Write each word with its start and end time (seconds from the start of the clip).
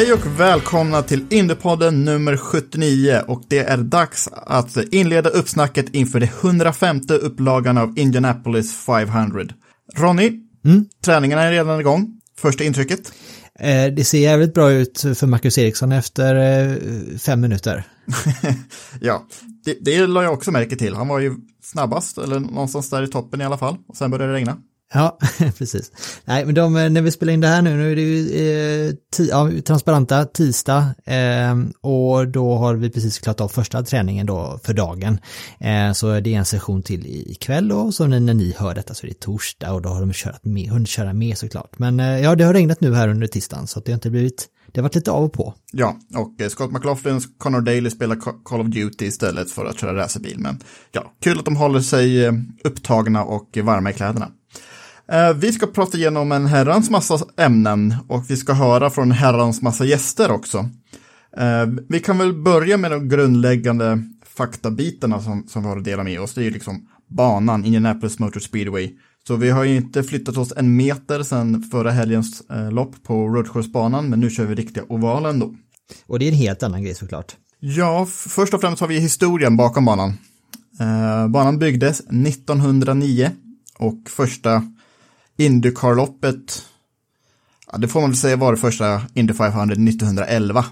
Hej 0.00 0.12
och 0.12 0.40
välkomna 0.40 1.02
till 1.02 1.26
Indiepodden 1.30 2.04
nummer 2.04 2.36
79 2.36 3.22
och 3.26 3.42
det 3.48 3.58
är 3.58 3.76
dags 3.76 4.28
att 4.32 4.76
inleda 4.76 5.30
uppsnacket 5.30 5.94
inför 5.94 6.20
det 6.20 6.30
105 6.40 7.00
upplagan 7.08 7.78
av 7.78 7.98
Indianapolis 7.98 8.76
500. 8.76 9.44
Ronny, 9.96 10.32
träningarna 11.04 11.42
är 11.42 11.50
redan 11.50 11.80
igång. 11.80 12.20
Första 12.38 12.64
intrycket? 12.64 13.12
Eh, 13.58 13.86
Det 13.96 14.04
ser 14.04 14.18
jävligt 14.18 14.54
bra 14.54 14.72
ut 14.72 15.00
för 15.00 15.26
Marcus 15.26 15.58
Eriksson 15.58 15.92
efter 15.92 16.34
eh, 16.36 16.76
fem 17.18 17.40
minuter. 17.40 17.84
Ja, 19.00 19.26
det, 19.64 19.78
det 19.80 20.06
la 20.06 20.22
jag 20.22 20.32
också 20.32 20.50
märke 20.50 20.76
till. 20.76 20.94
Han 20.94 21.08
var 21.08 21.18
ju 21.18 21.34
snabbast, 21.62 22.18
eller 22.18 22.40
någonstans 22.40 22.90
där 22.90 23.02
i 23.02 23.08
toppen 23.08 23.40
i 23.40 23.44
alla 23.44 23.58
fall. 23.58 23.76
Och 23.88 23.96
sen 23.96 24.10
började 24.10 24.32
det 24.32 24.36
regna. 24.36 24.56
Ja, 24.94 25.18
precis. 25.58 25.92
Nej, 26.24 26.44
men 26.46 26.54
de, 26.54 26.76
eh, 26.76 26.90
när 26.90 27.02
vi 27.02 27.10
spelar 27.10 27.32
in 27.32 27.40
det 27.40 27.48
här 27.48 27.62
nu, 27.62 27.76
nu 27.76 27.92
är 27.92 27.96
det 27.96 28.02
ju 28.02 28.88
eh, 28.88 28.94
ti, 29.16 29.28
ja, 29.28 29.50
transparenta 29.64 30.24
tisdag 30.24 30.94
eh, 31.04 31.58
och 31.80 32.28
då 32.28 32.54
har 32.54 32.74
vi 32.74 32.90
precis 32.90 33.18
klarat 33.18 33.40
av 33.40 33.48
första 33.48 33.82
träningen 33.82 34.26
då 34.26 34.60
för 34.64 34.74
dagen. 34.74 35.18
Eh, 35.60 35.92
så 35.92 36.20
det 36.20 36.34
är 36.34 36.38
en 36.38 36.44
session 36.44 36.82
till 36.82 37.06
ikväll 37.06 37.72
och 37.72 37.94
så 37.94 38.06
när, 38.06 38.20
när 38.20 38.34
ni 38.34 38.54
hör 38.58 38.74
detta 38.74 38.94
så 38.94 39.06
är 39.06 39.08
det 39.08 39.20
torsdag 39.20 39.72
och 39.72 39.82
då 39.82 39.88
har 39.88 40.00
de 40.00 40.12
kört 40.12 40.44
med, 40.44 40.68
hunnit 40.70 40.88
köra 40.88 41.12
med 41.12 41.38
såklart. 41.38 41.78
Men 41.78 42.00
eh, 42.00 42.20
ja, 42.20 42.34
det 42.34 42.44
har 42.44 42.54
regnat 42.54 42.80
nu 42.80 42.94
här 42.94 43.08
under 43.08 43.26
tisdagen 43.26 43.66
så 43.66 43.78
att 43.78 43.84
det 43.84 43.92
har 43.92 43.96
inte 43.96 44.10
blivit, 44.10 44.48
det 44.72 44.80
har 44.80 44.82
varit 44.82 44.94
lite 44.94 45.10
av 45.10 45.24
och 45.24 45.32
på. 45.32 45.54
Ja, 45.72 45.96
och 46.14 46.40
eh, 46.40 46.48
Scott 46.48 46.72
McLaughlin 46.72 47.16
och 47.16 47.22
Connor 47.38 47.60
Daly 47.60 47.90
spelar 47.90 48.16
Call 48.44 48.60
of 48.60 48.66
Duty 48.66 49.06
istället 49.06 49.50
för 49.50 49.66
att 49.66 49.80
köra 49.80 49.96
racerbil. 49.96 50.38
Men 50.38 50.60
ja, 50.92 51.12
kul 51.22 51.38
att 51.38 51.44
de 51.44 51.56
håller 51.56 51.80
sig 51.80 52.24
eh, 52.24 52.32
upptagna 52.64 53.24
och 53.24 53.56
eh, 53.56 53.64
varma 53.64 53.90
i 53.90 53.92
kläderna. 53.92 54.30
Eh, 55.12 55.32
Vi 55.34 55.52
ska 55.52 55.66
prata 55.66 55.98
igenom 55.98 56.32
en 56.32 56.46
herrans 56.46 56.90
massa 56.90 57.18
ämnen 57.36 57.94
och 58.08 58.24
vi 58.30 58.36
ska 58.36 58.52
höra 58.52 58.90
från 58.90 59.10
herrans 59.12 59.62
massa 59.62 59.84
gäster 59.84 60.30
också. 60.30 60.58
Eh, 61.36 61.66
Vi 61.88 62.00
kan 62.00 62.18
väl 62.18 62.32
börja 62.42 62.76
med 62.76 62.90
de 62.90 63.08
grundläggande 63.08 64.02
faktabitarna 64.26 65.20
som, 65.22 65.44
som 65.48 65.62
vi 65.62 65.68
har 65.68 65.76
att 65.76 65.84
dela 65.84 66.04
med 66.04 66.20
oss. 66.20 66.34
Det 66.34 66.40
är 66.40 66.44
ju 66.44 66.50
liksom 66.50 66.88
banan, 67.08 67.64
Indianapolis 67.64 68.18
Motor 68.18 68.40
Speedway. 68.40 68.90
Så 69.26 69.36
vi 69.36 69.50
har 69.50 69.64
ju 69.64 69.76
inte 69.76 70.02
flyttat 70.02 70.36
oss 70.36 70.52
en 70.56 70.76
meter 70.76 71.22
sedan 71.22 71.62
förra 71.62 71.90
helgens 71.90 72.42
eh, 72.50 72.70
lopp 72.72 73.02
på 73.02 73.28
Roadcourse-banan, 73.28 74.08
men 74.10 74.20
nu 74.20 74.30
kör 74.30 74.44
vi 74.44 74.54
riktiga 74.54 74.84
ovalen 74.88 75.38
då. 75.38 75.54
Och 76.06 76.18
det 76.18 76.24
är 76.24 76.28
en 76.28 76.34
helt 76.38 76.62
annan 76.62 76.82
grej 76.82 76.94
såklart. 76.94 77.36
Ja, 77.60 78.06
först 78.10 78.54
och 78.54 78.60
främst 78.60 78.80
har 78.80 78.88
vi 78.88 78.98
historien 79.00 79.56
bakom 79.56 79.84
banan. 79.84 80.14
Eh, 80.80 81.28
banan 81.28 81.58
byggdes 81.58 82.00
1909 82.00 83.30
och 83.78 83.98
första 84.08 84.62
Indycar-loppet, 85.40 86.64
ja, 87.72 87.78
det 87.78 87.88
får 87.88 88.00
man 88.00 88.10
väl 88.10 88.16
säga 88.16 88.36
var 88.36 88.52
det 88.52 88.58
första 88.58 89.02
Indy 89.14 89.34
500 89.34 89.74
1911. 89.74 90.64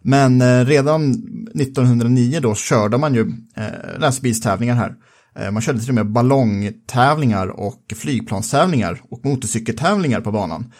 Men 0.00 0.40
eh, 0.40 0.64
redan 0.64 1.10
1909 1.54 2.40
då 2.40 2.54
körde 2.54 2.98
man 2.98 3.14
ju 3.14 3.32
eh, 3.56 3.98
racerbilstävlingar 3.98 4.74
här. 4.74 4.94
Eh, 5.38 5.50
man 5.50 5.62
körde 5.62 5.80
till 5.80 5.88
och 5.88 5.94
med 5.94 6.12
ballongtävlingar 6.12 7.46
och 7.48 7.92
flygplanstävlingar 7.96 9.02
och 9.10 9.24
motorcykeltävlingar 9.24 10.20
på 10.20 10.32
banan. 10.32 10.72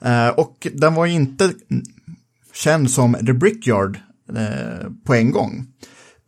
Eh, 0.00 0.28
och 0.28 0.66
den 0.74 0.94
var 0.94 1.06
ju 1.06 1.12
inte 1.12 1.52
känd 2.54 2.90
som 2.90 3.14
The 3.14 3.32
Brickyard 3.32 3.98
eh, 4.36 4.90
på 5.04 5.14
en 5.14 5.30
gång. 5.30 5.66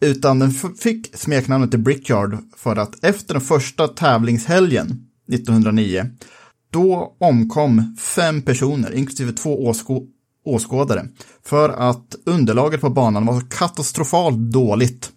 Utan 0.00 0.39
den 0.39 0.50
fick 0.81 1.16
smeknamnet 1.16 1.71
The 1.71 1.78
Brickyard 1.78 2.39
för 2.56 2.77
att 2.77 3.04
efter 3.04 3.34
den 3.34 3.43
första 3.43 3.89
tävlingshelgen 3.89 5.06
1909 5.33 6.10
då 6.72 7.16
omkom 7.21 7.97
fem 7.97 8.43
personer, 8.43 8.94
inklusive 8.94 9.33
två 9.33 9.66
åskå 9.66 10.06
åskådare, 10.44 11.09
för 11.44 11.69
att 11.69 12.16
underlaget 12.27 12.81
på 12.81 12.91
banan 12.91 13.27
var 13.27 13.41
så 13.41 13.47
katastrofalt 13.47 14.38
dåligt. 14.38 15.10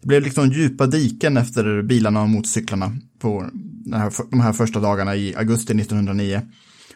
Det 0.00 0.06
blev 0.06 0.22
liksom 0.22 0.52
djupa 0.52 0.86
diken 0.86 1.36
efter 1.36 1.82
bilarna 1.82 2.22
och 2.22 2.28
motorcyklarna 2.28 2.96
på 3.18 3.50
här, 3.92 4.12
de 4.30 4.40
här 4.40 4.52
första 4.52 4.80
dagarna 4.80 5.16
i 5.16 5.34
augusti 5.36 5.72
1909. 5.72 6.40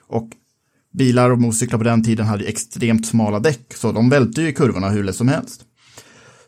Och 0.01 0.29
bilar 0.93 1.31
och 1.31 1.41
motorcyklar 1.41 1.79
på 1.79 1.85
den 1.85 2.05
tiden 2.05 2.27
hade 2.27 2.45
extremt 2.45 3.07
smala 3.07 3.41
däck, 3.41 3.75
så 3.75 3.93
de 3.93 4.09
välte 4.09 4.43
ju 4.43 4.49
i 4.49 4.53
kurvorna 4.53 4.89
hur 4.91 5.05
lätt 5.05 5.17
som 5.17 5.29
helst. 5.29 5.65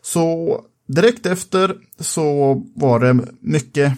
Så 0.01 0.55
direkt 0.87 1.25
efter 1.25 1.75
så 1.99 2.53
var 2.75 2.99
det 2.99 3.25
mycket 3.41 3.93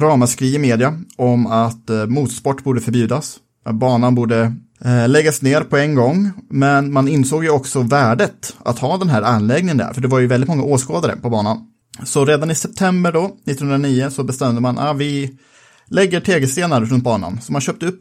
ramaskri 0.00 0.54
i 0.54 0.58
media 0.58 1.00
om 1.16 1.46
att 1.46 1.90
eh, 1.90 2.06
motorsport 2.06 2.64
borde 2.64 2.80
förbjudas. 2.80 3.36
Banan 3.72 4.14
borde 4.14 4.54
eh, 4.84 5.08
läggas 5.08 5.42
ner 5.42 5.60
på 5.60 5.76
en 5.76 5.94
gång, 5.94 6.30
men 6.50 6.92
man 6.92 7.08
insåg 7.08 7.44
ju 7.44 7.50
också 7.50 7.82
värdet 7.82 8.56
att 8.64 8.78
ha 8.78 8.96
den 8.96 9.08
här 9.08 9.22
anläggningen 9.22 9.76
där, 9.76 9.92
för 9.92 10.00
det 10.00 10.08
var 10.08 10.18
ju 10.18 10.26
väldigt 10.26 10.48
många 10.48 10.62
åskådare 10.62 11.16
på 11.16 11.30
banan. 11.30 11.66
Så 12.04 12.24
redan 12.24 12.50
i 12.50 12.54
september 12.54 13.12
då, 13.12 13.24
1909, 13.24 14.10
så 14.10 14.24
bestämde 14.24 14.60
man 14.60 14.78
att 14.78 14.90
ah, 14.90 14.92
vi 14.92 15.38
lägger 15.86 16.20
tegelstenar 16.20 16.80
runt 16.80 17.04
banan. 17.04 17.40
Så 17.40 17.52
man 17.52 17.60
köpte 17.60 17.86
upp 17.86 18.00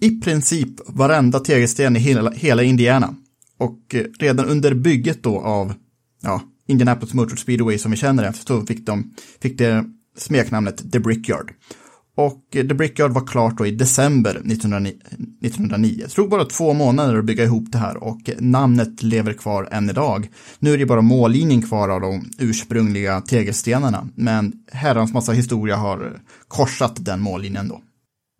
i 0.00 0.20
princip 0.20 0.68
varenda 0.86 1.40
tegelsten 1.40 1.96
i 1.96 1.98
hela, 1.98 2.30
hela 2.30 2.62
Indiana. 2.62 3.14
Och 3.58 3.94
eh, 3.94 4.04
redan 4.18 4.46
under 4.46 4.74
bygget 4.74 5.22
då 5.22 5.40
av 5.40 5.74
ja, 6.22 6.42
Indianapolis 6.68 7.14
Motor 7.14 7.36
Speedway 7.36 7.78
som 7.78 7.90
vi 7.90 7.96
känner 7.96 8.22
det, 8.22 8.32
så 8.32 8.66
fick, 8.66 8.86
de, 8.86 9.14
fick 9.42 9.58
det 9.58 9.84
smeknamnet 10.16 10.92
The 10.92 10.98
Brickyard. 10.98 11.52
Och 12.14 12.56
eh, 12.56 12.66
The 12.66 12.74
Brickyard 12.74 13.12
var 13.12 13.26
klart 13.26 13.58
då 13.58 13.66
i 13.66 13.70
december 13.70 14.30
1909. 14.30 14.92
1909. 15.42 16.02
Det 16.04 16.08
tog 16.08 16.30
bara 16.30 16.44
två 16.44 16.72
månader 16.72 17.18
att 17.18 17.24
bygga 17.24 17.44
ihop 17.44 17.72
det 17.72 17.78
här 17.78 17.96
och 17.96 18.28
eh, 18.28 18.34
namnet 18.38 19.02
lever 19.02 19.32
kvar 19.32 19.68
än 19.70 19.90
idag. 19.90 20.28
Nu 20.58 20.72
är 20.74 20.78
det 20.78 20.86
bara 20.86 21.00
mållinjen 21.00 21.62
kvar 21.62 21.88
av 21.88 22.00
de 22.00 22.30
ursprungliga 22.38 23.20
tegelstenarna, 23.20 24.08
men 24.14 24.52
herrans 24.72 25.12
massa 25.12 25.32
historia 25.32 25.76
har 25.76 26.04
eh, 26.04 26.12
korsat 26.48 27.04
den 27.04 27.20
mållinjen 27.20 27.68
då. 27.68 27.80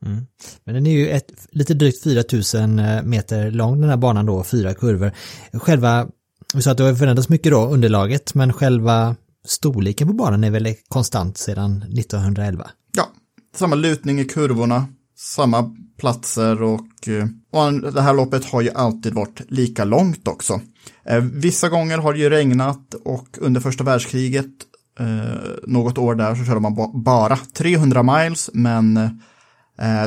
Mm. 0.06 0.26
Men 0.64 0.75
den 0.75 0.87
är 0.87 0.91
ju 0.91 1.08
ett, 1.08 1.46
lite 1.50 1.75
drygt 1.75 2.02
4000 2.02 2.81
meter 3.05 3.50
lång 3.50 3.81
den 3.81 3.91
här 3.91 3.96
banan 3.96 4.26
då, 4.26 4.44
fyra 4.44 4.75
kurvor. 4.75 5.12
Själva, 5.52 6.08
vi 6.55 6.62
sa 6.62 6.70
att 6.70 6.76
det 6.76 6.85
har 6.85 6.94
förändrats 6.94 7.29
mycket 7.29 7.52
då, 7.52 7.67
underlaget, 7.67 8.35
men 8.35 8.52
själva 8.52 9.17
storleken 9.44 10.09
på 10.09 10.15
banan 10.15 10.44
är 10.44 10.50
väl 10.50 10.75
konstant 10.89 11.39
sedan 11.39 11.83
1911. 11.83 12.71
Ja, 12.97 13.09
samma 13.56 13.77
lutning 13.77 14.21
i 14.21 14.25
kurvorna, 14.25 14.87
samma 15.17 15.77
platser 15.99 16.62
och, 16.62 17.09
eh, 17.09 17.27
och 17.50 17.93
det 17.93 18.03
här 18.03 18.15
loppet 18.15 18.44
har 18.44 18.61
ju 18.61 18.71
alltid 18.71 19.15
varit 19.15 19.41
lika 19.49 19.85
långt 19.85 20.29
också. 20.29 20.61
Eh, 21.05 21.21
vissa 21.21 21.69
gånger 21.69 21.99
har 21.99 22.12
det 22.12 22.19
ju 22.19 22.31
regnat 22.31 22.94
och 22.94 23.29
under 23.41 23.61
första 23.61 23.85
världskriget 23.85 24.50
eh, 24.99 25.41
något 25.67 25.99
år 25.99 26.15
där 26.15 26.35
så 26.35 26.44
körde 26.44 26.61
man 26.61 27.03
bara 27.05 27.37
300 27.37 28.03
miles, 28.03 28.50
men 28.53 29.21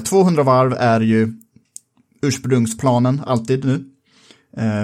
200 0.06 0.44
varv 0.44 0.74
är 0.74 1.02
ju 1.02 1.34
ursprungsplanen 2.22 3.22
alltid 3.26 3.66
nu. 3.66 3.86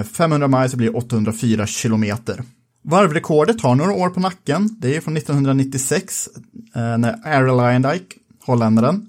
500 0.04 0.48
miles 0.48 0.74
blir 0.74 0.96
804 0.96 1.66
kilometer. 1.66 2.44
Varvrekordet 2.82 3.60
har 3.60 3.74
några 3.74 3.92
år 3.92 4.10
på 4.10 4.20
nacken. 4.20 4.76
Det 4.80 4.96
är 4.96 5.00
från 5.00 5.16
1996 5.16 6.28
eh, 6.74 6.98
när 6.98 7.26
Aaron 7.26 7.82
Dyke, 7.82 8.16
holländaren, 8.46 9.06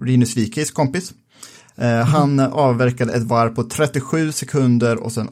Rinus 0.00 0.36
Wikis 0.36 0.70
kompis, 0.70 1.14
eh, 1.76 2.04
han 2.04 2.40
avverkade 2.40 3.12
ett 3.12 3.22
varv 3.22 3.54
på 3.54 3.64
37 3.64 4.32
sekunder 4.32 4.96
och 4.96 5.12
sen 5.12 5.28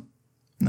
eh, 0.62 0.68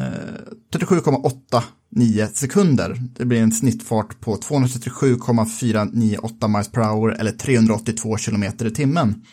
37,89 0.73 2.27
sekunder. 2.33 3.01
Det 3.17 3.25
blir 3.25 3.41
en 3.41 3.51
snittfart 3.51 4.19
på 4.19 4.37
237,498 4.37 6.47
miles 6.47 6.71
per 6.71 6.81
hour 6.81 7.15
eller 7.19 7.31
382 7.31 8.17
kilometer 8.17 8.65
i 8.65 8.71
timmen. 8.71 9.23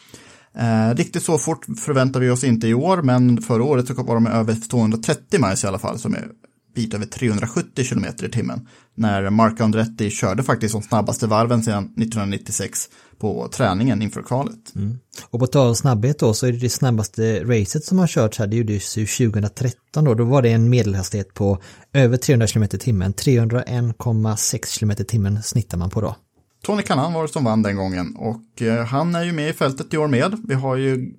Eh, 0.55 0.95
riktigt 0.95 1.23
så 1.23 1.39
fort 1.39 1.67
förväntar 1.79 2.21
vi 2.21 2.31
oss 2.31 2.45
inte 2.45 2.69
i 2.69 2.75
år, 2.75 3.03
men 3.03 3.43
förra 3.43 3.65
året 3.65 3.87
så 3.87 3.95
var 3.95 4.15
de 4.15 4.27
över 4.27 4.69
230 4.69 5.41
miles 5.41 5.65
i 5.65 5.67
alla 5.67 5.79
fall, 5.79 5.99
som 5.99 6.15
är 6.15 6.29
bit 6.75 6.95
över 6.95 7.07
370 7.07 7.85
km 7.85 8.05
i 8.23 8.29
timmen. 8.29 8.69
När 8.95 9.31
Marco 9.31 9.65
Andretti 9.65 10.11
körde 10.11 10.43
faktiskt 10.43 10.73
de 10.73 10.83
snabbaste 10.83 11.27
varven 11.27 11.63
sedan 11.63 11.85
1996 11.85 12.89
på 13.19 13.49
träningen 13.49 14.03
inför 14.03 14.23
kvalet. 14.23 14.75
Mm. 14.75 14.99
Och 15.31 15.41
på 15.41 15.47
tal 15.47 15.69
om 15.69 15.75
snabbhet 15.75 16.19
då 16.19 16.35
så 16.35 16.47
är 16.47 16.53
det 16.53 16.59
det 16.59 16.69
snabbaste 16.69 17.45
racet 17.45 17.85
som 17.85 17.99
har 17.99 18.07
körts 18.07 18.39
här, 18.39 18.47
det 18.47 18.57
gjordes 18.57 18.97
ju 18.97 19.07
2013 19.07 20.05
då, 20.05 20.15
då 20.15 20.25
var 20.25 20.43
det 20.43 20.51
en 20.51 20.71
medelhastighet 20.71 21.35
på 21.35 21.59
över 21.93 22.17
300 22.17 22.47
km 22.47 22.63
i 22.63 22.69
timmen, 22.69 23.15
301,6 23.15 24.79
km 24.79 24.91
i 24.91 24.95
timmen 24.95 25.43
snittar 25.43 25.79
man 25.79 25.91
på 25.91 26.01
då. 26.01 26.17
Tony 26.63 26.83
Kanan 26.83 27.13
var 27.13 27.23
det 27.23 27.29
som 27.29 27.45
vann 27.45 27.63
den 27.63 27.77
gången 27.77 28.17
och 28.17 28.63
eh, 28.63 28.85
han 28.85 29.15
är 29.15 29.25
ju 29.25 29.33
med 29.33 29.51
i 29.51 29.53
fältet 29.53 29.95
i 29.95 29.97
år 29.97 30.09
med. 30.09 30.43
Vi 30.49 30.55
har 30.55 30.77
ju 30.77 31.13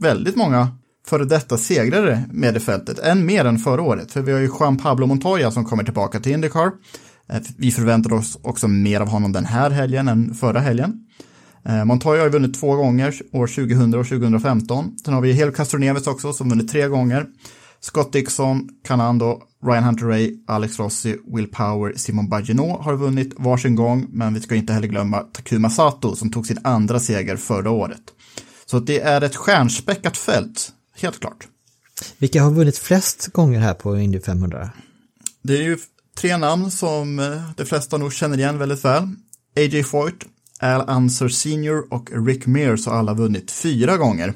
väldigt 0.00 0.36
många 0.36 0.78
före 1.06 1.24
detta 1.24 1.56
segrare 1.56 2.24
med 2.32 2.56
i 2.56 2.60
fältet, 2.60 2.98
än 2.98 3.26
mer 3.26 3.44
än 3.44 3.58
förra 3.58 3.82
året. 3.82 4.12
För 4.12 4.22
vi 4.22 4.32
har 4.32 4.40
ju 4.40 4.50
Juan 4.60 4.76
Pablo 4.76 5.06
Montoya 5.06 5.50
som 5.50 5.64
kommer 5.64 5.84
tillbaka 5.84 6.20
till 6.20 6.32
Indycar. 6.32 6.70
Eh, 7.28 7.40
vi 7.56 7.70
förväntar 7.70 8.12
oss 8.12 8.38
också 8.42 8.68
mer 8.68 9.00
av 9.00 9.08
honom 9.08 9.32
den 9.32 9.44
här 9.44 9.70
helgen 9.70 10.08
än 10.08 10.34
förra 10.34 10.60
helgen. 10.60 11.06
Eh, 11.64 11.84
Montoya 11.84 12.20
har 12.20 12.26
ju 12.26 12.32
vunnit 12.32 12.60
två 12.60 12.76
gånger, 12.76 13.14
år 13.32 13.46
2000 13.46 13.94
och 13.94 14.06
2015. 14.06 14.96
Sen 15.04 15.14
har 15.14 15.20
vi 15.20 15.32
Hel 15.32 15.52
Castroneves 15.52 16.06
också 16.06 16.32
som 16.32 16.50
vunnit 16.50 16.72
tre 16.72 16.88
gånger. 16.88 17.26
Scott 17.80 18.12
Dixon, 18.12 18.68
Canando, 18.84 19.42
Ryan 19.66 19.84
Hunter 19.84 20.06
Ray, 20.06 20.38
Alex 20.46 20.78
Rossi, 20.78 21.16
Will 21.26 21.46
Power, 21.46 21.92
Simon 21.96 22.28
Bagino 22.28 22.78
har 22.82 22.96
vunnit 22.96 23.34
varsin 23.38 23.74
gång, 23.74 24.06
men 24.10 24.34
vi 24.34 24.40
ska 24.40 24.54
inte 24.54 24.72
heller 24.72 24.88
glömma 24.88 25.20
Takuma 25.20 25.70
Sato 25.70 26.16
som 26.16 26.32
tog 26.32 26.46
sin 26.46 26.58
andra 26.64 27.00
seger 27.00 27.36
förra 27.36 27.70
året. 27.70 28.02
Så 28.66 28.80
det 28.80 29.00
är 29.00 29.20
ett 29.20 29.36
stjärnspäckat 29.36 30.16
fält 30.16 30.72
helt 30.96 31.20
klart. 31.20 31.48
Vilka 32.18 32.42
har 32.42 32.50
vunnit 32.50 32.78
flest 32.78 33.26
gånger 33.26 33.60
här 33.60 33.74
på 33.74 33.98
Indy 33.98 34.20
500? 34.20 34.70
Det 35.42 35.56
är 35.56 35.62
ju 35.62 35.78
tre 36.18 36.36
namn 36.36 36.70
som 36.70 37.18
eh, 37.18 37.50
de 37.56 37.64
flesta 37.64 37.98
nog 37.98 38.12
känner 38.12 38.38
igen 38.38 38.58
väldigt 38.58 38.84
väl. 38.84 39.02
A.J. 39.56 39.82
Foyt, 39.82 40.24
Al 40.60 40.88
Unser 40.88 41.28
Senior 41.28 41.92
och 41.92 42.26
Rick 42.26 42.46
Mears 42.46 42.86
har 42.86 42.94
alla 42.94 43.14
vunnit 43.14 43.50
fyra 43.50 43.96
gånger. 43.96 44.28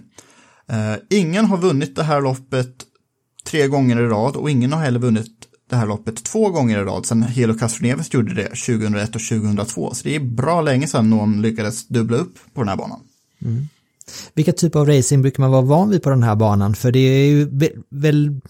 Uh, 0.72 0.96
ingen 1.10 1.44
har 1.44 1.58
vunnit 1.58 1.96
det 1.96 2.02
här 2.02 2.20
loppet 2.20 2.74
tre 3.44 3.66
gånger 3.66 4.00
i 4.00 4.06
rad 4.06 4.36
och 4.36 4.50
ingen 4.50 4.72
har 4.72 4.80
heller 4.80 4.98
vunnit 4.98 5.32
det 5.70 5.76
här 5.76 5.86
loppet 5.86 6.24
två 6.24 6.50
gånger 6.50 6.78
i 6.78 6.84
rad 6.84 7.06
sedan 7.06 7.22
Helo 7.22 7.54
Castroneves 7.54 8.14
gjorde 8.14 8.34
det 8.34 8.48
2001 8.48 9.14
och 9.14 9.22
2002. 9.22 9.94
Så 9.94 10.04
det 10.04 10.16
är 10.16 10.20
bra 10.20 10.60
länge 10.60 10.86
sedan 10.86 11.10
någon 11.10 11.42
lyckades 11.42 11.88
dubbla 11.88 12.16
upp 12.16 12.38
på 12.54 12.60
den 12.60 12.68
här 12.68 12.76
banan. 12.76 13.00
Mm. 13.42 13.68
Vilka 14.34 14.52
typer 14.52 14.80
av 14.80 14.86
racing 14.86 15.22
brukar 15.22 15.42
man 15.42 15.50
vara 15.50 15.62
van 15.62 15.90
vid 15.90 16.02
på 16.02 16.10
den 16.10 16.22
här 16.22 16.36
banan? 16.36 16.74
För 16.74 16.92
det 16.92 16.98
är 16.98 17.26
ju 17.26 17.48
väl, 17.90 18.40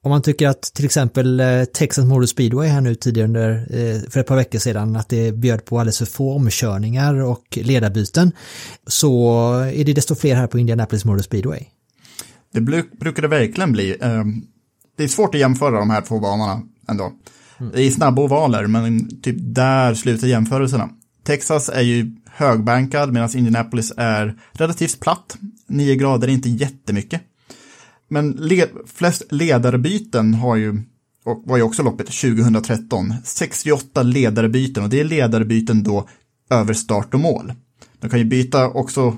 om 0.00 0.10
man 0.10 0.22
tycker 0.22 0.48
att 0.48 0.62
till 0.62 0.84
exempel 0.84 1.40
eh, 1.40 1.64
Texas 1.64 2.04
Motor 2.04 2.26
Speedway 2.26 2.68
här 2.68 2.80
nu 2.80 2.94
tidigare 2.94 3.28
under, 3.28 3.50
eh, 3.70 4.10
för 4.10 4.20
ett 4.20 4.26
par 4.26 4.36
veckor 4.36 4.58
sedan, 4.58 4.96
att 4.96 5.08
det 5.08 5.32
bjöd 5.32 5.64
på 5.64 5.78
alldeles 5.78 5.98
för 5.98 6.06
få 6.06 6.34
omkörningar 6.34 7.14
och 7.14 7.58
ledarbyten, 7.62 8.32
så 8.86 9.52
är 9.54 9.84
det 9.84 9.92
desto 9.92 10.14
fler 10.14 10.34
här 10.34 10.46
på 10.46 10.58
Indianapolis 10.58 11.04
Motor 11.04 11.22
Speedway. 11.22 11.60
Det 12.52 12.60
brukar 13.00 13.22
det 13.22 13.28
verkligen 13.28 13.72
bli. 13.72 13.96
Ehm, 14.00 14.42
det 14.96 15.04
är 15.04 15.08
svårt 15.08 15.34
att 15.34 15.40
jämföra 15.40 15.78
de 15.78 15.90
här 15.90 16.00
två 16.00 16.20
banorna 16.20 16.62
ändå. 16.88 17.12
Mm. 17.60 17.72
Det 17.74 17.82
är 17.82 17.90
snabba 17.90 18.22
ovaler, 18.22 18.66
men 18.66 19.20
typ 19.20 19.36
där 19.38 19.94
slutar 19.94 20.26
jämförelserna. 20.26 20.90
Texas 21.24 21.68
är 21.68 21.82
ju 21.82 22.16
högbankad 22.38 23.12
medan 23.12 23.36
Indianapolis 23.36 23.92
är 23.96 24.38
relativt 24.52 25.00
platt. 25.00 25.38
9 25.66 25.94
grader 25.94 26.28
är 26.28 26.32
inte 26.32 26.48
jättemycket. 26.48 27.22
Men 28.08 28.30
led, 28.30 28.68
flest 28.86 29.22
ledarbyten 29.30 30.34
har 30.34 30.56
ju, 30.56 30.82
och 31.24 31.42
var 31.46 31.56
ju 31.56 31.62
också 31.62 31.82
loppet 31.82 32.06
2013, 32.06 33.14
68 33.24 34.02
ledarbyten 34.02 34.82
och 34.82 34.88
det 34.88 35.00
är 35.00 35.04
ledarbyten 35.04 35.82
då 35.82 36.08
över 36.50 36.74
start 36.74 37.14
och 37.14 37.20
mål. 37.20 37.52
De 38.00 38.10
kan 38.10 38.18
ju 38.18 38.24
byta 38.24 38.68
också 38.68 39.16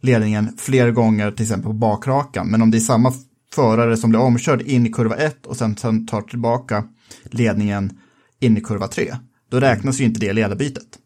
ledningen 0.00 0.56
fler 0.58 0.90
gånger 0.90 1.30
till 1.30 1.42
exempel 1.42 1.66
på 1.66 1.72
bakrakan, 1.72 2.48
men 2.50 2.62
om 2.62 2.70
det 2.70 2.78
är 2.78 2.80
samma 2.80 3.12
förare 3.54 3.96
som 3.96 4.10
blir 4.10 4.20
omkörd 4.20 4.62
in 4.62 4.86
i 4.86 4.92
kurva 4.92 5.16
1 5.16 5.46
och 5.46 5.56
sen, 5.56 5.76
sen 5.76 6.06
tar 6.06 6.22
tillbaka 6.22 6.84
ledningen 7.24 7.98
in 8.40 8.56
i 8.56 8.60
kurva 8.60 8.88
3, 8.88 9.14
då 9.50 9.60
räknas 9.60 10.00
ju 10.00 10.04
inte 10.04 10.20
det 10.20 10.32
ledarbytet. 10.32 10.98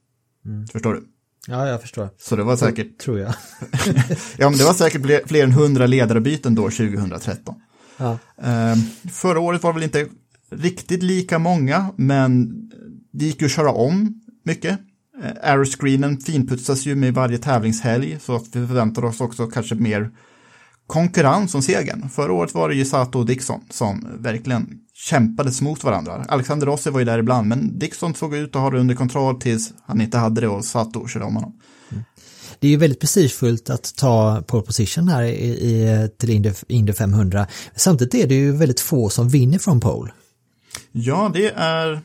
Mm. 0.46 0.66
Förstår 0.66 0.94
du? 0.94 1.04
Ja, 1.48 1.68
jag 1.68 1.80
förstår. 1.80 2.08
Så 2.18 2.36
det 2.36 2.42
var 2.42 2.56
säkert... 2.56 2.98
Tror 2.98 3.18
jag. 3.18 3.34
ja, 4.36 4.50
men 4.50 4.58
det 4.58 4.64
var 4.64 4.74
säkert 4.74 5.28
fler 5.28 5.44
än 5.44 5.52
hundra 5.52 5.86
ledarbyten 5.86 6.54
då 6.54 6.62
2013. 6.62 7.54
Ja. 7.96 8.18
Ehm, 8.42 8.78
förra 9.12 9.40
året 9.40 9.62
var 9.62 9.72
väl 9.72 9.82
inte 9.82 10.06
riktigt 10.50 11.02
lika 11.02 11.38
många, 11.38 11.92
men 11.96 12.54
det 13.12 13.24
gick 13.24 13.40
ju 13.40 13.46
att 13.46 13.52
köra 13.52 13.70
om 13.70 14.20
mycket. 14.44 14.78
Aeroscreenen 15.42 16.18
finputsas 16.18 16.86
ju 16.86 16.94
med 16.94 17.14
varje 17.14 17.38
tävlingshelg, 17.38 18.18
så 18.20 18.36
att 18.36 18.46
vi 18.46 18.66
förväntar 18.66 19.04
oss 19.04 19.20
också 19.20 19.46
kanske 19.46 19.74
mer 19.74 20.10
konkurrens 20.86 21.54
om 21.54 21.62
segern. 21.62 22.08
Förra 22.08 22.32
året 22.32 22.54
var 22.54 22.68
det 22.68 22.74
ju 22.74 22.84
Sato 22.84 23.18
och 23.18 23.26
Dixon 23.26 23.60
som 23.70 24.06
verkligen 24.18 24.80
kämpades 24.94 25.60
mot 25.60 25.84
varandra. 25.84 26.24
Alexander 26.28 26.66
Rossi 26.66 26.90
var 26.90 26.98
ju 26.98 27.04
där 27.04 27.18
ibland, 27.18 27.48
men 27.48 27.78
Dixon 27.78 28.14
såg 28.14 28.34
ut 28.34 28.56
att 28.56 28.62
ha 28.62 28.70
det 28.70 28.78
under 28.78 28.94
kontroll 28.94 29.40
tills 29.40 29.72
han 29.86 30.00
inte 30.00 30.18
hade 30.18 30.40
det 30.40 30.48
och 30.48 30.64
Sato 30.64 31.08
körde 31.08 31.26
om 31.26 31.34
honom. 31.34 31.60
Mm. 31.90 32.04
Det 32.58 32.66
är 32.66 32.70
ju 32.70 32.76
väldigt 32.76 33.00
prestigefullt 33.00 33.70
att 33.70 33.96
ta 33.96 34.42
pole 34.46 34.62
position 34.62 35.08
här 35.08 35.22
i, 35.22 35.48
i, 35.50 36.08
till 36.18 36.30
Indy, 36.30 36.52
Indy 36.68 36.92
500. 36.92 37.46
Samtidigt 37.76 38.14
är 38.14 38.28
det 38.28 38.34
ju 38.34 38.52
väldigt 38.52 38.80
få 38.80 39.08
som 39.08 39.28
vinner 39.28 39.58
från 39.58 39.80
pole. 39.80 40.12
Ja, 40.92 41.30
det 41.34 41.50
är 41.56 42.00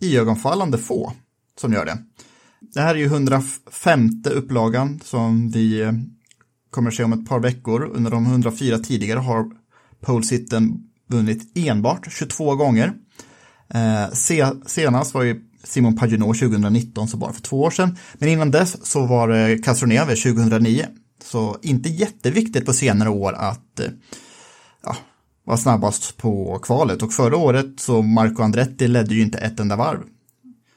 iögonfallande 0.00 0.78
få 0.78 1.12
som 1.60 1.72
gör 1.72 1.84
det. 1.84 1.98
Det 2.74 2.80
här 2.80 2.94
är 2.94 2.98
ju 2.98 3.06
105 3.06 4.10
upplagan 4.30 5.00
som 5.04 5.50
vi 5.50 5.92
kommer 6.76 6.90
att 6.90 6.96
se 6.96 7.04
om 7.04 7.12
ett 7.12 7.28
par 7.28 7.40
veckor. 7.40 7.90
Under 7.94 8.10
de 8.10 8.26
104 8.26 8.78
tidigare 8.78 9.18
har 9.18 9.50
polesitten 10.00 10.78
vunnit 11.08 11.52
enbart 11.54 12.12
22 12.12 12.54
gånger. 12.54 12.92
Eh, 13.74 14.10
senast 14.66 15.14
var 15.14 15.22
ju 15.22 15.40
Simon 15.64 15.96
Paginot 15.96 16.38
2019, 16.38 17.08
så 17.08 17.16
bara 17.16 17.32
för 17.32 17.42
två 17.42 17.62
år 17.62 17.70
sedan. 17.70 17.98
Men 18.14 18.28
innan 18.28 18.50
dess 18.50 18.86
så 18.86 19.06
var 19.06 19.28
det 19.28 19.58
Castroneve 19.58 20.16
2009. 20.16 20.86
Så 21.24 21.58
inte 21.62 21.88
jätteviktigt 21.88 22.66
på 22.66 22.72
senare 22.72 23.08
år 23.08 23.32
att 23.32 23.80
eh, 23.80 23.86
ja, 24.82 24.96
vara 25.44 25.56
snabbast 25.56 26.16
på 26.16 26.58
kvalet. 26.58 27.02
Och 27.02 27.12
förra 27.12 27.36
året 27.36 27.80
så 27.80 28.02
Marco 28.02 28.42
Andretti 28.42 28.88
ledde 28.88 29.14
ju 29.14 29.22
inte 29.22 29.38
ett 29.38 29.60
enda 29.60 29.76
varv. 29.76 30.00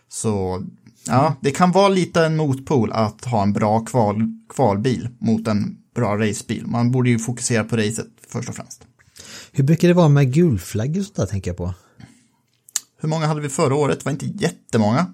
Så 0.09 0.63
ja, 1.07 1.35
det 1.41 1.51
kan 1.51 1.71
vara 1.71 1.89
lite 1.89 2.25
en 2.25 2.37
motpol 2.37 2.91
att 2.91 3.25
ha 3.25 3.43
en 3.43 3.53
bra 3.53 3.79
kval, 3.79 4.23
kvalbil 4.49 5.09
mot 5.19 5.47
en 5.47 5.79
bra 5.95 6.17
racebil. 6.17 6.67
Man 6.67 6.91
borde 6.91 7.09
ju 7.09 7.19
fokusera 7.19 7.63
på 7.63 7.77
racet 7.77 8.07
först 8.27 8.49
och 8.49 8.55
främst. 8.55 8.87
Hur 9.51 9.63
brukar 9.63 9.87
det 9.87 9.93
vara 9.93 10.09
med 10.09 10.33
gulflaggor 10.33 10.99
och 10.99 11.05
sånt 11.05 11.15
där 11.15 11.25
tänker 11.25 11.49
jag 11.49 11.57
på? 11.57 11.73
Hur 13.01 13.09
många 13.09 13.27
hade 13.27 13.41
vi 13.41 13.49
förra 13.49 13.75
året? 13.75 13.99
Det 13.99 14.05
var 14.05 14.11
inte 14.11 14.25
jättemånga. 14.25 15.13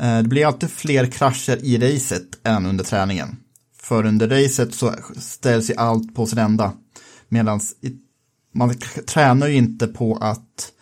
Eh, 0.00 0.16
det 0.18 0.28
blir 0.28 0.46
alltid 0.46 0.70
fler 0.70 1.06
krascher 1.06 1.64
i 1.64 1.78
racet 1.78 2.38
än 2.42 2.66
under 2.66 2.84
träningen. 2.84 3.36
För 3.80 4.06
under 4.06 4.28
racet 4.28 4.74
så 4.74 4.94
ställs 5.16 5.70
ju 5.70 5.74
allt 5.74 6.14
på 6.14 6.26
sin 6.26 6.38
ända. 6.38 6.72
Medan 7.28 7.60
man 8.54 8.74
tränar 9.06 9.46
ju 9.46 9.54
inte 9.54 9.86
på 9.86 10.16
att 10.16 10.72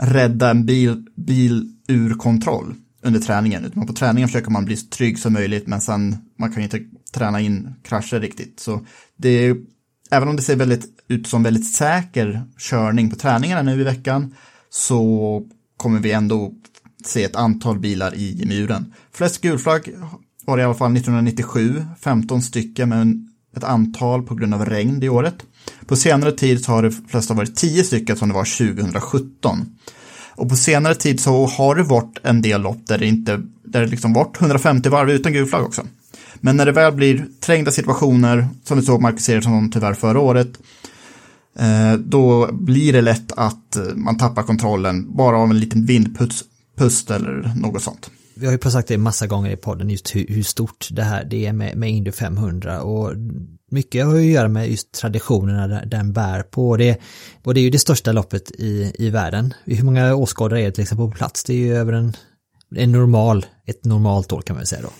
rädda 0.00 0.50
en 0.50 0.66
bil, 0.66 1.06
bil 1.16 1.72
ur 1.88 2.14
kontroll 2.14 2.74
under 3.06 3.20
träningen. 3.20 3.64
Utan 3.64 3.86
på 3.86 3.92
träningen 3.92 4.28
försöker 4.28 4.50
man 4.50 4.64
bli 4.64 4.76
så 4.76 4.86
trygg 4.86 5.18
som 5.18 5.32
möjligt 5.32 5.66
men 5.66 5.80
sen 5.80 6.16
man 6.38 6.52
kan 6.52 6.62
ju 6.62 6.64
inte 6.64 6.80
träna 7.12 7.40
in 7.40 7.74
krascher 7.82 8.20
riktigt. 8.20 8.60
Så 8.60 8.86
det 9.16 9.28
är, 9.28 9.56
även 10.10 10.28
om 10.28 10.36
det 10.36 10.42
ser 10.42 10.56
väldigt, 10.56 10.86
ut 11.08 11.26
som 11.26 11.42
väldigt 11.42 11.74
säker 11.74 12.42
körning 12.58 13.10
på 13.10 13.16
träningarna 13.16 13.62
nu 13.62 13.80
i 13.80 13.84
veckan 13.84 14.34
så 14.70 15.42
kommer 15.76 16.00
vi 16.00 16.12
ändå 16.12 16.52
se 17.04 17.24
ett 17.24 17.36
antal 17.36 17.78
bilar 17.78 18.14
i 18.14 18.44
muren. 18.46 18.94
Flest 19.12 19.40
gulflagg 19.40 19.94
var 20.44 20.56
det 20.56 20.60
i 20.60 20.64
alla 20.64 20.74
fall 20.74 20.96
1997, 20.96 21.84
15 22.00 22.42
stycken 22.42 22.88
men 22.88 23.28
ett 23.56 23.64
antal 23.64 24.22
på 24.22 24.34
grund 24.34 24.54
av 24.54 24.64
regn 24.64 25.00
det 25.00 25.08
året. 25.08 25.36
På 25.86 25.96
senare 25.96 26.32
tid 26.32 26.64
så 26.64 26.72
har 26.72 26.82
det 26.82 26.92
flesta 27.08 27.34
varit 27.34 27.56
10 27.56 27.84
stycken 27.84 28.16
som 28.16 28.28
det 28.28 28.34
var 28.34 28.74
2017. 28.74 29.78
Och 30.36 30.48
på 30.48 30.56
senare 30.56 30.94
tid 30.94 31.20
så 31.20 31.46
har 31.46 31.74
det 31.74 31.82
varit 31.82 32.18
en 32.22 32.42
del 32.42 32.62
lopp 32.62 32.86
där 32.86 32.98
det 32.98 33.06
inte, 33.06 33.42
där 33.64 33.80
det 33.80 33.86
liksom 33.86 34.12
varit 34.12 34.40
150 34.40 34.88
varv 34.88 35.10
utan 35.10 35.32
gul 35.32 35.46
flagg 35.46 35.64
också. 35.64 35.82
Men 36.34 36.56
när 36.56 36.66
det 36.66 36.72
väl 36.72 36.92
blir 36.92 37.26
trängda 37.40 37.70
situationer, 37.70 38.48
som 38.64 38.78
vi 38.78 38.84
såg 38.84 39.02
Marcus 39.02 39.28
Eriksson 39.28 39.70
tyvärr 39.70 39.94
förra 39.94 40.20
året, 40.20 40.48
eh, 41.58 41.92
då 41.92 42.52
blir 42.52 42.92
det 42.92 43.00
lätt 43.00 43.32
att 43.32 43.76
eh, 43.76 43.82
man 43.94 44.18
tappar 44.18 44.42
kontrollen 44.42 45.16
bara 45.16 45.38
av 45.38 45.50
en 45.50 45.60
liten 45.60 45.86
vindpust 45.86 47.10
eller 47.10 47.52
något 47.56 47.82
sånt. 47.82 48.10
Vi 48.34 48.46
har 48.46 48.52
ju 48.52 48.70
sagt 48.70 48.88
det 48.88 48.98
massa 48.98 49.26
gånger 49.26 49.50
i 49.50 49.56
podden 49.56 49.90
just 49.90 50.16
hur, 50.16 50.26
hur 50.28 50.42
stort 50.42 50.88
det 50.90 51.02
här 51.02 51.24
det 51.24 51.46
är 51.46 51.52
med, 51.52 51.76
med 51.76 51.90
Indy 51.90 52.12
500 52.12 52.82
och 52.82 53.12
mycket 53.70 54.06
har 54.06 54.14
ju 54.14 54.28
att 54.28 54.34
göra 54.34 54.48
med 54.48 54.70
just 54.70 54.92
traditionerna 54.92 55.84
den 55.84 56.12
bär 56.12 56.42
på. 56.42 56.68
Och 56.68 56.78
det, 56.78 57.00
och 57.44 57.54
det 57.54 57.60
är 57.60 57.62
ju 57.62 57.70
det 57.70 57.78
största 57.78 58.12
loppet 58.12 58.50
i, 58.50 58.92
i 58.98 59.10
världen. 59.10 59.54
Hur 59.64 59.84
många 59.84 60.14
åskådare 60.14 60.60
är 60.60 60.64
det 60.64 60.72
till 60.72 60.82
exempel 60.82 61.10
på 61.10 61.16
plats? 61.16 61.44
Det 61.44 61.52
är 61.52 61.56
ju 61.56 61.76
över 61.76 61.92
en, 61.92 62.16
en 62.76 62.92
normal, 62.92 63.46
ett 63.66 63.84
normalt 63.84 64.32
år 64.32 64.42
kan 64.42 64.56
man 64.56 64.66
säga 64.66 64.82
då. 64.82 64.90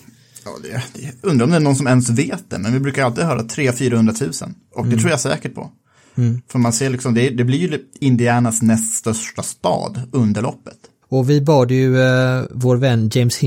Ja, 0.45 0.51
det, 0.63 1.01
det, 1.01 1.29
undrar 1.29 1.45
om 1.45 1.51
det 1.51 1.57
är 1.57 1.61
någon 1.61 1.77
som 1.77 1.87
ens 1.87 2.11
vet 2.11 2.51
det, 2.51 2.59
men 2.59 2.73
vi 2.73 2.81
brukar 2.81 3.05
alltid 3.05 3.25
höra 3.25 3.43
300-400 3.43 4.45
000. 4.45 4.55
Och 4.75 4.85
det 4.85 4.89
mm. 4.89 4.99
tror 4.99 5.11
jag 5.11 5.21
säkert 5.21 5.55
på. 5.55 5.71
Mm. 6.17 6.41
För 6.49 6.59
man 6.59 6.73
ser 6.73 6.91
liksom, 6.91 7.15
det, 7.15 7.31
det 7.31 7.45
blir 7.45 7.59
ju 7.59 7.85
Indianas 8.01 8.63
näst 8.63 8.95
största 8.95 9.43
stad 9.43 10.01
under 10.13 10.43
loppet. 10.43 10.79
Och 11.09 11.31
vi 11.31 11.41
bad 11.41 11.71
ju 11.71 11.97
eh, 11.97 12.45
vår 12.51 12.77
vän 12.77 13.11
James 13.13 13.39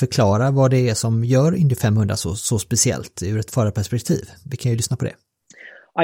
förklara 0.00 0.50
vad 0.50 0.70
det 0.70 0.88
är 0.88 0.94
som 0.94 1.24
gör 1.24 1.54
Indy 1.54 1.74
500 1.74 2.16
så, 2.16 2.34
så 2.34 2.58
speciellt 2.58 3.22
ur 3.22 3.38
ett 3.38 3.50
förarperspektiv. 3.50 4.20
Vi 4.50 4.56
kan 4.56 4.70
ju 4.70 4.76
lyssna 4.76 4.96
på 4.96 5.04
det. 5.04 5.14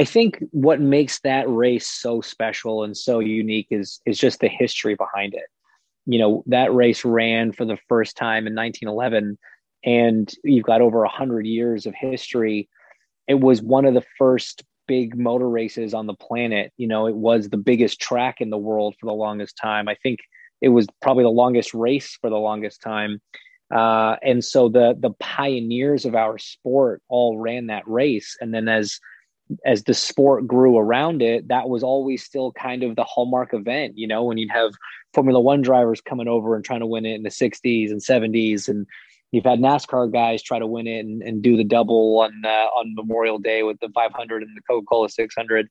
I 0.01 0.05
think 0.05 0.35
what 0.53 0.81
makes 0.81 1.21
that 1.21 1.47
race 1.47 1.87
so 2.03 2.21
special 2.23 2.85
and 2.85 2.97
so 2.97 3.21
unique 3.21 3.71
is 3.71 4.01
is 4.05 4.23
just 4.25 4.41
the 4.41 4.49
history 4.49 4.97
behind 4.97 5.35
it. 5.35 5.49
You 6.07 6.19
know, 6.19 6.43
that 6.51 6.73
race 6.73 7.05
ran 7.05 7.53
for 7.53 7.65
the 7.67 7.79
first 7.89 8.17
time 8.17 8.47
in 8.47 8.55
1911 8.55 9.39
and 9.85 10.29
you've 10.45 10.67
got 10.67 10.81
over 10.81 10.99
100 11.01 11.47
years 11.47 11.87
of 11.87 11.95
history. 11.95 12.69
It 13.29 13.41
was 13.41 13.63
one 13.63 13.89
of 13.89 13.95
the 13.95 14.07
first 14.19 14.65
big 14.89 15.17
motor 15.17 15.49
races 15.49 15.95
on 15.95 16.07
the 16.07 16.15
planet. 16.15 16.73
You 16.77 16.89
know, 16.89 17.07
it 17.07 17.17
was 17.17 17.49
the 17.49 17.57
biggest 17.57 18.01
track 18.01 18.41
in 18.41 18.51
the 18.51 18.59
world 18.59 18.95
for 19.01 19.07
the 19.07 19.17
longest 19.17 19.57
time. 19.57 19.89
I 19.89 19.97
think 20.03 20.19
it 20.61 20.69
was 20.69 20.87
probably 21.03 21.25
the 21.25 21.31
longest 21.31 21.75
race 21.75 22.17
for 22.21 22.31
the 22.31 22.37
longest 22.37 22.81
time. 22.81 23.21
Uh, 23.75 24.17
and 24.23 24.45
so 24.45 24.69
the 24.69 24.97
the 24.99 25.11
pioneers 25.19 26.05
of 26.05 26.15
our 26.15 26.39
sport 26.39 27.03
all 27.09 27.39
ran 27.39 27.67
that 27.67 27.87
race, 27.87 28.37
and 28.41 28.55
then 28.55 28.69
as 28.69 29.01
as 29.65 29.85
the 29.85 29.95
sport 29.95 30.47
grew 30.47 30.77
around 30.77 31.23
it, 31.23 31.49
that 31.49 31.69
was 31.69 31.83
always 31.83 32.23
still 32.23 32.53
kind 32.53 32.83
of 32.83 32.97
the 32.97 33.05
hallmark 33.05 33.53
event. 33.55 33.97
You 33.97 34.07
know, 34.07 34.25
when 34.25 34.39
you'd 34.39 34.51
have 34.51 34.73
Formula 35.15 35.41
One 35.41 35.63
drivers 35.63 36.01
coming 36.01 36.29
over 36.29 36.55
and 36.55 36.65
trying 36.65 36.81
to 36.81 36.87
win 36.87 37.07
it 37.07 37.15
in 37.15 37.23
the 37.25 37.29
'60s 37.29 37.91
and 37.91 38.01
'70s, 38.01 38.69
and 38.69 38.87
you've 39.33 39.45
had 39.45 39.59
NASCAR 39.59 40.13
guys 40.13 40.43
try 40.43 40.59
to 40.59 40.67
win 40.67 40.87
it 40.87 41.01
and, 41.01 41.23
and 41.23 41.43
do 41.43 41.57
the 41.57 41.65
double 41.65 42.21
on 42.21 42.45
uh, 42.45 42.49
on 42.49 42.95
Memorial 42.95 43.39
Day 43.39 43.63
with 43.63 43.79
the 43.81 43.89
500 43.89 44.43
and 44.43 44.57
the 44.57 44.63
Coca 44.63 44.87
Cola 44.87 45.09
600. 45.09 45.69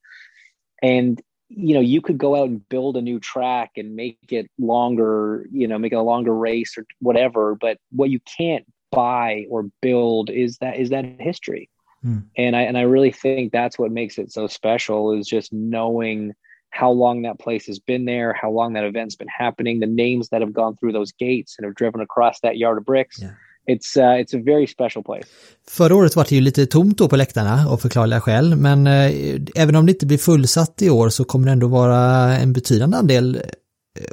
And 0.81 1.21
you 1.49 1.73
know 1.73 1.79
you 1.79 2.01
could 2.01 2.17
go 2.17 2.35
out 2.35 2.49
and 2.49 2.67
build 2.69 2.97
a 2.97 3.01
new 3.01 3.19
track 3.19 3.71
and 3.77 3.95
make 3.95 4.17
it 4.29 4.49
longer 4.57 5.45
you 5.51 5.67
know 5.67 5.77
make 5.77 5.91
it 5.91 5.97
a 5.97 6.01
longer 6.01 6.33
race 6.33 6.77
or 6.77 6.85
whatever 6.99 7.55
but 7.55 7.77
what 7.91 8.09
you 8.09 8.19
can't 8.37 8.65
buy 8.91 9.45
or 9.49 9.69
build 9.81 10.29
is 10.29 10.57
that 10.57 10.77
is 10.77 10.89
that 10.89 11.05
history 11.19 11.69
hmm. 12.01 12.19
and 12.37 12.55
i 12.55 12.61
and 12.61 12.77
i 12.77 12.81
really 12.81 13.11
think 13.11 13.51
that's 13.51 13.77
what 13.77 13.91
makes 13.91 14.17
it 14.17 14.31
so 14.31 14.47
special 14.47 15.11
is 15.11 15.27
just 15.27 15.53
knowing 15.53 16.33
how 16.71 16.91
long 16.91 17.21
that 17.21 17.39
place 17.39 17.67
has 17.67 17.79
been 17.79 18.05
there 18.05 18.33
how 18.33 18.49
long 18.49 18.73
that 18.73 18.83
event's 18.83 19.15
been 19.15 19.27
happening 19.27 19.79
the 19.79 19.85
names 19.85 20.29
that 20.29 20.41
have 20.41 20.53
gone 20.53 20.75
through 20.77 20.93
those 20.93 21.11
gates 21.11 21.55
and 21.57 21.65
have 21.65 21.75
driven 21.75 22.01
across 22.01 22.39
that 22.39 22.57
yard 22.57 22.77
of 22.77 22.85
bricks 22.85 23.19
yeah. 23.21 23.31
It's, 23.67 23.98
uh, 23.98 24.03
it's 24.03 24.36
a 24.38 24.41
very 24.45 24.67
special 24.67 25.03
place. 25.03 25.25
Förra 25.67 25.95
året 25.95 26.15
var 26.15 26.25
det 26.29 26.36
ju 26.36 26.41
lite 26.41 26.65
tomt 26.65 26.98
då 26.98 27.07
på 27.07 27.15
läktarna 27.15 27.67
av 27.69 27.77
förklarliga 27.77 28.22
skäl, 28.22 28.55
men 28.55 28.88
eh, 28.88 29.12
även 29.55 29.75
om 29.75 29.86
det 29.86 29.91
inte 29.91 30.05
blir 30.05 30.17
fullsatt 30.17 30.81
i 30.81 30.89
år 30.89 31.10
så 31.10 31.24
kommer 31.24 31.45
det 31.45 31.51
ändå 31.51 31.67
vara 31.67 32.00
en 32.38 32.53
betydande 32.53 32.98
andel 32.98 33.36
eh, 33.36 33.41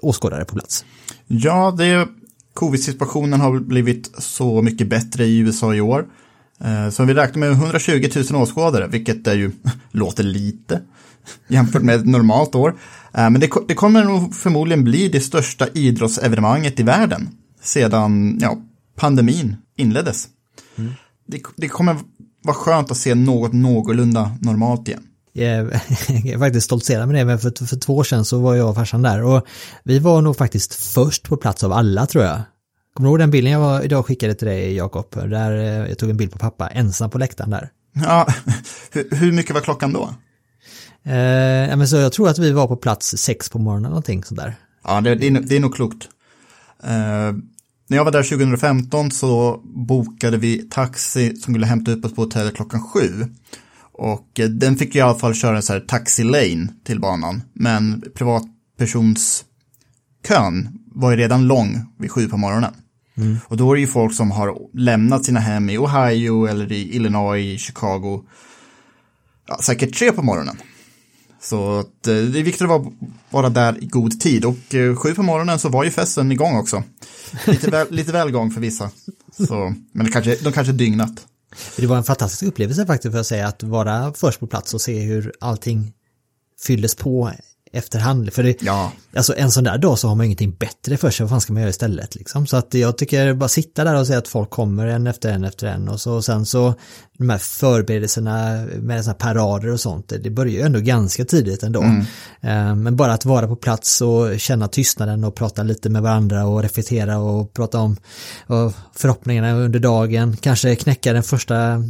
åskådare 0.03 0.45
på 0.45 0.55
plats. 0.55 0.85
Ja, 1.27 1.75
det 1.79 2.09
covid-situationen 2.55 3.41
har 3.41 3.61
blivit 3.61 4.11
så 4.19 4.63
mycket 4.63 4.89
bättre 4.89 5.25
i 5.25 5.39
USA 5.39 5.75
i 5.75 5.81
år. 5.81 6.07
Eh, 6.65 6.91
så 6.91 7.05
vi 7.05 7.15
räknar 7.15 7.41
med 7.41 7.53
120 7.53 8.09
000 8.31 8.43
åskådare, 8.43 8.87
vilket 8.87 9.27
är 9.27 9.35
ju 9.35 9.51
låter 9.91 10.25
lite 10.25 10.81
jämfört 11.49 11.83
med 11.83 11.95
ett 11.95 12.07
normalt 12.07 12.55
år. 12.55 12.75
Eh, 13.15 13.31
men 13.31 13.41
det, 13.41 13.51
det 13.69 13.75
kommer 13.75 14.05
nog 14.05 14.35
förmodligen 14.35 14.85
bli 14.85 15.09
det 15.09 15.21
största 15.21 15.67
idrottsevenemanget 15.75 16.81
i 16.81 16.83
världen 16.83 17.29
sedan 17.63 18.39
ja, 18.43 18.59
pandemin 19.03 19.57
inleddes. 19.77 20.29
Mm. 20.77 20.93
Det, 21.27 21.43
det 21.57 21.69
kommer 21.69 21.97
vara 22.43 22.57
skönt 22.57 22.91
att 22.91 22.97
se 22.97 23.15
något 23.15 23.53
någorlunda 23.53 24.33
normalt 24.41 24.89
igen. 24.89 25.03
Jag 25.33 25.49
är 25.49 26.39
faktiskt 26.39 26.65
stoltserad 26.65 27.09
med 27.09 27.17
det, 27.17 27.25
men 27.25 27.39
för, 27.39 27.67
för 27.67 27.77
två 27.77 27.97
år 27.97 28.05
sedan 28.05 28.25
så 28.25 28.41
var 28.41 28.55
jag 28.55 28.69
och 28.69 28.75
farsan 28.75 29.03
där 29.03 29.23
och 29.23 29.47
vi 29.85 29.99
var 29.99 30.23
nog 30.23 30.37
faktiskt 30.37 30.75
först 30.75 31.29
på 31.29 31.37
plats 31.37 31.65
av 31.65 31.73
alla 31.73 32.07
tror 32.07 32.25
jag. 32.25 32.41
Kommer 32.95 33.09
du 33.09 33.11
ihåg 33.11 33.19
den 33.19 33.31
bilden 33.31 33.53
jag 33.53 33.61
var, 33.61 33.83
idag 33.83 34.07
skickade 34.07 34.35
till 34.35 34.49
dig 34.49 34.75
Jakob? 34.75 35.07
Där 35.15 35.53
eh, 35.53 35.89
jag 35.89 35.99
tog 35.99 36.11
en 36.11 36.17
bild 36.17 36.33
på 36.33 36.39
pappa 36.39 36.69
ensam 36.69 37.11
på 37.11 37.19
läktaren 37.19 37.51
där. 37.51 37.71
Ja, 37.93 38.27
hur, 38.91 39.17
hur 39.17 39.33
mycket 39.33 39.55
var 39.55 39.61
klockan 39.61 39.93
då? 39.93 40.03
Eh, 41.05 41.77
men 41.77 41.89
så 41.89 41.97
jag 41.97 42.13
tror 42.13 42.29
att 42.29 42.39
vi 42.39 42.53
var 42.53 42.67
på 42.67 42.77
plats 42.77 43.17
sex 43.19 43.51
på 43.51 43.59
morgonen 43.59 43.91
någonting 43.91 44.25
sådär. 44.25 44.55
Ja, 44.85 45.01
det, 45.01 45.15
det, 45.15 45.27
är, 45.27 45.31
det 45.31 45.57
är 45.57 45.61
nog 45.61 45.75
klokt. 45.75 46.09
Eh, 46.83 47.33
när 47.93 47.97
jag 47.97 48.05
var 48.05 48.13
där 48.13 48.23
2015 48.23 49.11
så 49.11 49.61
bokade 49.65 50.37
vi 50.37 50.69
taxi 50.71 51.37
som 51.37 51.55
skulle 51.55 51.67
hämta 51.67 51.91
upp 51.91 52.05
oss 52.05 52.15
på 52.15 52.23
hotellet 52.23 52.55
klockan 52.55 52.83
sju. 52.83 53.27
Och 53.93 54.41
eh, 54.41 54.49
den 54.49 54.77
fick 54.77 54.97
i 54.97 55.01
alla 55.01 55.19
fall 55.19 55.35
köra 55.35 55.57
en 55.57 55.63
så 55.63 55.73
här 55.73 55.81
taxi 55.81 56.25
lane 56.25 56.69
till 56.85 57.01
banan. 57.01 57.43
Men 57.53 58.05
privatpersonskön 58.15 60.79
var 60.87 61.11
ju 61.11 61.17
redan 61.17 61.47
lång 61.47 61.87
vid 61.99 62.11
sju 62.11 62.29
på 62.29 62.37
morgonen. 62.37 62.75
Mm. 63.17 63.39
Och 63.45 63.57
då 63.57 63.71
är 63.71 63.75
det 63.75 63.81
ju 63.81 63.87
folk 63.87 64.15
som 64.15 64.31
har 64.31 64.59
lämnat 64.75 65.25
sina 65.25 65.41
hem 65.41 65.71
i 65.71 65.79
Ohio 65.79 66.47
eller 66.47 66.73
i 66.73 66.97
Illinois, 66.97 67.61
Chicago. 67.61 68.25
Ja, 69.49 69.59
säkert 69.63 69.99
tre 69.99 70.13
på 70.13 70.23
morgonen. 70.23 70.57
Så 71.43 71.79
att, 71.79 72.07
eh, 72.07 72.15
det 72.15 72.39
är 72.39 72.43
viktigt 72.43 72.63
att 72.63 72.69
vara, 72.69 72.93
vara 73.31 73.49
där 73.49 73.85
i 73.85 73.87
god 73.87 74.21
tid 74.21 74.45
och 74.45 74.75
eh, 74.75 74.97
sju 74.97 75.15
på 75.15 75.23
morgonen 75.23 75.59
så 75.59 75.69
var 75.69 75.85
ju 75.85 75.91
festen 75.91 76.33
igång 76.33 76.57
också. 76.57 76.83
Lite 77.47 77.71
väl, 77.71 77.87
lite 77.91 78.13
väl 78.13 78.29
igång 78.29 78.51
för 78.51 78.61
vissa. 78.61 78.91
Så, 79.47 79.75
men 79.93 80.07
det 80.07 80.13
kanske, 80.13 80.37
de 80.37 80.53
kanske 80.53 80.73
dygnat. 80.73 81.27
Det 81.77 81.87
var 81.87 81.97
en 81.97 82.05
fantastisk 82.05 82.43
upplevelse 82.43 82.87
faktiskt 82.87 83.13
för 83.13 83.21
att 83.21 83.27
säga 83.27 83.49
att 83.49 83.63
vara 83.63 84.13
först 84.15 84.41
på 84.41 84.47
plats 84.47 84.75
och 84.75 84.81
se 84.81 85.01
hur 85.01 85.33
allting 85.41 85.93
fylldes 86.67 86.95
på 86.95 87.33
efterhand. 87.73 88.33
För 88.33 88.43
det, 88.43 88.63
ja. 88.63 88.93
alltså 89.17 89.35
en 89.37 89.51
sån 89.51 89.65
där 89.65 89.79
dag 89.79 89.99
så 89.99 90.09
har 90.09 90.15
man 90.15 90.27
ingenting 90.27 90.57
bättre 90.59 90.97
för 90.97 91.11
sig, 91.11 91.25
vad 91.25 91.31
fan 91.31 91.41
ska 91.41 91.53
man 91.53 91.63
göra 91.63 91.71
istället 91.71 92.15
liksom? 92.15 92.47
Så 92.47 92.57
att 92.57 92.75
jag 92.75 92.99
tycker 92.99 93.35
bara 93.35 93.49
sitta 93.49 93.85
där 93.85 93.95
och 93.95 94.07
se 94.07 94.15
att 94.15 94.29
folk 94.29 94.51
kommer 94.51 94.87
en 94.87 95.07
efter 95.07 95.33
en 95.33 95.45
efter 95.45 95.67
en 95.67 95.89
och 95.89 96.01
så 96.01 96.15
och 96.15 96.25
sen 96.25 96.47
så 96.47 96.75
de 97.19 97.31
här 97.31 97.39
förberedelserna 97.39 98.67
med 98.77 99.05
såna 99.05 99.15
parader 99.15 99.69
och 99.69 99.81
sånt, 99.81 100.13
det 100.23 100.31
börjar 100.31 100.53
ju 100.53 100.61
ändå 100.61 100.81
ganska 100.81 101.25
tidigt 101.25 101.63
ändå. 101.63 101.83
Mm. 101.83 102.01
Eh, 102.41 102.75
men 102.75 102.97
bara 102.97 103.13
att 103.13 103.25
vara 103.25 103.47
på 103.47 103.57
plats 103.57 104.01
och 104.01 104.41
känna 104.41 104.69
tystnaden 104.69 105.25
och 105.25 105.35
prata 105.35 105.63
lite 105.63 105.91
med 105.91 106.03
varandra 106.03 106.47
och 106.47 106.63
reflektera 106.63 107.19
och 107.19 107.53
prata 107.53 107.79
om 107.79 107.97
förhoppningarna 108.97 109.53
under 109.53 109.79
dagen, 109.79 110.37
kanske 110.37 110.77
knäcka 110.77 111.13
den 111.13 111.23
första 111.23 111.83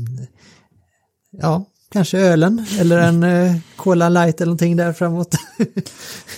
ja, 1.40 1.64
kanske 1.92 2.18
ölen 2.18 2.66
eller 2.78 2.99
en 2.99 3.22
eh, 3.22 3.56
Cola 3.76 4.08
light 4.08 4.40
eller 4.40 4.46
någonting 4.46 4.76
där 4.76 4.92
framåt. 4.92 5.34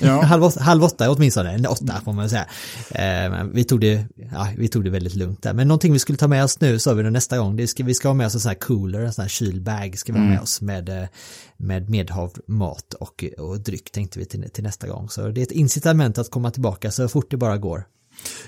Ja. 0.01 0.23
halv, 0.23 0.45
åtta, 0.45 0.61
halv 0.63 0.85
åtta 0.85 1.11
åtminstone, 1.11 1.69
åtta 1.69 2.01
får 2.05 2.13
man 2.13 2.31
säga. 2.31 2.47
Eh, 2.91 3.45
vi, 3.53 3.65
tog 3.65 3.81
det, 3.81 4.07
ja, 4.33 4.49
vi 4.57 4.69
tog 4.69 4.85
det 4.85 4.91
väldigt 4.91 5.15
lugnt 5.15 5.43
där. 5.43 5.53
Men 5.53 5.69
någonting 5.69 5.93
vi 5.93 5.99
skulle 5.99 6.19
ta 6.19 6.29
med 6.29 6.45
oss 6.45 6.61
nu 6.61 6.79
sa 6.79 6.95
vi 6.95 7.03
då 7.03 7.11
nästa 7.11 7.39
gång, 7.39 7.57
det 7.57 7.67
ska, 7.67 7.85
vi 7.85 7.95
ska 7.95 8.09
ha 8.09 8.15
med 8.15 8.27
oss 8.27 8.35
en 8.35 8.41
sån 8.41 8.49
här 8.49 8.59
cooler, 8.59 9.01
en 9.01 9.13
sån 9.13 9.23
här 9.23 9.29
kylbag 9.29 9.99
ska 9.99 10.13
vi 10.13 10.19
ha 10.19 10.25
med 10.25 10.33
mm. 10.33 10.43
oss 10.43 10.61
med, 10.61 10.89
eh, 10.89 11.09
med 11.57 11.91
medhavd 11.91 12.39
mat 12.47 12.95
och, 12.95 13.25
och 13.39 13.61
dryck 13.61 13.91
tänkte 13.91 14.19
vi 14.19 14.25
till, 14.25 14.51
till 14.51 14.65
nästa 14.65 14.89
gång. 14.89 15.09
Så 15.09 15.29
det 15.29 15.41
är 15.41 15.43
ett 15.43 15.53
incitament 15.53 16.19
att 16.19 16.31
komma 16.31 16.51
tillbaka 16.51 16.91
så 16.91 17.09
fort 17.09 17.31
det 17.31 17.37
bara 17.37 17.59
går. 17.59 17.85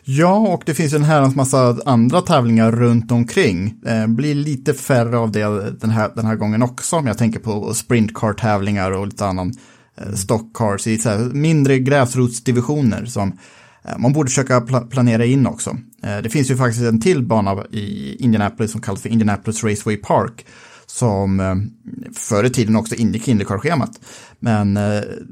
Ja, 0.04 0.36
och 0.38 0.62
det 0.66 0.74
finns 0.74 0.92
en 0.92 1.04
herrans 1.04 1.34
massa 1.36 1.78
andra 1.86 2.20
tävlingar 2.20 2.72
runt 2.72 3.12
omkring. 3.12 3.74
Det 3.82 4.08
blir 4.08 4.34
lite 4.34 4.74
färre 4.74 5.18
av 5.18 5.32
det 5.32 5.70
den 5.80 5.90
här, 5.90 6.10
den 6.14 6.26
här 6.26 6.36
gången 6.36 6.62
också, 6.62 6.96
om 6.96 7.06
jag 7.06 7.18
tänker 7.18 7.40
på 7.40 7.74
sprintcar-tävlingar 7.74 8.90
och 8.90 9.06
lite 9.06 9.26
annan 9.26 9.52
eh, 9.96 10.12
stockcars 10.12 10.86
i 10.86 10.98
så 10.98 11.08
här 11.08 11.18
mindre 11.18 11.78
gräsrotsdivisioner 11.78 13.04
som 13.04 13.38
eh, 13.84 13.98
Man 13.98 14.12
borde 14.12 14.28
försöka 14.28 14.60
planera 14.90 15.24
in 15.24 15.46
också. 15.46 15.76
Det 16.22 16.30
finns 16.30 16.50
ju 16.50 16.56
faktiskt 16.56 16.84
en 16.84 17.00
till 17.00 17.22
bana 17.22 17.64
i 17.70 18.16
Indianapolis 18.18 18.72
som 18.72 18.80
kallas 18.80 19.02
för 19.02 19.08
Indianapolis 19.08 19.64
Raceway 19.64 19.96
Park. 19.96 20.46
Som 20.86 21.70
förr 22.14 22.44
i 22.44 22.50
tiden 22.50 22.76
också 22.76 22.94
ingick 22.94 23.28
i 23.28 23.30
Indycar-schemat. 23.30 24.00
Men 24.40 24.78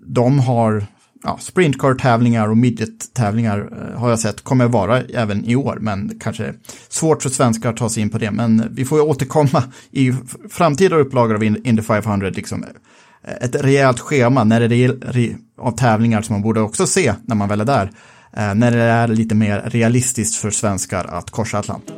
de 0.07 0.39
har 0.39 0.87
ja, 1.25 1.39
sprintcar-tävlingar 1.41 2.49
och 2.49 2.57
midget-tävlingar 2.57 3.59
eh, 3.59 4.01
har 4.01 4.11
jag 4.11 4.19
sett 4.19 4.45
kommer 4.45 4.69
vara 4.69 5.03
även 5.03 5.45
i 5.45 5.57
år. 5.57 5.79
Men 5.81 6.19
kanske 6.21 6.55
svårt 6.89 7.23
för 7.23 7.31
svenskar 7.31 7.71
att 7.71 7.77
ta 7.77 7.89
sig 7.89 8.03
in 8.03 8.11
på 8.11 8.19
det. 8.19 8.31
Men 8.31 8.69
vi 8.71 8.85
får 8.85 8.99
ju 8.99 9.05
återkomma 9.05 9.63
i 9.91 10.13
framtida 10.51 10.97
upplagor 10.97 11.35
av 11.35 11.45
Indy 11.45 11.83
500. 11.83 12.31
Liksom, 12.31 12.65
eh, 12.65 13.35
ett 13.41 13.55
rejält 13.55 14.01
schema 14.01 14.45
när 14.45 14.69
det 14.69 14.77
är 14.77 14.97
av 15.59 15.77
tävlingar 15.77 16.23
som 16.23 16.35
man 16.35 16.43
borde 16.43 16.61
också 16.61 16.87
se 16.87 17.15
när 17.23 17.37
man 17.37 17.49
väl 17.49 17.61
är 17.61 17.65
där. 17.65 17.91
Eh, 18.37 18.55
när 18.55 18.71
det 18.71 18.83
är 18.83 19.09
lite 19.09 19.35
mer 19.35 19.63
realistiskt 19.67 20.37
för 20.37 20.51
svenskar 20.51 21.05
att 21.05 21.31
korsa 21.31 21.59
Atlanten. 21.59 21.97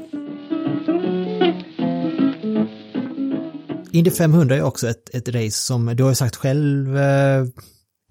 Indy 3.93 4.11
500 4.11 4.57
är 4.57 4.63
också 4.63 4.89
ett, 4.89 5.15
ett 5.15 5.29
race 5.29 5.51
som, 5.51 5.87
du 5.97 6.03
har 6.03 6.11
ju 6.11 6.15
sagt 6.15 6.37
själv 6.37 6.99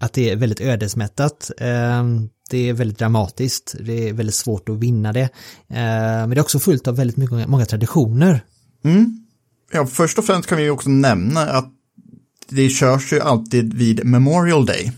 att 0.00 0.12
det 0.12 0.30
är 0.30 0.36
väldigt 0.36 0.60
ödesmättat. 0.60 1.50
Ehm, 1.58 2.28
det 2.50 2.68
är 2.68 2.72
väldigt 2.72 2.98
dramatiskt, 2.98 3.74
det 3.80 4.08
är 4.08 4.12
väldigt 4.12 4.34
svårt 4.34 4.68
att 4.68 4.78
vinna 4.78 5.12
det. 5.12 5.28
Ehm, 5.68 6.20
men 6.20 6.30
det 6.30 6.36
är 6.36 6.40
också 6.40 6.58
fullt 6.58 6.88
av 6.88 6.96
väldigt 6.96 7.16
mycket, 7.16 7.48
många 7.48 7.64
traditioner. 7.64 8.40
Mm. 8.84 9.26
Ja, 9.72 9.86
först 9.86 10.18
och 10.18 10.24
främst 10.24 10.48
kan 10.48 10.58
vi 10.58 10.70
också 10.70 10.88
nämna 10.88 11.40
att 11.40 11.72
det 12.48 12.68
körs 12.68 13.12
ju 13.12 13.20
alltid 13.20 13.74
vid 13.74 14.04
Memorial 14.04 14.66
Day. 14.66 14.92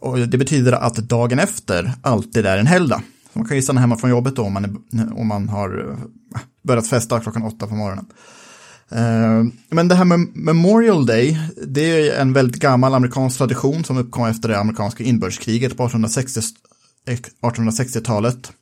Och 0.00 0.18
det 0.18 0.38
betyder 0.38 0.72
att 0.72 0.96
dagen 0.96 1.38
efter 1.38 1.92
alltid 2.02 2.46
är 2.46 2.58
en 2.58 2.66
helgdag. 2.66 3.02
Man 3.32 3.44
kan 3.44 3.56
ju 3.56 3.62
stanna 3.62 3.80
hemma 3.80 3.96
från 3.96 4.10
jobbet 4.10 4.36
då 4.36 4.42
om 4.42 4.52
man, 4.52 4.64
är, 4.64 5.18
om 5.18 5.26
man 5.26 5.48
har 5.48 5.90
eh, 5.90 5.98
börjat 6.64 6.86
festa 6.86 7.20
klockan 7.20 7.42
åtta 7.42 7.66
på 7.66 7.74
morgonen. 7.74 8.06
Eh, 8.90 9.44
men 9.70 9.88
det 9.88 9.94
här 9.94 10.04
med 10.04 10.28
Memorial 10.34 11.06
Day, 11.06 11.38
det 11.66 11.82
är 11.82 12.20
en 12.20 12.32
väldigt 12.32 12.62
gammal 12.62 12.94
amerikansk 12.94 13.38
tradition 13.38 13.84
som 13.84 13.98
uppkom 13.98 14.26
efter 14.26 14.48
det 14.48 14.58
amerikanska 14.58 15.04
inbördeskriget 15.04 15.76
på 15.76 15.88
1860-talet. 15.88 18.52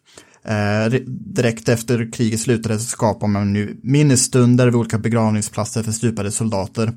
Eh, 0.44 0.84
eh, 0.84 0.92
direkt 1.08 1.68
efter 1.68 2.12
kriget 2.12 2.40
slutade 2.40 2.78
så 2.78 2.84
skapar 2.84 3.26
man 3.26 3.52
nu 3.52 3.80
minnesstunder 3.82 4.66
vid 4.66 4.74
olika 4.74 4.98
begravningsplatser 4.98 5.82
för 5.82 5.92
stupade 5.92 6.30
soldater. 6.30 6.92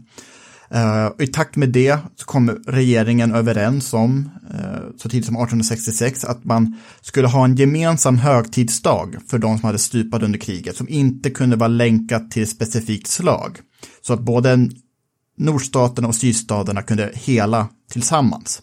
Eh, 0.71 1.09
I 1.19 1.27
takt 1.27 1.55
med 1.55 1.69
det 1.69 1.97
så 2.15 2.25
kom 2.25 2.49
regeringen 2.67 3.35
överens 3.35 3.93
om, 3.93 4.29
eh, 4.53 4.97
så 4.97 5.09
tidigt 5.09 5.25
som 5.25 5.35
1866, 5.35 6.25
att 6.25 6.43
man 6.45 6.75
skulle 7.01 7.27
ha 7.27 7.45
en 7.45 7.55
gemensam 7.55 8.17
högtidsdag 8.17 9.15
för 9.27 9.37
de 9.37 9.57
som 9.57 9.65
hade 9.65 9.79
stupat 9.79 10.23
under 10.23 10.39
kriget, 10.39 10.77
som 10.77 10.89
inte 10.89 11.29
kunde 11.29 11.55
vara 11.55 11.67
länkat 11.67 12.31
till 12.31 12.43
ett 12.43 12.49
specifikt 12.49 13.07
slag. 13.07 13.57
Så 14.01 14.13
att 14.13 14.19
både 14.19 14.69
nordstaterna 15.37 16.07
och 16.07 16.15
sydstaterna 16.15 16.81
kunde 16.81 17.11
hela 17.13 17.67
tillsammans. 17.91 18.61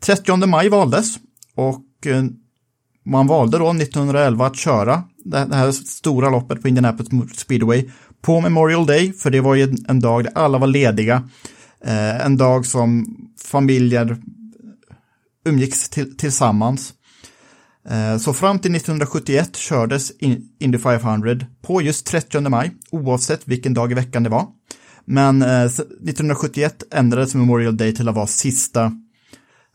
30 0.00 0.46
maj 0.46 0.68
valdes 0.68 1.16
och 1.54 2.06
eh, 2.06 2.24
man 3.04 3.26
valde 3.26 3.58
då 3.58 3.70
1911 3.70 4.46
att 4.46 4.56
köra 4.56 5.02
det 5.24 5.44
det 5.44 5.56
här 5.56 5.72
stora 5.72 6.30
loppet 6.30 6.62
på 6.62 6.68
Indianapolis 6.68 7.38
Speedway 7.38 7.90
på 8.22 8.40
Memorial 8.40 8.86
Day, 8.86 9.12
för 9.12 9.30
det 9.30 9.40
var 9.40 9.54
ju 9.54 9.62
en- 9.88 10.00
dag 10.00 10.24
där 10.24 10.32
alla 10.34 10.58
var 10.58 10.66
lediga. 10.66 11.28
Eh, 11.84 12.26
en 12.26 12.36
dag 12.36 12.66
som 12.66 13.06
familjer 13.44 14.16
umgicks 15.48 15.88
till, 15.88 16.16
tillsammans. 16.16 16.92
Eh, 17.88 18.18
så 18.18 18.32
fram 18.32 18.58
till 18.58 18.70
1971 18.72 19.56
kördes 19.56 20.10
in- 20.18 20.48
Indy 20.58 20.78
500 20.78 21.36
på 21.62 21.82
just 21.82 22.06
30 22.06 22.48
maj, 22.48 22.70
oavsett 22.90 23.48
vilken 23.48 23.74
dag 23.74 23.92
i 23.92 23.94
veckan 23.94 24.22
det 24.22 24.30
var. 24.30 24.46
Men 25.04 25.42
eh, 25.42 25.64
1971 25.64 26.82
ändrades 26.90 27.34
Memorial 27.34 27.76
Day 27.76 27.94
till 27.94 28.08
att 28.08 28.14
vara 28.14 28.26
sista 28.26 28.84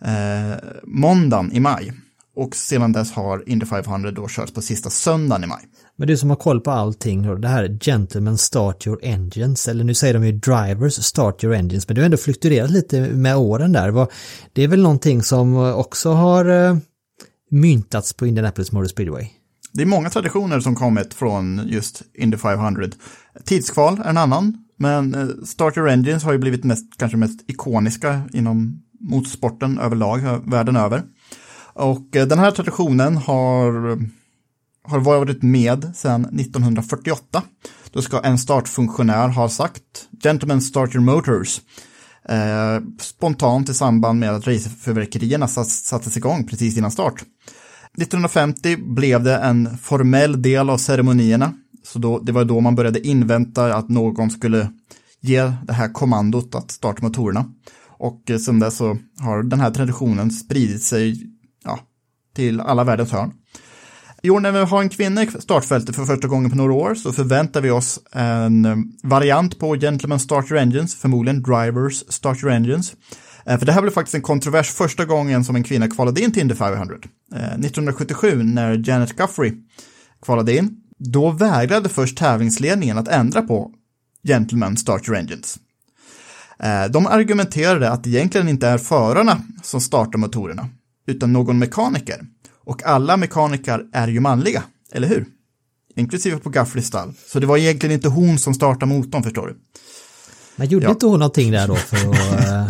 eh, 0.01 0.57
måndagen 0.83 1.51
i 1.51 1.59
maj. 1.59 1.93
Och 2.35 2.55
sedan 2.55 2.91
dess 2.91 3.11
har 3.11 3.49
Indy 3.49 3.65
500 3.65 4.11
då 4.11 4.27
körts 4.27 4.51
på 4.53 4.61
sista 4.61 4.89
söndagen 4.89 5.43
i 5.43 5.47
maj. 5.47 5.63
Men 5.99 6.07
du 6.07 6.17
som 6.17 6.29
har 6.29 6.37
koll 6.37 6.61
på 6.61 6.71
allting, 6.71 7.23
då, 7.23 7.35
det 7.35 7.47
här 7.47 7.77
Gentlemen 7.81 8.37
Start 8.37 8.87
Your 8.87 8.99
Engines, 9.03 9.67
eller 9.67 9.83
nu 9.83 9.93
säger 9.93 10.13
de 10.13 10.25
ju 10.25 10.31
Drivers 10.31 10.93
Start 10.93 11.43
Your 11.43 11.55
Engines, 11.55 11.87
men 11.87 11.95
du 11.95 12.01
har 12.01 12.05
ändå 12.05 12.17
fluktuerat 12.17 12.69
lite 12.71 13.01
med 13.01 13.37
åren 13.37 13.71
där. 13.71 14.07
Det 14.53 14.63
är 14.63 14.67
väl 14.67 14.81
någonting 14.81 15.23
som 15.23 15.53
eh, 15.53 15.77
också 15.77 16.11
har 16.11 16.45
eh, 16.45 16.77
myntats 17.51 18.13
på 18.13 18.27
Indianapolis 18.27 18.71
Motor 18.71 18.87
Speedway? 18.87 19.27
Det 19.73 19.81
är 19.81 19.85
många 19.85 20.09
traditioner 20.09 20.59
som 20.59 20.75
kommit 20.75 21.13
från 21.13 21.61
just 21.67 22.01
Indy 22.13 22.37
500. 22.37 22.87
Tidskval 23.45 24.01
är 24.05 24.09
en 24.09 24.17
annan, 24.17 24.57
men 24.79 25.15
eh, 25.15 25.27
Start 25.45 25.77
Your 25.77 25.89
Engines 25.89 26.23
har 26.23 26.31
ju 26.31 26.37
blivit 26.37 26.63
mest, 26.63 26.97
kanske 26.97 27.17
mest 27.17 27.49
ikoniska 27.49 28.21
inom 28.33 28.83
motorsporten 28.99 29.79
överlag, 29.79 30.41
världen 30.45 30.75
över. 30.75 31.03
Och 31.73 32.07
den 32.11 32.39
här 32.39 32.51
traditionen 32.51 33.17
har, 33.17 33.97
har 34.87 34.99
varit 34.99 35.43
med 35.43 35.91
sedan 35.95 36.25
1948. 36.25 37.43
Då 37.91 38.01
ska 38.01 38.19
en 38.19 38.37
startfunktionär 38.37 39.27
ha 39.27 39.49
sagt 39.49 39.83
Gentlemen 40.23 40.61
start 40.61 40.95
your 40.95 41.05
motors. 41.05 41.61
Eh, 42.29 42.81
spontant 42.99 43.69
i 43.69 43.73
samband 43.73 44.19
med 44.19 44.31
att 44.31 44.47
racerfyrverkerierna 44.47 45.47
sattes 45.47 46.17
igång 46.17 46.47
precis 46.47 46.77
innan 46.77 46.91
start. 46.91 47.23
1950 47.97 48.77
blev 48.77 49.23
det 49.23 49.37
en 49.37 49.77
formell 49.77 50.41
del 50.41 50.69
av 50.69 50.77
ceremonierna. 50.77 51.53
Så 51.83 51.99
då, 51.99 52.19
det 52.19 52.31
var 52.31 52.45
då 52.45 52.59
man 52.59 52.75
började 52.75 53.07
invänta 53.07 53.75
att 53.75 53.89
någon 53.89 54.29
skulle 54.29 54.69
ge 55.21 55.53
det 55.63 55.73
här 55.73 55.93
kommandot 55.93 56.55
att 56.55 56.71
starta 56.71 57.03
motorerna. 57.03 57.45
Och 57.97 58.31
eh, 58.31 58.37
sedan 58.37 58.59
dess 58.59 58.77
så 58.77 58.97
har 59.19 59.43
den 59.43 59.59
här 59.59 59.71
traditionen 59.71 60.31
spridit 60.31 60.83
sig 60.83 61.23
ja, 61.63 61.79
till 62.35 62.59
alla 62.59 62.83
världens 62.83 63.11
hörn. 63.11 63.33
I 64.27 64.29
år 64.29 64.39
när 64.39 64.51
vi 64.51 64.59
har 64.59 64.81
en 64.81 64.89
kvinna 64.89 65.23
i 65.23 65.27
startfältet 65.39 65.95
för 65.95 66.05
första 66.05 66.27
gången 66.27 66.49
på 66.49 66.57
några 66.57 66.73
år 66.73 66.95
så 66.95 67.13
förväntar 67.13 67.61
vi 67.61 67.69
oss 67.69 67.99
en 68.11 68.65
eh, 68.65 68.75
variant 69.03 69.59
på 69.59 69.75
Gentlemen 69.75 70.19
Start 70.19 70.51
Your 70.51 70.61
Engines, 70.61 70.95
förmodligen 70.95 71.43
Drivers 71.43 72.03
Start 72.09 72.43
Your 72.43 72.53
Engines. 72.53 72.93
Eh, 73.45 73.59
för 73.59 73.65
det 73.65 73.71
här 73.71 73.81
blev 73.81 73.91
faktiskt 73.91 74.15
en 74.15 74.21
kontrovers 74.21 74.69
första 74.69 75.05
gången 75.05 75.43
som 75.43 75.55
en 75.55 75.63
kvinna 75.63 75.87
kvalade 75.87 76.21
in 76.21 76.31
till 76.31 76.41
Indy 76.41 76.55
500. 76.55 76.95
1977 77.31 78.43
när 78.43 78.89
Janet 78.89 79.15
Guffrey 79.15 79.53
kvalade 80.21 80.57
in, 80.57 80.77
då 80.97 81.31
vägrade 81.31 81.89
först 81.89 82.17
tävlingsledningen 82.17 82.97
att 82.97 83.07
ändra 83.07 83.41
på 83.41 83.71
Gentlemen 84.27 84.77
Start 84.77 85.07
Your 85.07 85.17
Engines. 85.17 85.59
Eh, 86.59 86.91
de 86.91 87.07
argumenterade 87.07 87.91
att 87.91 88.03
det 88.03 88.09
egentligen 88.09 88.49
inte 88.49 88.67
är 88.67 88.77
förarna 88.77 89.41
som 89.63 89.81
startar 89.81 90.19
motorerna, 90.19 90.69
utan 91.07 91.33
någon 91.33 91.59
mekaniker. 91.59 92.25
Och 92.67 92.83
alla 92.83 93.17
mekaniker 93.17 93.81
är 93.93 94.07
ju 94.07 94.19
manliga, 94.19 94.63
eller 94.91 95.07
hur? 95.07 95.25
Inklusive 95.95 96.37
på 96.37 96.49
Guffreys 96.49 96.87
stall. 96.87 97.13
Så 97.27 97.39
det 97.39 97.45
var 97.47 97.57
egentligen 97.57 97.93
inte 97.93 98.07
hon 98.09 98.39
som 98.39 98.53
startade 98.53 98.85
motorn, 98.85 99.23
förstår 99.23 99.47
du. 99.47 99.57
Men 100.55 100.67
gjorde 100.67 100.85
Ja. 100.85 100.91
inte 100.91 101.05
hon 101.05 101.19
någonting 101.19 101.51
där 101.51 101.67
då 101.67 101.75
för 101.75 101.97
att 101.97 102.45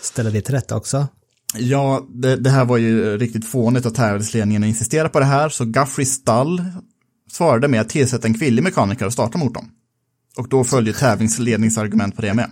ställa 0.00 0.30
det 0.30 0.40
till 0.40 0.54
rätta 0.54 0.76
också? 0.76 1.06
Ja, 1.54 2.06
det, 2.14 2.36
det 2.36 2.50
här 2.50 2.64
var 2.64 2.76
ju 2.76 3.18
riktigt 3.18 3.46
fånigt 3.50 3.86
att 3.86 3.94
tävlingsledningen 3.94 4.64
insisterade 4.64 5.08
på 5.08 5.18
det 5.18 5.24
här, 5.24 5.48
så 5.48 5.64
Guffreys 5.64 6.12
stall 6.12 6.62
svarade 7.32 7.68
med 7.68 7.80
att 7.80 7.88
tillsätta 7.88 8.26
en 8.26 8.38
kvinnlig 8.38 8.62
mekaniker 8.62 9.06
och 9.06 9.12
starta 9.12 9.38
motorn. 9.38 9.64
Och 10.36 10.48
då 10.48 10.64
följde 10.64 10.92
tävlingsledningsargument 10.92 12.16
på 12.16 12.22
det 12.22 12.34
med. 12.34 12.50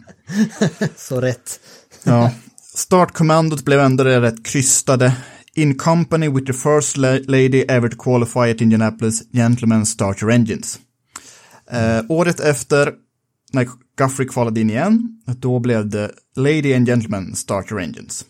Så 0.97 1.20
rätt. 1.20 1.61
Ja, 2.03 2.31
startkommandot 2.75 3.64
blev 3.64 3.81
ändå 3.81 4.05
det 4.05 4.20
rätt 4.20 4.44
krystade. 4.47 5.16
In 5.57 5.75
company 5.75 6.29
with 6.29 6.47
the 6.47 6.53
first 6.53 6.97
lady 7.29 7.64
ever 7.69 7.88
to 7.88 7.97
qualify 7.97 8.51
at 8.51 8.61
Indianapolis, 8.61 9.23
gentlemen 9.33 9.87
start 9.87 10.23
your 10.23 10.33
engines. 10.33 10.81
Eh, 11.71 12.05
året 12.09 12.40
efter, 12.40 12.95
när 13.53 13.69
Guffrey 13.99 14.29
kvalade 14.29 14.61
in 14.61 14.71
igen, 14.71 15.23
då 15.27 15.59
blev 15.59 15.88
det 15.88 16.11
Lady 16.37 16.75
and 16.75 16.87
Gentlemen 16.87 17.35
start 17.35 17.73
your 17.73 17.83
engines. 17.83 18.25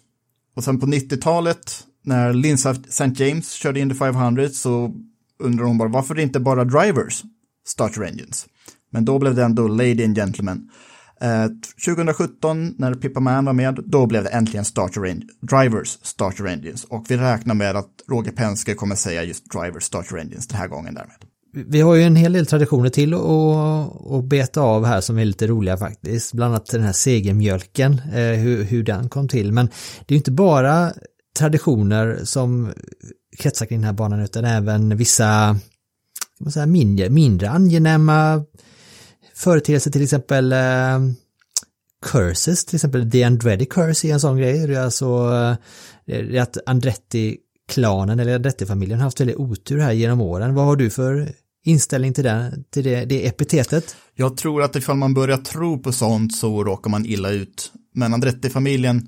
Och 0.57 0.65
sen 0.65 0.81
på 0.81 0.87
90-talet, 0.87 1.85
när 2.03 2.33
Lindsay 2.33 2.75
St. 2.89 3.25
James 3.25 3.53
körde 3.53 3.81
Indy 3.81 3.95
500, 3.95 4.49
så 4.49 4.95
undrar 5.39 5.65
hon 5.65 5.79
bara 5.79 5.89
varför 5.89 6.19
inte 6.19 6.41
bara 6.41 6.65
drivers 6.65 7.23
start 7.67 7.97
your 7.97 8.07
engines. 8.07 8.47
Men 8.91 9.05
då 9.05 9.19
blev 9.19 9.35
det 9.35 9.45
ändå 9.45 9.69
Lady 9.69 10.05
and 10.05 10.17
Gentlemen. 10.17 10.71
Eh, 11.25 11.47
2017 11.85 12.75
när 12.79 12.95
Pippa 12.95 13.21
Man 13.21 13.45
var 13.45 13.53
med, 13.53 13.79
då 13.87 14.07
blev 14.07 14.25
det 14.25 14.31
äntligen 14.31 14.65
starter 14.65 15.05
Engine, 15.05 15.27
Drivers 15.41 15.99
Start 16.03 16.41
Engines. 16.41 16.85
Och 16.85 17.07
vi 17.09 17.17
räknar 17.17 17.55
med 17.55 17.77
att 17.77 17.91
Roger 18.09 18.33
Penske 18.33 18.75
kommer 18.75 18.95
säga 18.95 19.23
just 19.23 19.51
Drivers 19.51 19.83
Start 19.83 20.13
Engines 20.13 20.49
den 20.49 20.59
här 20.59 20.69
gången 20.69 20.95
därmed. 20.95 21.17
Vi 21.67 21.81
har 21.81 21.95
ju 21.95 22.03
en 22.03 22.17
hel 22.17 22.33
del 22.33 22.47
traditioner 22.47 22.89
till 22.89 23.15
att, 23.15 24.25
beta 24.25 24.61
av 24.61 24.85
här 24.85 25.01
som 25.01 25.19
är 25.19 25.25
lite 25.25 25.47
roliga 25.47 25.77
faktiskt. 25.77 26.33
Bland 26.33 26.55
annat 26.55 26.71
den 26.71 26.83
här 26.83 26.93
segermjölken, 26.93 27.93
eh, 27.93 28.39
hur, 28.39 28.63
hur 28.65 28.83
den 28.83 29.09
kom 29.09 29.29
till. 29.29 29.53
Men 29.53 29.69
det 30.07 30.15
är 30.15 30.17
inte 30.17 30.33
bara 30.33 30.93
traditioner 31.39 32.21
som 32.25 32.73
kretsar 33.39 33.67
kring 33.67 33.79
den 33.79 33.87
här 33.87 33.93
banan 33.93 34.21
utan 34.21 34.45
även 34.45 34.97
vissa 34.97 35.57
säga, 36.53 36.67
mindre, 36.67 37.11
mindre 37.11 37.51
angenäma 37.51 38.45
företeelser, 39.35 39.90
till 39.90 40.03
exempel 40.03 40.53
eh, 40.53 40.99
curses, 42.05 42.64
till 42.64 42.77
exempel 42.77 43.11
The 43.11 43.23
Andretti 43.23 43.66
Curse 43.66 44.09
är 44.09 44.12
en 44.12 44.20
sån 44.20 44.38
grej. 44.38 44.66
Det 44.66 44.75
är 44.75 44.81
alltså 44.81 45.07
eh, 45.07 45.57
det 46.07 46.37
är 46.37 46.42
att 46.42 46.59
Andretti-klanen 46.66 48.20
eller 48.20 48.35
Andretti-familjen 48.35 48.99
har 48.99 49.05
haft 49.05 49.20
väldigt 49.20 49.37
otur 49.37 49.79
här 49.79 49.92
genom 49.92 50.20
åren. 50.20 50.55
Vad 50.55 50.64
har 50.64 50.77
du 50.77 50.90
för 50.90 51.33
inställning 51.64 52.12
till 52.12 52.25
det, 52.25 52.64
till 52.70 52.85
det, 52.85 53.05
det 53.05 53.27
epitetet? 53.27 53.97
Jag 54.14 54.37
tror 54.37 54.62
att 54.62 54.77
ifall 54.77 54.97
man 54.97 55.14
börjar 55.14 55.37
tro 55.37 55.79
på 55.79 55.92
sånt 55.92 56.37
så 56.37 56.64
råkar 56.64 56.90
man 56.90 57.07
illa 57.07 57.31
ut. 57.31 57.73
Men 57.94 58.14
Andretti-familjen, 58.14 59.07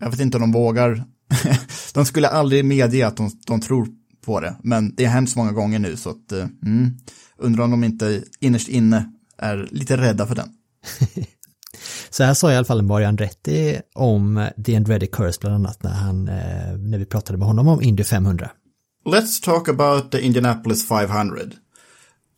jag 0.00 0.10
vet 0.10 0.20
inte 0.20 0.36
om 0.36 0.40
de 0.40 0.52
vågar. 0.52 1.04
de 1.94 2.04
skulle 2.04 2.28
aldrig 2.28 2.64
medge 2.64 3.06
att 3.06 3.16
de, 3.16 3.30
de 3.46 3.60
tror 3.60 3.88
på 4.24 4.40
det. 4.40 4.56
Men 4.62 4.94
det 4.94 5.04
har 5.04 5.12
hänt 5.12 5.30
så 5.30 5.38
många 5.38 5.52
gånger 5.52 5.78
nu 5.78 5.96
så 5.96 6.10
att, 6.10 6.32
eh, 6.32 6.46
mm, 6.62 6.90
undrar 7.38 7.64
om 7.64 7.70
de 7.70 7.84
inte 7.84 8.22
innerst 8.40 8.68
inne 8.68 9.12
är 9.38 9.68
lite 9.70 9.96
rädda 9.96 10.26
för 10.26 10.34
den. 10.34 10.48
Så 12.10 12.24
här 12.24 12.34
sa 12.34 12.52
i 12.52 12.56
alla 12.56 12.64
fall 12.64 12.82
Marian 12.82 13.08
Andretti 13.08 13.80
om 13.94 14.48
The 14.64 14.76
Andretti 14.76 15.06
Curse 15.06 15.38
bland 15.40 15.54
annat 15.54 15.82
när, 15.82 15.90
han, 15.90 16.28
eh, 16.28 16.78
när 16.78 16.98
vi 16.98 17.04
pratade 17.04 17.38
med 17.38 17.48
honom 17.48 17.68
om 17.68 17.82
Indy 17.82 18.04
500. 18.04 18.50
Let's 19.04 19.44
talk 19.44 19.68
about 19.68 20.12
the 20.12 20.20
Indianapolis 20.20 20.88
500. 20.88 21.54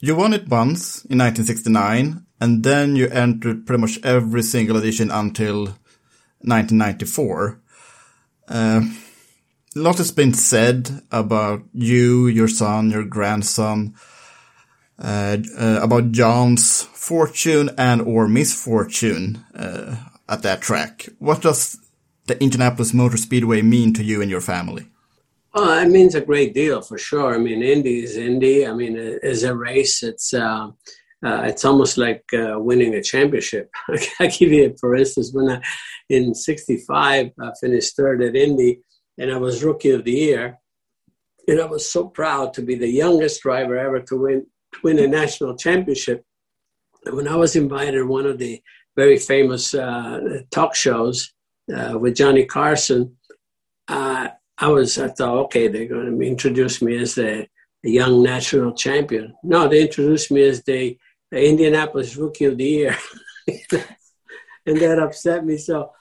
You 0.01 0.17
won 0.17 0.35
it 0.35 0.43
once 0.53 1.09
in 1.09 1.21
1969 1.21 2.17
and 2.41 2.65
then 2.65 2.97
you 2.97 3.11
entered 3.13 3.67
pretty 3.67 3.81
much 3.81 3.99
every 4.05 4.43
single 4.43 4.77
edition 4.77 5.11
until 5.11 5.63
1994. 6.43 7.59
Uh, 8.51 8.83
a 9.77 9.79
lot 9.79 9.99
has 9.99 10.15
been 10.15 10.35
said 10.35 11.03
about 11.11 11.63
you, 11.73 12.27
your 12.29 12.49
son, 12.49 12.91
your 12.91 13.05
grandson, 13.05 13.95
about 14.99 16.13
John's 16.13 16.83
fortune 16.83 17.71
and 17.79 18.03
or 18.03 18.29
misfortune 18.29 19.45
uh, 19.55 19.97
at 20.29 20.43
that 20.43 20.61
track. 20.61 21.09
What 21.19 21.43
does 21.43 21.79
the 22.27 22.41
Indianapolis 22.43 22.93
Motor 22.93 23.17
Speedway 23.17 23.63
mean 23.63 23.95
to 23.95 24.05
you 24.05 24.21
and 24.21 24.31
your 24.31 24.41
family? 24.41 24.87
Well, 25.55 25.83
it 25.83 25.89
means 25.89 26.15
a 26.15 26.21
great 26.21 26.55
deal 26.55 26.83
for 26.83 26.99
sure. 26.99 27.35
I 27.35 27.39
mean, 27.39 27.63
Indy 27.63 28.05
is 28.05 28.17
Indy. 28.17 28.67
I 28.67 28.75
mean, 28.75 28.97
as 29.23 29.43
a 29.43 29.57
race, 29.57 30.03
it's 30.03 30.35
uh, 30.35 30.69
uh, 31.25 31.43
it's 31.43 31.65
almost 31.65 31.97
like 31.97 32.25
uh, 32.33 32.59
winning 32.59 32.95
a 32.95 33.03
championship. 33.03 33.71
I 34.21 34.27
give 34.27 34.53
you, 34.53 34.77
for 34.79 34.95
instance, 34.95 35.31
when 35.33 35.51
I 35.51 35.63
in 36.09 36.35
'65 36.35 37.31
I 37.41 37.53
finished 37.61 37.97
third 37.97 38.23
at 38.23 38.37
Indy, 38.37 38.81
and 39.17 39.33
I 39.33 39.39
was 39.39 39.65
Rookie 39.65 39.91
of 39.91 40.05
the 40.05 40.13
Year, 40.13 40.59
and 41.49 41.61
I 41.61 41.65
was 41.65 41.91
so 41.91 42.07
proud 42.07 42.55
to 42.55 42.63
be 42.63 42.75
the 42.75 42.89
youngest 42.89 43.41
driver 43.43 43.79
ever 43.79 44.01
to 44.01 44.17
win 44.17 44.47
to 44.73 44.79
win 44.83 44.99
a 44.99 45.07
national 45.07 45.57
championship. 45.57 46.25
When 47.11 47.29
I 47.29 47.37
was 47.37 47.57
invited 47.57 47.93
to 47.93 48.07
one 48.07 48.27
of 48.27 48.39
the 48.39 48.63
very 48.97 49.19
famous 49.19 49.75
uh, 49.75 50.41
talk 50.51 50.75
shows 50.75 51.33
uh, 51.75 51.99
with 51.99 52.17
Johnny 52.17 52.45
Carson, 52.45 53.17
uh, 53.87 54.29
I 54.59 54.69
was 54.69 54.99
I 54.99 55.09
thought, 55.09 55.39
okay, 55.45 55.69
they're 55.69 55.87
going 55.87 56.19
to 56.19 56.27
introduce 56.27 56.83
me 56.83 56.97
as 56.99 57.15
the, 57.15 57.47
young 57.85 58.25
national 58.25 58.73
champion. 58.73 59.33
No, 59.43 59.69
they 59.69 59.83
introduced 59.83 60.33
me 60.33 60.43
as 60.43 60.63
the, 60.65 60.99
the 61.31 61.49
Indianapolis 61.49 62.17
Rookie 62.17 62.47
of 62.47 62.59
the 62.59 62.65
Year, 62.65 62.97
and 63.47 64.77
that 64.81 64.99
upset 64.99 65.47
me. 65.47 65.57
So, 65.57 65.93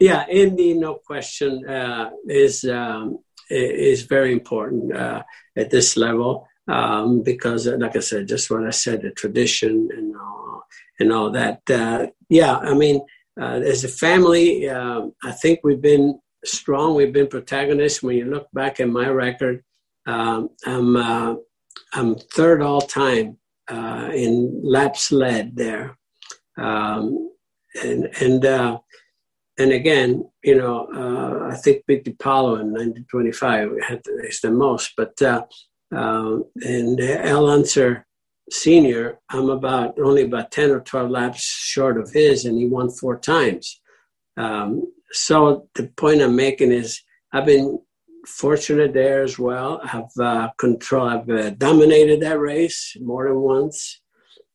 yeah, 0.00 0.26
Indy, 0.28 0.74
no 0.74 0.94
question, 0.94 1.68
uh, 1.68 2.10
is 2.26 2.64
um, 2.64 3.18
is 3.50 4.02
very 4.02 4.32
important 4.32 4.96
uh, 4.96 5.22
at 5.54 5.70
this 5.70 5.96
level 5.96 6.48
um, 6.68 7.22
because, 7.22 7.66
uh, 7.66 7.76
like 7.78 7.96
I 7.96 8.00
said, 8.00 8.28
just 8.28 8.50
what 8.50 8.66
I 8.66 8.70
said, 8.70 9.02
the 9.02 9.10
tradition 9.10 9.88
and 9.96 10.16
all, 10.16 10.64
and 10.98 11.12
all 11.12 11.30
that. 11.30 11.60
Uh, 11.70 12.08
yeah, 12.28 12.56
I 12.56 12.74
mean, 12.74 13.00
uh, 13.40 13.60
as 13.64 13.84
a 13.84 13.88
family, 13.88 14.68
um, 14.68 15.12
I 15.22 15.32
think 15.32 15.60
we've 15.62 15.80
been 15.80 16.18
strong. 16.44 16.94
We've 16.94 17.12
been 17.12 17.28
protagonists. 17.28 18.02
When 18.02 18.16
you 18.16 18.24
look 18.24 18.48
back 18.52 18.80
at 18.80 18.88
my 18.88 19.08
record, 19.08 19.62
um, 20.06 20.50
I'm 20.64 20.96
uh, 20.96 21.34
I'm 21.92 22.16
third 22.16 22.62
all 22.62 22.80
time 22.80 23.38
uh, 23.68 24.10
in 24.12 24.60
laps 24.64 25.12
led 25.12 25.56
there, 25.56 25.98
um, 26.56 27.30
and 27.82 28.08
and 28.20 28.44
uh, 28.44 28.78
and 29.58 29.72
again, 29.72 30.28
you 30.42 30.56
know, 30.56 31.48
I 31.50 31.56
think 31.56 31.84
Big 31.86 32.04
DiPaolo 32.04 32.60
in 32.60 32.72
1925 32.72 33.70
had 33.86 34.02
the, 34.04 34.38
the 34.42 34.50
most, 34.50 34.92
but 34.96 35.20
um, 35.92 36.44
and 36.56 37.00
Al 37.00 37.48
Unser 37.48 38.06
Senior, 38.50 39.18
I'm 39.28 39.50
about 39.50 39.98
only 39.98 40.22
about 40.22 40.52
10 40.52 40.70
or 40.70 40.80
12 40.80 41.10
laps 41.10 41.42
short 41.42 41.98
of 41.98 42.12
his, 42.12 42.44
and 42.44 42.58
he 42.58 42.66
won 42.66 42.90
four 42.90 43.18
times. 43.18 43.80
Um, 44.36 44.92
so 45.10 45.68
the 45.74 45.88
point 45.96 46.22
I'm 46.22 46.36
making 46.36 46.72
is 46.72 47.00
I've 47.32 47.46
been 47.46 47.80
fortunate 48.26 48.92
there 48.92 49.22
as 49.22 49.38
well. 49.38 49.80
I've 49.82 50.16
uh, 50.20 50.50
control, 50.58 51.08
I've 51.08 51.28
uh, 51.28 51.50
dominated 51.50 52.20
that 52.20 52.38
race 52.38 52.96
more 53.00 53.28
than 53.28 53.40
once, 53.40 54.00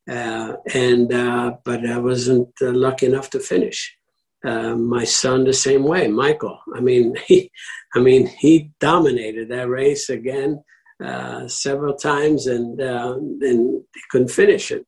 uh, 0.10 0.54
and 0.74 1.13
uh, 1.13 1.56
but 1.63 1.86
I 1.86 1.98
wasn't 1.98 2.50
uh, 2.62 2.72
lucky 2.72 3.08
enough 3.08 3.30
to 3.32 3.39
finish. 3.39 3.96
Uh, 4.44 4.76
my 4.76 5.04
son 5.04 5.44
the 5.44 5.54
same 5.54 5.84
way, 5.84 6.08
Michael. 6.08 6.60
I 6.76 6.80
mean, 6.80 7.15
he, 7.28 7.52
I 7.94 8.00
mean, 8.00 8.28
he 8.28 8.72
dominated 8.80 9.50
that 9.50 9.70
race 9.70 10.10
again 10.10 10.63
uh, 11.04 11.48
several 11.48 11.96
times 11.96 12.48
and 12.48 12.82
uh, 12.82 13.16
and 13.42 13.84
couldn't 14.10 14.32
finish 14.32 14.72
it. 14.72 14.86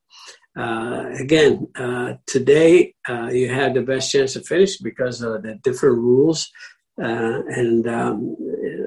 Uh, 0.57 1.09
again, 1.19 1.67
uh, 1.75 2.13
today 2.27 2.93
uh, 3.09 3.29
you 3.31 3.49
had 3.49 3.73
the 3.73 3.81
best 3.81 4.11
chance 4.11 4.33
to 4.33 4.41
finish 4.41 4.77
because 4.77 5.21
of 5.21 5.41
the 5.41 5.55
different 5.63 5.97
rules. 5.97 6.51
and 6.97 7.87
um, 7.87 8.35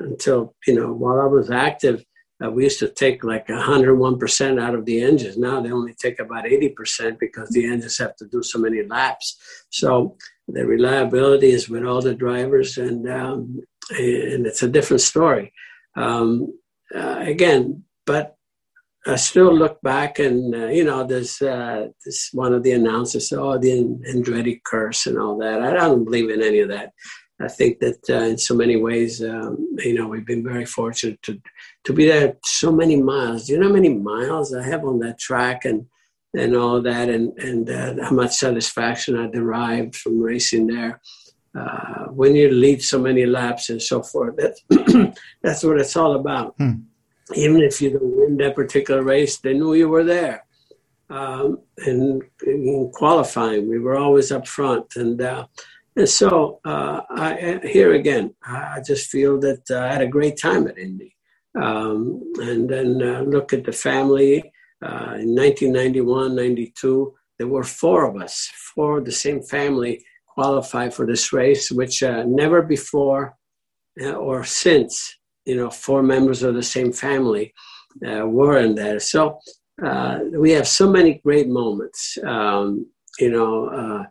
until 0.04 0.54
you 0.66 0.74
know, 0.74 0.92
while 0.92 1.20
I 1.20 1.26
was 1.26 1.50
active, 1.50 2.04
we 2.52 2.64
used 2.64 2.78
to 2.78 2.88
take 2.88 3.24
like 3.24 3.48
101% 3.48 4.62
out 4.62 4.74
of 4.74 4.84
the 4.84 5.02
engines. 5.02 5.36
Now 5.36 5.60
they 5.60 5.72
only 5.72 5.94
take 5.94 6.20
about 6.20 6.44
80% 6.44 7.18
because 7.18 7.48
the 7.48 7.64
engines 7.66 7.98
have 7.98 8.14
to 8.16 8.26
do 8.26 8.42
so 8.42 8.58
many 8.60 8.84
laps. 8.84 9.36
So 9.70 10.16
the 10.46 10.64
reliability 10.64 11.50
is 11.50 11.68
with 11.68 11.84
all 11.84 12.02
the 12.02 12.14
drivers, 12.14 12.78
and 12.78 13.10
um, 13.10 13.60
and 13.90 14.46
it's 14.46 14.62
a 14.62 14.68
different 14.68 15.00
story. 15.00 15.52
Um, 15.96 16.52
uh, 16.94 17.18
again, 17.20 17.84
but 18.04 18.36
I 19.06 19.16
still 19.16 19.54
look 19.54 19.80
back 19.82 20.18
and, 20.18 20.54
uh, 20.54 20.66
you 20.66 20.84
know, 20.84 21.04
there's 21.04 21.40
uh, 21.40 21.88
this 22.04 22.30
one 22.32 22.52
of 22.52 22.64
the 22.64 22.72
announcers, 22.72 23.32
oh, 23.32 23.56
the 23.56 23.70
Andretti 24.12 24.60
curse 24.64 25.06
and 25.06 25.18
all 25.18 25.38
that. 25.38 25.62
I 25.62 25.72
don't 25.72 26.04
believe 26.04 26.28
in 26.28 26.42
any 26.42 26.60
of 26.60 26.68
that. 26.70 26.92
I 27.40 27.48
think 27.48 27.80
that 27.80 27.98
uh, 28.08 28.24
in 28.24 28.38
so 28.38 28.54
many 28.54 28.76
ways, 28.76 29.22
um, 29.22 29.76
you 29.78 29.94
know, 29.94 30.08
we've 30.08 30.26
been 30.26 30.42
very 30.42 30.64
fortunate 30.64 31.20
to 31.22 31.40
to 31.84 31.92
be 31.92 32.06
there 32.06 32.36
so 32.44 32.72
many 32.72 32.96
miles. 32.96 33.46
Do 33.46 33.52
you 33.52 33.58
know 33.60 33.68
how 33.68 33.74
many 33.74 33.90
miles 33.90 34.54
I 34.54 34.62
have 34.64 34.84
on 34.84 34.98
that 35.00 35.18
track 35.18 35.64
and 35.64 35.86
and 36.34 36.56
all 36.56 36.80
that, 36.82 37.08
and 37.08 37.38
and 37.38 37.68
uh, 37.68 38.04
how 38.04 38.14
much 38.14 38.36
satisfaction 38.36 39.18
I 39.18 39.26
derived 39.26 39.96
from 39.96 40.20
racing 40.20 40.66
there. 40.66 41.00
Uh, 41.56 42.04
when 42.08 42.34
you 42.36 42.50
lead 42.50 42.82
so 42.82 42.98
many 42.98 43.24
laps 43.24 43.70
and 43.70 43.80
so 43.80 44.02
forth. 44.02 44.36
That's 44.36 44.60
that's 45.42 45.64
what 45.64 45.80
it's 45.80 45.96
all 45.96 46.14
about. 46.14 46.54
Hmm. 46.58 46.80
Even 47.34 47.62
if 47.62 47.80
you 47.80 47.90
don't 47.90 48.16
win 48.16 48.36
that 48.36 48.54
particular 48.54 49.02
race, 49.02 49.38
they 49.38 49.54
knew 49.54 49.74
you 49.74 49.88
were 49.88 50.04
there. 50.04 50.44
Um, 51.08 51.60
and 51.78 52.22
in 52.44 52.90
qualifying, 52.92 53.70
we 53.70 53.78
were 53.78 53.96
always 53.96 54.30
up 54.32 54.46
front, 54.46 54.96
and 54.96 55.20
uh, 55.22 55.46
and 55.96 56.08
so 56.08 56.60
uh, 56.64 57.00
I, 57.08 57.60
here 57.62 57.94
again, 57.94 58.34
I 58.44 58.80
just 58.86 59.10
feel 59.10 59.40
that 59.40 59.62
uh, 59.70 59.78
I 59.78 59.92
had 59.92 60.02
a 60.02 60.08
great 60.08 60.36
time 60.38 60.66
at 60.66 60.78
Indy. 60.78 61.16
Um, 61.54 62.22
and 62.38 62.68
then 62.68 63.00
uh, 63.00 63.22
look 63.22 63.54
at 63.54 63.64
the 63.64 63.72
family. 63.72 64.52
in 64.82 65.34
1991, 65.34 66.36
92, 66.36 67.14
there 67.38 67.48
were 67.48 67.64
four 67.64 68.04
of 68.04 68.20
us, 68.20 68.50
four 68.74 68.98
of 68.98 69.06
the 69.06 69.12
same 69.12 69.42
family 69.42 70.04
qualify 70.36 70.90
for 70.90 71.06
this 71.06 71.32
race, 71.32 71.72
which 71.72 72.02
uh, 72.02 72.22
never 72.26 72.60
before 72.62 73.34
uh, 74.00 74.12
or 74.12 74.44
since, 74.44 75.16
you 75.46 75.56
know, 75.56 75.70
four 75.70 76.02
members 76.02 76.42
of 76.42 76.54
the 76.54 76.62
same 76.62 76.92
family 76.92 77.54
uh, 78.06 78.26
were 78.26 78.58
in 78.58 78.74
there. 78.74 79.00
So 79.00 79.38
uh, 79.82 80.18
we 80.32 80.50
have 80.52 80.68
so 80.68 80.90
many 80.90 81.14
great 81.24 81.48
moments. 81.48 82.18
Um, 82.22 82.86
you 83.18 83.30
know, 83.30 84.06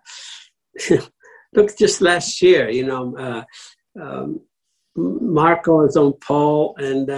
uh, 0.90 0.98
look, 1.54 1.78
just 1.78 2.02
last 2.02 2.42
year, 2.42 2.70
you 2.70 2.86
know, 2.86 3.16
uh, 3.18 3.44
um, 4.02 4.42
Marco 4.96 5.86
is 5.86 5.98
on 5.98 6.14
pole, 6.14 6.76
and 6.78 7.10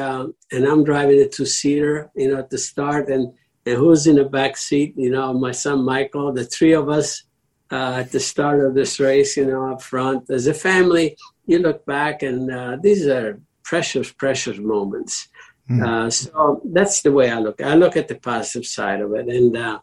and 0.51 0.65
I'm 0.65 0.83
driving 0.83 1.21
a 1.21 1.29
two 1.29 1.45
seater, 1.45 2.09
you 2.15 2.27
know, 2.29 2.39
at 2.39 2.49
the 2.49 2.57
start, 2.57 3.07
and 3.07 3.31
and 3.67 3.77
who's 3.77 4.07
in 4.07 4.15
the 4.15 4.25
back 4.25 4.57
seat? 4.57 4.93
You 4.97 5.11
know, 5.11 5.33
my 5.33 5.51
son 5.51 5.85
Michael. 5.85 6.33
The 6.33 6.45
three 6.45 6.73
of 6.73 6.89
us 6.89 7.26
uh, 7.71 8.01
at 8.01 8.11
the 8.11 8.19
start 8.19 8.59
of 8.61 8.73
this 8.73 8.99
race, 8.99 9.37
you 9.37 9.45
know, 9.45 9.71
up 9.71 9.81
front. 9.81 10.29
As 10.29 10.47
a 10.47 10.53
family, 10.53 11.17
you 11.45 11.59
look 11.59 11.85
back 11.85 12.23
and 12.23 12.51
uh, 12.51 12.77
these 12.81 13.07
are 13.07 13.39
precious, 13.63 14.11
precious 14.11 14.57
moments. 14.57 15.27
Uh, 15.69 16.09
so 16.09 16.61
that's 16.65 17.01
the 17.01 17.11
way 17.11 17.29
I 17.29 17.39
look. 17.39 17.61
I 17.61 17.75
look 17.75 17.97
at 17.97 18.07
the 18.07 18.15
positive 18.15 18.65
side 18.65 19.01
of 19.01 19.13
it, 19.13 19.27
and 19.27 19.57
uh, 19.57 19.79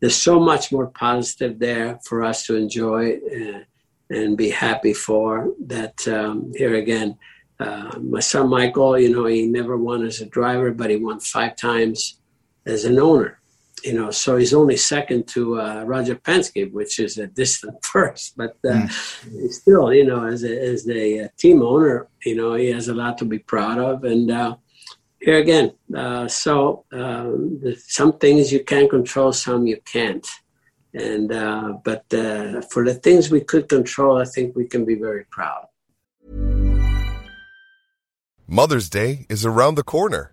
there's 0.00 0.16
so 0.16 0.40
much 0.40 0.72
more 0.72 0.86
positive 0.86 1.58
there 1.58 1.98
for 2.04 2.22
us 2.22 2.46
to 2.46 2.56
enjoy 2.56 3.16
uh, 3.16 3.60
and 4.08 4.36
be 4.36 4.50
happy 4.50 4.94
for. 4.94 5.52
That 5.66 6.08
um, 6.08 6.52
here 6.56 6.76
again, 6.76 7.18
uh, 7.60 7.98
my 8.00 8.20
son 8.20 8.48
Michael, 8.48 8.98
you 8.98 9.14
know, 9.14 9.26
he 9.26 9.46
never 9.46 9.76
won 9.76 10.06
as 10.06 10.20
a 10.20 10.26
driver, 10.26 10.70
but 10.72 10.90
he 10.90 10.96
won 10.96 11.20
five 11.20 11.56
times 11.56 12.18
as 12.64 12.84
an 12.84 12.98
owner. 12.98 13.38
You 13.84 13.92
know, 13.92 14.10
so 14.10 14.36
he's 14.36 14.54
only 14.54 14.76
second 14.76 15.28
to 15.28 15.60
uh, 15.60 15.84
Roger 15.84 16.16
Penske, 16.16 16.72
which 16.72 16.98
is 16.98 17.18
a 17.18 17.26
distant 17.26 17.84
first. 17.84 18.36
But 18.36 18.56
uh, 18.68 18.88
he's 19.30 19.60
still, 19.60 19.92
you 19.92 20.04
know, 20.04 20.26
as 20.26 20.44
a, 20.44 20.58
as 20.72 20.84
the 20.84 21.24
uh, 21.24 21.28
team 21.36 21.62
owner, 21.62 22.08
you 22.24 22.36
know, 22.36 22.54
he 22.54 22.70
has 22.70 22.88
a 22.88 22.94
lot 22.94 23.18
to 23.18 23.24
be 23.24 23.38
proud 23.38 23.78
of, 23.78 24.04
and 24.04 24.30
uh, 24.30 24.56
here 25.20 25.38
again. 25.38 25.72
Uh, 25.94 26.28
so 26.28 26.84
um, 26.92 27.58
the, 27.62 27.76
some 27.86 28.18
things 28.18 28.52
you 28.52 28.62
can 28.64 28.88
control, 28.88 29.32
some 29.32 29.66
you 29.66 29.78
can't. 29.84 30.26
And 30.94 31.30
uh, 31.30 31.74
but 31.84 32.04
uh, 32.14 32.62
for 32.70 32.84
the 32.84 32.94
things 32.94 33.30
we 33.30 33.42
could 33.42 33.68
control, 33.68 34.16
I 34.16 34.24
think 34.24 34.56
we 34.56 34.66
can 34.66 34.84
be 34.84 34.94
very 34.94 35.24
proud. 35.30 35.66
Mother's 38.48 38.88
Day 38.88 39.26
is 39.28 39.44
around 39.44 39.74
the 39.74 39.82
corner. 39.82 40.32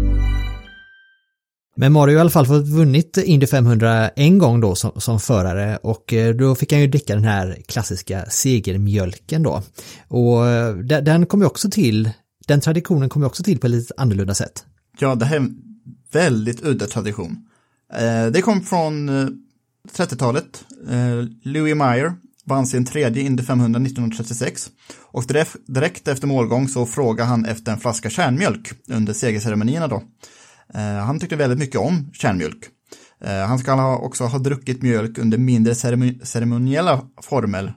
Men 1.75 1.91
Mario 1.91 2.13
har 2.13 2.17
i 2.17 2.21
alla 2.21 2.29
fall 2.29 2.45
fått 2.45 2.67
vunnit 2.67 3.17
Indy 3.17 3.47
500 3.47 4.09
en 4.09 4.37
gång 4.37 4.61
då 4.61 4.75
som, 4.75 4.91
som 5.01 5.19
förare 5.19 5.77
och 5.77 6.13
eh, 6.13 6.35
då 6.35 6.55
fick 6.55 6.71
han 6.71 6.81
ju 6.81 6.87
dricka 6.87 7.15
den 7.15 7.23
här 7.23 7.57
klassiska 7.67 8.25
segermjölken 8.29 9.43
då. 9.43 9.63
Och 10.07 10.47
eh, 10.47 10.75
den, 10.75 11.05
den 11.05 11.25
kom 11.25 11.41
ju 11.41 11.47
också 11.47 11.69
till, 11.69 12.09
den 12.47 12.61
traditionen 12.61 13.09
kom 13.09 13.21
ju 13.21 13.25
också 13.25 13.43
till 13.43 13.59
på 13.59 13.67
ett 13.67 13.71
lite 13.71 13.93
annorlunda 13.97 14.33
sätt. 14.33 14.65
Ja, 14.99 15.15
det 15.15 15.25
här 15.25 15.35
är 15.35 15.39
en 15.39 15.55
väldigt 16.11 16.65
udda 16.65 16.87
tradition. 16.87 17.47
Eh, 17.93 18.25
det 18.31 18.41
kom 18.41 18.61
från 18.61 19.09
30-talet. 19.97 20.65
Louis 21.43 21.75
Meyer 21.75 22.13
vann 22.45 22.67
sin 22.67 22.85
tredje 22.85 23.23
Indy 23.23 23.43
500 23.43 23.81
1936 23.81 24.69
och 25.11 25.23
direkt 25.67 26.07
efter 26.07 26.27
målgång 26.27 26.67
så 26.67 26.85
frågade 26.85 27.29
han 27.29 27.45
efter 27.45 27.71
en 27.71 27.79
flaska 27.79 28.09
kärnmjölk 28.09 28.71
under 28.87 29.13
segerceremonierna 29.13 29.87
då. 29.87 30.03
Eh, 30.73 31.05
han 31.05 31.19
tyckte 31.19 31.35
väldigt 31.35 31.59
mycket 31.59 31.79
om 31.79 32.09
kärnmjölk. 32.13 32.65
Eh, 33.23 33.47
han 33.47 33.59
ska 33.59 33.97
också 33.97 34.23
ha 34.23 34.39
druckit 34.39 34.81
mjölk 34.81 35.17
under 35.17 35.37
mindre 35.37 35.75
ceremoniella 36.23 37.01
former 37.21 37.73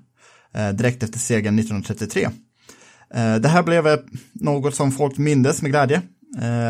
eh, 0.54 0.68
direkt 0.68 1.02
efter 1.02 1.18
segern 1.18 1.58
1933. 1.58 2.28
Det 3.40 3.48
här 3.48 3.62
blev 3.62 3.98
något 4.32 4.74
som 4.74 4.92
folk 4.92 5.18
mindes 5.18 5.62
med 5.62 5.70
glädje, 5.70 6.02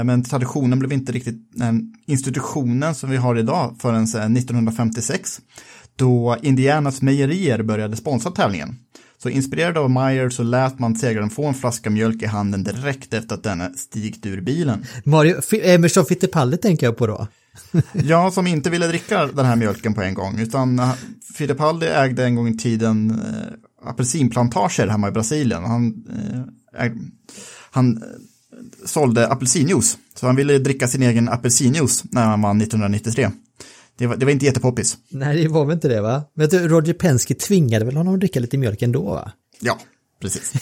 men 0.05 0.25
traditionen 0.25 0.79
blev 0.79 0.93
inte 0.93 1.13
riktigt 1.13 1.53
den 1.53 1.95
institutionen 2.07 2.95
som 2.95 3.11
vi 3.11 3.17
har 3.17 3.39
idag 3.39 3.77
förrän 3.81 4.03
1956, 4.03 5.41
då 5.97 6.37
Indianas 6.43 7.03
mejerier 7.03 7.63
började 7.63 7.97
sponsra 7.97 8.31
tävlingen. 8.31 8.77
Så 9.25 9.31
inspirerad 9.31 9.79
av 9.79 9.91
Meyer 9.91 10.31
så 10.31 10.43
lät 10.43 10.79
man 10.79 10.97
segraren 10.97 11.31
få 11.31 11.47
en 11.47 11.55
flaska 11.55 11.91
mjölk 11.91 12.23
i 12.23 12.27
handen 12.27 12.65
direkt 12.65 13.15
efter 13.15 13.35
att 13.35 13.43
denne 13.43 13.73
stigit 13.77 14.27
ur 14.27 14.41
bilen. 14.41 14.87
Mario, 15.05 15.41
Emerson 15.63 16.07
Fittipaldi 16.07 16.57
tänker 16.57 16.87
jag 16.87 16.97
på 16.97 17.07
då. 17.07 17.27
Jag 17.93 18.33
som 18.33 18.47
inte 18.47 18.71
ville 18.71 18.87
dricka 18.87 19.27
den 19.27 19.47
här 19.47 19.57
mjölken 19.57 19.95
på 19.95 20.03
en 20.03 20.15
gång, 20.15 20.39
utan 20.39 20.79
eh, 20.79 20.93
Fittipaldi 21.35 21.87
ägde 21.87 22.25
en 22.25 22.35
gång 22.35 22.49
i 22.49 22.57
tiden 22.57 23.11
eh, 23.11 23.89
apelsinplantager 23.91 24.87
hemma 24.87 25.09
i 25.09 25.13
Brasilien. 25.13 25.65
Han, 25.65 26.05
eh, 26.11 26.85
äg, 26.85 26.93
han 27.71 27.97
eh, 27.97 28.03
sålde 28.87 29.29
apelsinjuice, 29.29 29.99
så 30.15 30.27
han 30.27 30.37
ville 30.37 30.59
dricka 30.59 30.89
sin 30.89 31.03
egen 31.03 31.29
apelsinjuice 31.29 32.05
när 32.11 32.25
han 32.25 32.43
vann 32.43 32.61
1993. 32.61 33.31
Det 33.99 34.07
var, 34.07 34.17
det 34.17 34.25
var 34.25 34.33
inte 34.33 34.45
jättepoppis. 34.47 34.97
Nej, 35.11 35.43
det 35.43 35.49
var 35.49 35.65
väl 35.65 35.75
inte 35.75 35.89
det 35.89 36.01
va? 36.01 36.23
Men 36.35 36.49
du, 36.49 36.69
Roger 36.69 36.93
Penske 36.95 37.35
tvingade 37.35 37.85
väl 37.85 37.97
honom 37.97 38.15
att 38.15 38.21
dricka 38.21 38.41
lite 38.41 38.59
mjölk 38.59 38.83
ändå 38.83 39.03
va? 39.03 39.33
Ja, 39.61 39.79
precis. 40.21 40.53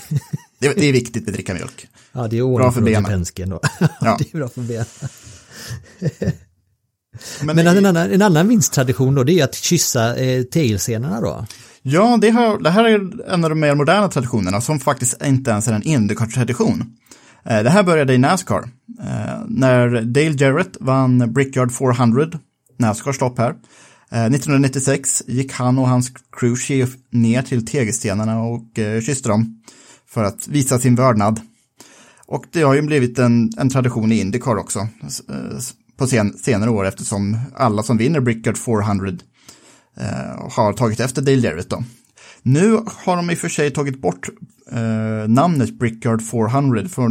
Det, 0.59 0.73
det 0.77 0.87
är 0.87 0.93
viktigt 0.93 1.29
att 1.29 1.35
dricka 1.35 1.55
mjölk. 1.55 1.87
Ja, 2.15 2.29
det 2.29 2.39
är 2.39 2.43
ordning 2.43 2.73
för 2.73 2.81
för 2.81 2.87
Roger. 2.87 3.03
Penske 3.03 3.43
ändå. 3.43 3.61
Ja. 4.01 4.17
Det 4.19 4.35
är 4.35 4.39
bra 4.39 4.49
för 4.49 4.61
benen. 4.61 4.85
Men, 7.43 7.57
Men 7.57 7.67
en 7.67 7.87
annan, 7.87 7.97
en 8.13 8.23
annan 8.23 8.49
vinsttradition 8.49 9.15
då, 9.15 9.25
det 9.25 9.41
är 9.41 9.45
att 9.45 9.55
kyssa 9.55 10.17
eh, 10.17 10.43
tegelscenerna 10.43 11.21
då. 11.21 11.47
Ja, 11.83 12.19
det, 12.21 12.31
har, 12.31 12.59
det 12.59 12.71
här 12.71 12.85
är 12.85 13.31
en 13.33 13.45
av 13.45 13.51
de 13.51 13.61
mer 13.61 13.75
moderna 13.75 14.09
traditionerna 14.09 14.61
som 14.61 14.81
faktiskt 14.81 15.23
inte 15.25 15.51
ens 15.51 15.69
är 15.69 15.73
en 15.73 15.83
Indycar-tradition. 15.83 16.97
Eh, 17.45 17.63
Det 17.63 17.71
här 17.71 17.83
började 17.83 18.15
i 18.15 18.19
Nascar. 18.19 18.63
eh, 19.01 19.41
När 19.49 20.03
Dale 20.03 20.37
Jarrett 20.39 20.77
vann 20.81 21.33
Brickyard 21.33 21.73
400, 21.73 22.27
Nascar 22.83 23.13
stopp 23.13 23.39
här. 23.39 23.51
Eh, 24.11 24.25
1996 24.25 25.23
gick 25.27 25.53
han 25.53 25.79
och 25.79 25.89
hans 25.89 26.13
crewchef 26.33 26.91
ner 27.11 27.43
till 27.43 27.67
tegelstenarna 27.67 28.43
och 28.43 28.79
eh, 28.79 29.01
kysste 29.01 29.29
dem 29.29 29.63
för 30.09 30.25
att 30.25 30.49
visa 30.49 30.79
sin 30.79 30.95
vördnad. 30.95 31.41
Och 32.27 32.45
det 32.53 32.63
har 32.63 32.75
ju 32.75 32.83
blivit 32.83 33.19
en, 33.19 33.51
en 33.59 33.71
tradition 33.71 34.13
i 34.13 34.21
Indycar 34.21 34.57
också 34.57 34.79
eh, 34.79 35.59
på 35.97 36.07
sen, 36.07 36.39
senare 36.39 36.71
år 36.71 36.87
eftersom 36.87 37.39
alla 37.57 37.83
som 37.83 37.97
vinner 37.97 38.21
Brickyard 38.21 38.59
400 38.59 39.09
eh, 39.97 40.51
har 40.51 40.73
tagit 40.73 41.01
efter 41.01 41.23
Dale 41.23 41.41
Jarrett 41.41 41.71
då. 41.71 41.85
Nu 42.43 42.79
har 42.87 43.17
de 43.17 43.31
i 43.31 43.35
och 43.35 43.39
för 43.39 43.49
sig 43.49 43.71
tagit 43.71 44.01
bort 44.01 44.29
eh, 44.73 45.29
namnet 45.29 45.79
Brickyard 45.79 46.23
400 46.23 46.89
för 46.89 47.09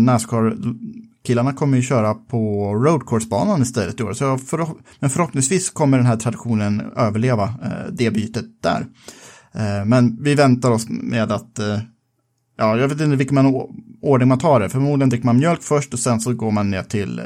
Killarna 1.23 1.53
kommer 1.53 1.77
ju 1.77 1.83
köra 1.83 2.13
på 2.13 2.73
roadcourse-banan 2.75 3.61
istället 3.61 3.99
i 3.99 4.03
år. 4.03 4.13
Så 4.13 4.37
förhopp- 4.37 4.79
men 4.99 5.09
förhoppningsvis 5.09 5.69
kommer 5.69 5.97
den 5.97 6.05
här 6.05 6.17
traditionen 6.17 6.81
överleva 6.95 7.43
eh, 7.43 7.93
det 7.93 8.11
bytet 8.11 8.45
där. 8.63 8.85
Eh, 9.53 9.85
men 9.85 10.23
vi 10.23 10.35
väntar 10.35 10.71
oss 10.71 10.85
med 10.89 11.31
att 11.31 11.59
eh, 11.59 11.79
Ja, 12.57 12.77
jag 12.77 12.87
vet 12.87 13.01
inte 13.01 13.15
vilken 13.15 13.35
man, 13.35 13.67
ordning 14.01 14.27
man 14.27 14.39
tar 14.39 14.59
det. 14.59 14.69
Förmodligen 14.69 15.09
dricker 15.09 15.25
man 15.25 15.37
mjölk 15.37 15.61
först 15.61 15.93
och 15.93 15.99
sen 15.99 16.19
så 16.19 16.33
går 16.33 16.51
man 16.51 16.71
ner 16.71 16.83
till 16.83 17.19
eh, 17.19 17.25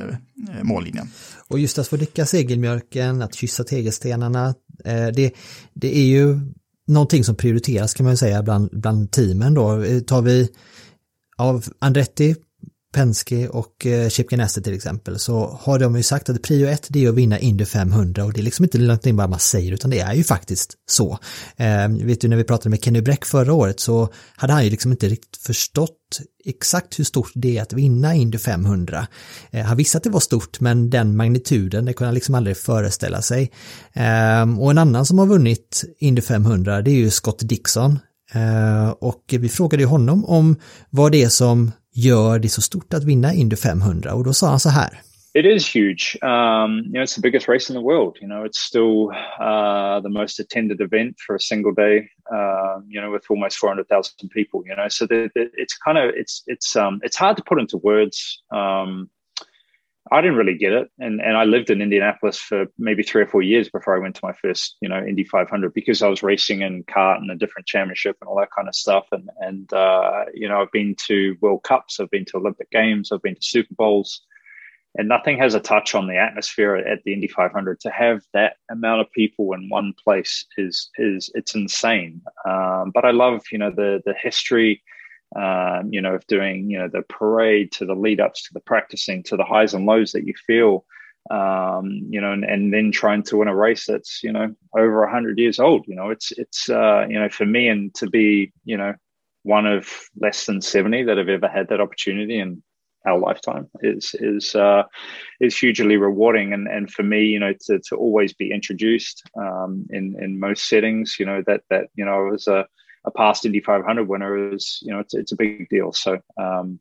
mållinjen. 0.64 1.08
Och 1.48 1.60
just 1.60 1.78
att 1.80 1.88
få 1.88 1.96
dricka 1.96 2.26
segelmjölken, 2.26 3.22
att 3.22 3.36
kyssa 3.36 3.64
tegelstenarna, 3.64 4.48
eh, 4.86 5.08
det, 5.16 5.32
det 5.74 5.98
är 5.98 6.06
ju 6.06 6.40
någonting 6.88 7.24
som 7.24 7.36
prioriteras 7.36 7.94
kan 7.94 8.04
man 8.04 8.14
ju 8.14 8.18
säga 8.18 8.44
bland, 8.44 8.70
bland 8.74 9.12
teamen 9.12 9.54
då. 9.54 9.84
Eh, 9.84 10.00
tar 10.00 10.22
vi 10.22 10.50
av 11.38 11.66
Andretti, 11.80 12.36
Penske 12.96 13.48
och 13.48 13.86
eh, 13.86 14.10
Chip 14.10 14.30
Ganassi 14.30 14.62
till 14.62 14.74
exempel 14.74 15.20
så 15.20 15.60
har 15.62 15.80
de 15.80 15.96
ju 15.96 16.04
sagt 16.04 16.30
att 16.30 16.42
prio 16.42 16.68
ett 16.68 16.88
det 16.90 17.06
är 17.06 17.10
att 17.10 17.16
vinna 17.16 17.40
Indy 17.40 17.66
500 17.66 18.26
och 18.26 18.34
det 18.34 18.42
är 18.42 18.44
liksom 18.44 18.66
inte 18.66 18.78
någonting 18.78 19.16
bara 19.16 19.28
man 19.28 19.40
säger 19.40 19.72
utan 19.72 19.90
det 19.90 20.00
är 20.00 20.14
ju 20.14 20.24
faktiskt 20.24 20.74
så. 20.90 21.20
Eh, 21.58 21.88
vet 21.90 22.22
du 22.22 22.28
när 22.28 22.38
vi 22.38 22.44
pratade 22.44 22.70
med 22.70 22.84
Kenny 22.84 23.02
Bräck 23.02 23.26
förra 23.26 23.54
året 23.54 23.80
så 23.80 24.10
hade 24.36 24.54
han 24.54 24.64
ju 24.64 24.70
liksom 24.70 24.92
inte 24.92 25.08
riktigt 25.08 25.38
förstått 25.38 25.92
exakt 26.46 27.00
hur 27.00 27.04
stort 27.04 27.32
det 27.36 27.58
är 27.58 27.62
att 27.62 27.74
vinna 27.74 28.16
Indy 28.16 28.38
500. 28.38 29.08
Eh, 29.52 29.66
han 29.66 29.78
visste 29.78 29.98
att 29.98 30.04
det 30.04 30.10
var 30.10 30.20
stort 30.20 30.60
men 30.60 30.90
den 30.90 31.16
magnituden 31.16 31.86
det 31.86 31.94
kunde 31.94 32.08
han 32.08 32.16
liksom 32.16 32.36
aldrig 32.36 32.58
föreställa 32.58 33.22
sig. 33.22 33.52
Eh, 33.94 34.60
och 34.60 34.72
en 34.72 34.78
annan 34.78 35.06
som 35.06 35.20
har 35.20 35.26
vunnit 35.26 35.84
Indy 36.00 36.22
500 36.22 36.82
det 36.82 36.92
är 36.92 36.96
ju 36.96 37.10
Scott 37.10 37.40
Dixon. 37.40 38.00
Ehm, 38.32 38.94
och 39.02 39.24
vi 39.28 39.50
frågade 39.50 39.84
ju 39.84 39.88
honom 39.88 40.26
om 40.26 40.56
vad 40.90 41.12
det 41.12 41.24
är 41.24 41.30
som 41.30 41.72
gör 41.96 42.40
det 42.40 42.50
så 42.50 42.62
stort 42.62 42.94
att 42.94 43.04
vinna 43.04 43.34
Indy 43.34 43.56
500? 43.56 44.14
Och 44.14 44.24
då 44.24 44.34
sa 44.34 44.48
han 44.50 44.60
så 44.60 44.70
här. 44.70 45.02
It 45.36 45.46
is 45.46 45.76
huge. 45.76 46.18
Um, 46.22 46.86
you 46.86 46.94
know, 46.94 47.04
it's 47.04 47.16
the 47.16 47.22
biggest 47.22 47.50
race 47.50 47.70
in 47.70 47.76
the 47.76 47.82
world. 47.82 48.18
You 48.22 48.28
know, 48.28 48.46
it's 48.46 48.62
still 48.62 49.12
uh, 49.38 50.00
the 50.00 50.10
most 50.10 50.40
attended 50.40 50.80
event 50.80 51.20
for 51.20 51.36
a 51.36 51.40
single 51.40 51.74
day. 51.74 52.10
Uh, 52.32 52.80
you 52.88 53.02
know, 53.02 53.12
with 53.12 53.30
almost 53.30 53.58
four 53.58 53.70
hundred 53.70 53.90
thousand 53.90 54.30
people. 54.30 54.64
You 54.66 54.78
know, 54.78 54.88
so 54.88 55.06
the, 55.06 55.30
the, 55.36 55.50
it's 55.58 55.78
kind 55.78 55.98
of 55.98 56.16
it's 56.16 56.42
it's 56.48 56.78
um, 56.78 57.02
it's 57.04 57.18
hard 57.18 57.36
to 57.36 57.44
put 57.44 57.60
into 57.60 57.76
words. 57.76 58.42
Um, 58.50 59.10
I 60.12 60.22
didn't 60.22 60.38
really 60.38 60.58
get 60.58 60.74
it, 60.74 60.90
and 61.00 61.20
and 61.20 61.36
I 61.36 61.46
lived 61.46 61.70
in 61.70 61.82
Indianapolis 61.82 62.38
for 62.38 62.68
maybe 62.78 63.02
three 63.02 63.24
or 63.24 63.28
four 63.28 63.42
years 63.42 63.70
before 63.70 63.96
I 63.96 64.00
went 64.00 64.16
to 64.16 64.26
my 64.26 64.34
first 64.34 64.78
you 64.82 64.90
know 64.90 65.00
Indy 65.00 65.24
500 65.24 65.74
because 65.74 66.04
I 66.04 66.08
was 66.08 66.22
racing 66.22 66.62
in 66.62 66.84
kart 66.84 67.18
and 67.18 67.32
a 67.32 67.36
different 67.36 67.68
championship 67.68 68.18
and 68.22 68.28
all 68.28 68.38
that 68.40 68.52
kind 68.56 68.68
of 68.68 68.76
stuff. 68.76 69.06
And 69.12 69.30
and 69.40 69.72
uh, 69.74 70.26
you 70.34 70.48
know, 70.48 70.62
I've 70.62 70.72
been 70.72 70.96
to 71.08 71.36
World 71.42 71.64
Cups, 71.64 72.00
I've 72.00 72.12
been 72.12 72.26
to 72.26 72.38
Olympic 72.38 72.70
Games, 72.72 73.12
I've 73.12 73.22
been 73.22 73.36
to 73.36 73.44
Super 73.44 73.74
Bowls 73.74 74.22
and 74.98 75.10
nothing 75.10 75.38
has 75.38 75.54
a 75.54 75.60
touch 75.60 75.94
on 75.94 76.08
the 76.08 76.18
atmosphere 76.18 76.76
at 76.76 77.04
the 77.04 77.14
Indy 77.14 77.28
500. 77.28 77.80
To 77.82 77.90
have 77.90 78.24
that 78.34 78.58
amount 78.70 79.02
of 79.02 79.12
people 79.12 79.54
in 79.54 79.70
one 79.70 79.94
place 80.02 80.46
is 80.58 80.90
is 80.98 81.30
it's 81.34 81.56
insane. 81.56 82.22
Um, 82.48 82.92
but 82.94 83.06
I 83.06 83.12
love 83.12 83.44
you 83.52 83.58
know 83.58 83.72
the 83.72 84.02
the 84.06 84.14
history. 84.14 84.82
Um, 85.36 85.90
you 85.92 86.02
know, 86.02 86.16
of 86.16 86.26
doing 86.28 86.70
you 86.70 86.80
know 86.80 86.88
the 86.88 87.02
parade 87.04 87.72
to 87.74 87.86
the 87.86 87.96
lead 87.96 88.20
ups 88.20 88.44
to 88.44 88.54
the 88.54 88.60
practicing 88.62 89.24
to 89.24 89.38
the 89.38 89.44
highs 89.44 89.74
and 89.74 89.86
lows 89.86 90.12
that 90.12 90.26
you 90.26 90.34
feel. 90.48 90.86
Um, 91.32 92.06
you 92.10 92.22
know, 92.22 92.32
and, 92.32 92.46
and 92.46 92.72
then 92.72 92.92
trying 92.92 93.24
to 93.24 93.38
win 93.38 93.48
a 93.48 93.56
race 93.56 93.86
that's 93.88 94.24
you 94.24 94.32
know 94.32 94.56
over 94.78 95.08
hundred 95.08 95.40
years 95.40 95.60
old. 95.60 95.86
You 95.88 95.96
know, 95.96 96.10
it's 96.10 96.32
it's 96.34 96.70
uh, 96.70 97.06
you 97.10 97.20
know 97.20 97.30
for 97.30 97.46
me 97.46 97.68
and 97.68 97.94
to 97.96 98.10
be 98.10 98.54
you 98.64 98.78
know 98.78 98.94
one 99.44 99.66
of 99.66 99.90
less 100.20 100.46
than 100.46 100.62
seventy 100.62 101.04
that 101.04 101.18
have 101.18 101.30
ever 101.30 101.48
had 101.48 101.70
that 101.70 101.82
opportunity 101.82 102.40
and 102.40 102.62
our 103.06 103.20
lifetime 103.20 103.70
is 103.82 104.16
is 104.20 104.56
uh, 104.56 104.84
is 105.40 105.58
hugely 105.58 105.98
rewarding. 105.98 106.54
And 106.54 106.68
and 106.68 106.92
for 106.92 107.04
me, 107.04 107.26
you 107.26 107.40
know, 107.40 107.54
to 107.68 107.80
to 107.80 107.96
always 107.96 108.34
be 108.34 108.52
introduced 108.52 109.24
um, 109.38 109.86
in 109.90 110.16
in 110.20 110.40
most 110.40 110.68
settings, 110.68 111.18
you 111.20 111.26
know, 111.26 111.44
that 111.48 111.62
that 111.70 111.88
you 111.96 112.06
know, 112.06 112.34
as 112.34 112.48
a 112.48 112.66
a 113.06 113.12
past 113.12 113.46
Indy 113.46 113.62
500 113.62 114.08
winner 114.08 114.54
is 114.54 114.80
you 114.82 114.94
know 114.94 115.00
it's 115.00 115.14
it's 115.14 115.32
a 115.32 115.38
big 115.38 115.70
deal. 115.70 115.94
So. 115.94 116.20
Um, 116.38 116.80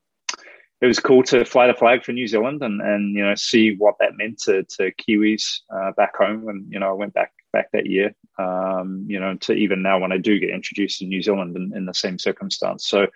it 0.80 0.86
was 0.86 1.00
cool 1.00 1.22
to 1.22 1.46
fly 1.46 1.66
the 1.66 1.72
flag 1.72 2.04
for 2.04 2.12
New 2.12 2.26
Zealand 2.26 2.62
and, 2.62 2.82
and 2.82 3.16
you 3.16 3.24
know 3.24 3.34
see 3.36 3.74
what 3.76 3.94
that 4.00 4.16
meant 4.18 4.38
to, 4.40 4.64
to 4.64 4.92
Kiwis 4.92 5.60
uh, 5.74 5.92
back 5.96 6.14
home. 6.14 6.46
And 6.48 6.70
you 6.70 6.78
know 6.78 6.90
I 6.90 6.92
went 6.92 7.14
back 7.14 7.32
back 7.54 7.70
that 7.72 7.86
year. 7.86 8.14
Um, 8.38 9.06
you 9.08 9.18
know 9.18 9.34
to 9.34 9.54
even 9.54 9.82
now 9.82 9.98
when 9.98 10.12
I 10.12 10.18
do 10.18 10.38
get 10.38 10.50
introduced 10.50 10.98
to 10.98 11.06
New 11.06 11.22
Zealand 11.22 11.56
in, 11.56 11.72
in 11.74 11.86
the 11.86 11.94
same 11.94 12.18
circumstance. 12.18 12.86
So 12.86 13.06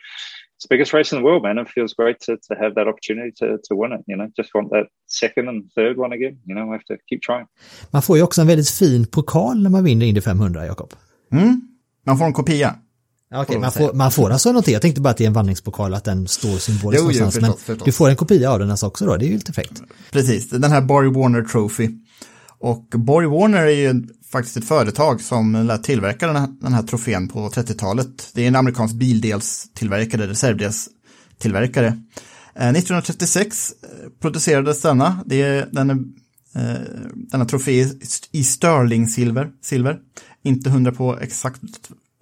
it's 0.59 0.65
the 0.65 0.75
biggest 0.75 0.93
race 0.93 1.13
in 1.13 1.19
the 1.19 1.25
world, 1.25 1.43
man. 1.45 1.59
It 1.59 1.69
feels 1.69 1.95
great 1.95 2.19
to, 2.21 2.37
to 2.37 2.55
have 2.61 2.75
that 2.75 2.89
opportunity 2.89 3.31
to, 3.37 3.59
to 3.65 3.77
win 3.77 3.93
it. 3.93 4.01
You 4.07 4.17
know, 4.17 4.29
just 4.37 4.53
want 4.55 4.71
that 4.71 4.87
second 5.07 5.49
and 5.49 5.71
third 5.73 5.99
one 5.99 6.13
again. 6.13 6.39
You 6.47 6.55
know, 6.57 6.71
I 6.71 6.73
have 6.73 6.85
to 6.87 6.97
keep 7.09 7.23
trying. 7.23 7.47
Man 7.91 8.03
får 8.03 8.17
ju 8.17 8.23
också 8.23 8.41
en 8.41 8.47
väldigt 8.47 8.71
fin 8.71 9.07
pokal 9.07 9.63
när 9.63 9.71
man 9.71 9.85
vinner 9.85 10.07
Indy 10.07 10.21
500, 10.21 10.67
Jakob. 10.67 10.93
Mm. 11.33 11.61
Man 12.07 12.19
får 12.19 12.25
en 12.25 12.33
kopia. 12.33 12.79
Okej, 13.31 13.43
okay, 13.43 13.59
man, 13.59 13.73
får, 13.73 13.93
man 13.93 14.13
får 14.13 14.31
alltså 14.31 14.53
något, 14.53 14.69
jag 14.69 14.83
tänkte 14.83 15.01
bara 15.01 15.11
att 15.11 15.17
det 15.17 15.25
är 15.25 15.27
en 15.27 15.33
vandringspokal, 15.33 15.95
att 15.95 16.05
den 16.05 16.29
står 16.29 16.59
symboliskt 16.59 17.05
jo, 17.05 17.11
jo, 17.13 17.19
någonstans. 17.19 17.47
förstås, 17.47 17.69
men 17.69 17.77
förstås. 17.77 17.85
du 17.85 17.93
får 17.93 18.09
en 18.09 18.17
kopia 18.17 18.51
av 18.51 18.59
den 18.59 18.71
alltså 18.71 18.87
också 18.87 19.07
då, 19.07 19.17
det 19.17 19.25
är 19.25 19.29
ju 19.29 19.35
lite 19.35 19.53
fräckt. 19.53 19.83
Precis, 20.11 20.51
den 20.51 20.73
här 20.73 20.81
Borg 20.81 21.09
Warner 21.09 21.43
Trophy. 21.43 21.89
Och 22.61 22.85
Borg 22.95 23.27
Warner 23.27 23.63
är 23.63 23.93
ju 23.93 24.07
faktiskt 24.33 24.57
ett 24.57 24.65
företag 24.65 25.21
som 25.21 25.67
lät 25.67 25.83
tillverka 25.83 26.27
den 26.27 26.37
här, 26.37 26.49
den 26.61 26.73
här 26.73 26.83
trofén 26.83 27.29
på 27.29 27.49
30-talet. 27.49 28.31
Det 28.35 28.45
är 28.45 28.49
en 28.49 28.57
amerikansk 28.57 28.95
bildelstillverkare, 28.95 30.27
reservdelstillverkare. 30.27 31.87
Eh, 32.55 32.69
1936 32.69 33.73
producerades 34.21 34.83
denna. 34.83 35.21
Det 35.27 35.43
är, 35.43 35.69
den 35.73 35.91
är, 35.91 35.95
eh, 36.61 36.81
denna 37.15 37.45
trofé 37.45 37.87
i 38.33 38.43
sterling-silver. 38.43 39.51
Silver. 39.63 39.99
Inte 40.45 40.71
hundra 40.71 40.93
på 40.93 41.19
exakt 41.19 41.63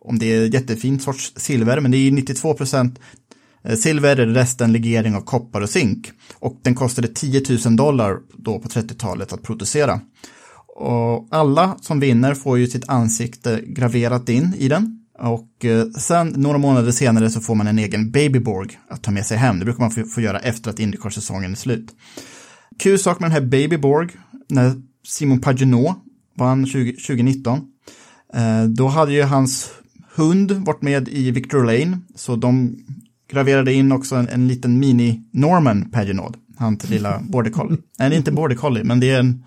om 0.07 0.19
det 0.19 0.27
är 0.27 0.55
jättefint 0.55 1.03
sorts 1.03 1.33
silver, 1.37 1.81
men 1.81 1.90
det 1.90 1.97
är 1.97 2.11
92 2.11 2.55
procent 2.55 2.99
eh, 3.64 3.77
silver, 3.77 4.16
resten 4.16 4.73
legering 4.73 5.14
av 5.14 5.21
koppar 5.21 5.61
och 5.61 5.71
zink. 5.71 6.11
Och 6.35 6.61
den 6.62 6.75
kostade 6.75 7.09
10 7.09 7.42
000 7.64 7.77
dollar 7.77 8.16
då 8.38 8.59
på 8.59 8.69
30-talet 8.69 9.33
att 9.33 9.42
producera. 9.42 10.01
Och 10.77 11.29
alla 11.31 11.77
som 11.81 12.01
vinner 12.01 12.35
får 12.35 12.59
ju 12.59 12.66
sitt 12.66 12.88
ansikte 12.88 13.61
graverat 13.66 14.29
in 14.29 14.55
i 14.59 14.69
den. 14.69 15.01
Och 15.19 15.64
eh, 15.64 15.87
sen 15.87 16.29
några 16.29 16.59
månader 16.59 16.92
senare 16.92 17.31
så 17.31 17.40
får 17.40 17.55
man 17.55 17.66
en 17.66 17.79
egen 17.79 18.11
babyborg 18.11 18.79
att 18.88 19.03
ta 19.03 19.11
med 19.11 19.27
sig 19.27 19.37
hem. 19.37 19.59
Det 19.59 19.64
brukar 19.64 19.81
man 19.81 20.07
få, 20.07 20.21
göra 20.21 20.38
efter 20.38 20.71
att 20.71 20.79
Indycar-säsongen 20.79 21.53
är 21.53 21.57
slut. 21.57 21.95
Kul 22.79 22.99
sak 22.99 23.21
med 23.21 23.31
den 23.31 23.42
här 23.42 23.49
babyborg, 23.49 24.09
när 24.49 24.73
Simon 25.07 25.40
Pagenaud 25.40 25.95
vann 26.38 26.66
20, 26.66 26.92
2019. 26.92 27.61
Eh, 28.35 28.64
då 28.64 28.88
hade 28.88 29.12
ju 29.12 29.23
hans 29.23 29.71
hund 30.16 30.52
varit 30.52 30.83
med 30.83 31.09
i 31.09 31.31
Victor 31.31 31.64
Lane, 31.64 31.98
så 32.14 32.37
de 32.37 32.79
graverade 33.29 33.72
in 33.72 33.92
också 33.92 34.14
en, 34.14 34.29
en 34.29 34.48
liten 34.48 34.83
mini-Norman 34.83 35.90
Pagenaud, 35.90 36.37
hans 36.57 36.90
lilla 36.90 37.18
border 37.29 37.50
collie. 37.50 37.79
Nej, 37.98 38.09
det 38.11 38.14
är 38.14 38.18
inte 38.18 38.33
border 38.33 38.57
collie, 38.57 38.85
men 38.85 39.00
det 39.00 39.11
är 39.11 39.20
en, 39.20 39.44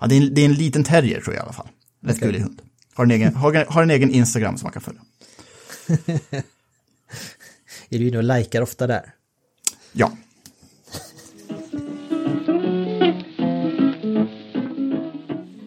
ja, 0.00 0.06
det 0.06 0.14
är 0.14 0.20
en, 0.20 0.34
det 0.34 0.40
är 0.40 0.44
en 0.44 0.54
liten 0.54 0.84
terrier 0.84 1.20
tror 1.20 1.34
jag 1.34 1.42
i 1.42 1.44
alla 1.44 1.52
fall. 1.52 1.68
Rätt 2.02 2.16
okay. 2.16 2.28
gullig 2.28 2.40
hund. 2.40 2.62
Har 2.94 3.04
en, 3.04 3.10
egen, 3.10 3.34
har, 3.34 3.64
har 3.68 3.82
en 3.82 3.90
egen 3.90 4.10
Instagram 4.10 4.56
som 4.56 4.66
man 4.66 4.72
kan 4.72 4.82
följa. 4.82 5.00
är 7.88 7.98
du 7.98 8.08
inne 8.08 8.18
och 8.18 8.24
likar 8.24 8.62
ofta 8.62 8.86
där? 8.86 9.14
Ja. 9.92 10.12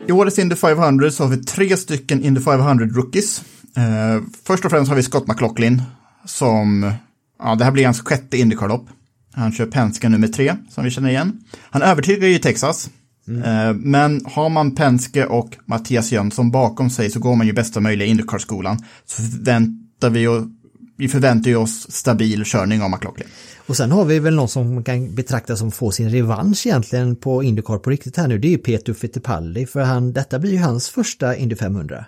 I 0.08 0.12
årets 0.12 0.40
Indy 0.40 0.56
500 0.56 1.12
så 1.12 1.24
har 1.24 1.30
vi 1.30 1.38
tre 1.38 1.78
stycken 1.78 2.24
Indy 2.24 2.42
500 2.42 2.86
rookies. 2.86 3.44
Uh, 3.78 4.24
först 4.44 4.66
och 4.66 4.72
främst 4.72 4.90
har 4.90 4.96
vi 4.96 5.04
Scott 5.04 5.28
McLaughlin 5.28 5.82
som, 6.26 6.92
ja 7.40 7.56
det 7.56 7.64
här 7.64 7.72
blir 7.72 7.86
hans 7.86 8.02
sjätte 8.02 8.38
Indycar-lopp. 8.38 8.86
Han 9.34 9.52
kör 9.52 9.66
Penske 9.66 10.10
nummer 10.10 10.28
tre, 10.28 10.56
som 10.70 10.84
vi 10.84 10.90
känner 10.90 11.10
igen. 11.10 11.44
Han 11.60 11.82
övertygar 11.82 12.28
ju 12.28 12.36
i 12.36 12.40
Texas. 12.40 12.90
Mm. 13.28 13.42
Uh, 13.44 13.82
men 13.82 14.26
har 14.26 14.50
man 14.50 14.76
Penske 14.76 15.26
och 15.26 15.58
Mattias 15.66 16.12
Jönsson 16.12 16.52
bakom 16.52 16.90
sig 16.90 17.10
så 17.10 17.20
går 17.20 17.36
man 17.36 17.48
ju 17.48 17.54
bästa 17.54 17.80
möjliga 17.80 18.08
Indycar-skolan. 18.08 18.78
Så 19.06 19.22
förväntar 19.22 20.10
vi, 20.10 20.28
och, 20.28 20.44
vi 20.98 21.10
förväntar 21.10 21.50
ju 21.50 21.56
oss 21.56 21.92
stabil 21.92 22.44
körning 22.46 22.82
av 22.82 22.90
McLaughlin. 22.90 23.28
Och 23.68 23.78
sen 23.78 23.92
har 23.92 24.06
vi 24.06 24.20
väl 24.20 24.36
någon 24.36 24.50
som 24.50 24.84
kan 24.84 25.16
betraktas 25.16 25.60
som 25.60 25.72
får 25.72 25.92
sin 25.92 26.10
revansch 26.10 26.68
egentligen 26.68 27.16
på 27.16 27.44
Indycar 27.44 27.78
på 27.78 27.90
riktigt 27.90 28.18
här 28.18 28.28
nu. 28.28 28.38
Det 28.38 28.48
är 28.48 28.52
ju 28.52 28.58
Peter 28.58 28.94
Fittipaldi 28.94 29.66
för 29.66 29.82
han, 29.82 30.14
detta 30.14 30.40
blir 30.40 30.52
ju 30.52 30.58
hans 30.58 30.90
första 30.90 31.36
Indy 31.36 31.56
500. 31.56 32.06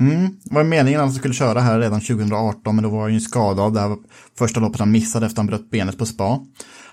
Mm, 0.00 0.36
det 0.44 0.54
var 0.54 0.64
meningen 0.64 1.00
att 1.00 1.06
han 1.06 1.14
skulle 1.14 1.34
köra 1.34 1.60
här 1.60 1.80
redan 1.80 2.00
2018 2.00 2.76
men 2.76 2.84
då 2.84 2.90
var 2.90 3.00
han 3.00 3.14
ju 3.14 3.20
skadad. 3.20 3.74
Det 3.74 3.80
här 3.80 3.96
första 4.38 4.60
loppet 4.60 4.80
han 4.80 4.90
missade 4.90 5.26
efter 5.26 5.34
att 5.34 5.38
han 5.38 5.46
bröt 5.46 5.70
benet 5.70 5.98
på 5.98 6.06
spa. 6.06 6.40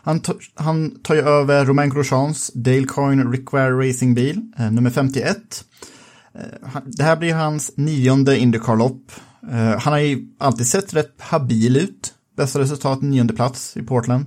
Han, 0.04 0.22
han 0.56 1.00
tar 1.04 1.16
ju 1.16 1.22
över 1.22 1.66
Romain 1.66 1.90
Grosjeans 1.90 2.52
Dale 2.54 2.84
Coyne 2.84 3.24
Rickware 3.24 3.90
Racingbil, 3.90 4.42
eh, 4.58 4.72
nummer 4.72 4.90
51. 4.90 5.38
Eh, 6.36 6.42
det 6.86 7.04
här 7.04 7.16
blir 7.16 7.34
hans 7.34 7.72
nionde 7.76 8.38
Indycar-lopp. 8.38 9.12
Eh, 9.52 9.80
han 9.80 9.94
har 9.94 10.00
ju 10.00 10.28
alltid 10.40 10.68
sett 10.68 10.94
rätt 10.94 11.22
habil 11.22 11.78
ut. 11.78 12.14
Bästa 12.38 12.60
resultat, 12.60 13.02
nionde 13.02 13.34
plats 13.34 13.78
i 13.78 13.84
Portland. 13.84 14.26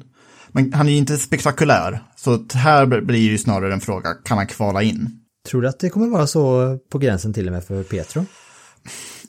Men 0.53 0.73
han 0.73 0.89
är 0.89 0.93
ju 0.93 0.99
inte 0.99 1.17
spektakulär, 1.17 2.03
så 2.17 2.45
här 2.55 2.87
blir 2.87 3.21
ju 3.21 3.39
snarare 3.39 3.73
en 3.73 3.81
fråga, 3.81 4.15
kan 4.25 4.39
han 4.39 4.47
kvala 4.47 4.83
in? 4.83 5.21
Tror 5.49 5.63
du 5.63 5.69
att 5.69 5.81
det 5.81 5.91
kommer 5.91 6.07
vara 6.07 6.27
så 6.27 6.79
på 6.91 6.99
gränsen 6.99 7.33
till 7.33 7.47
och 7.47 7.53
med 7.53 7.65
för 7.65 7.83
Petro? 7.83 8.25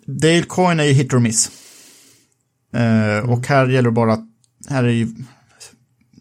Dale 0.05 0.43
Coyne 0.43 0.83
är 0.83 0.87
ju 0.87 0.93
hit 0.93 1.13
or 1.13 1.19
miss. 1.19 1.51
Uh, 2.75 3.29
och 3.29 3.47
här 3.47 3.67
gäller 3.67 3.89
det 3.89 3.91
bara 3.91 4.13
att, 4.13 4.25
här 4.69 4.83
är 4.83 4.89
ju 4.89 5.07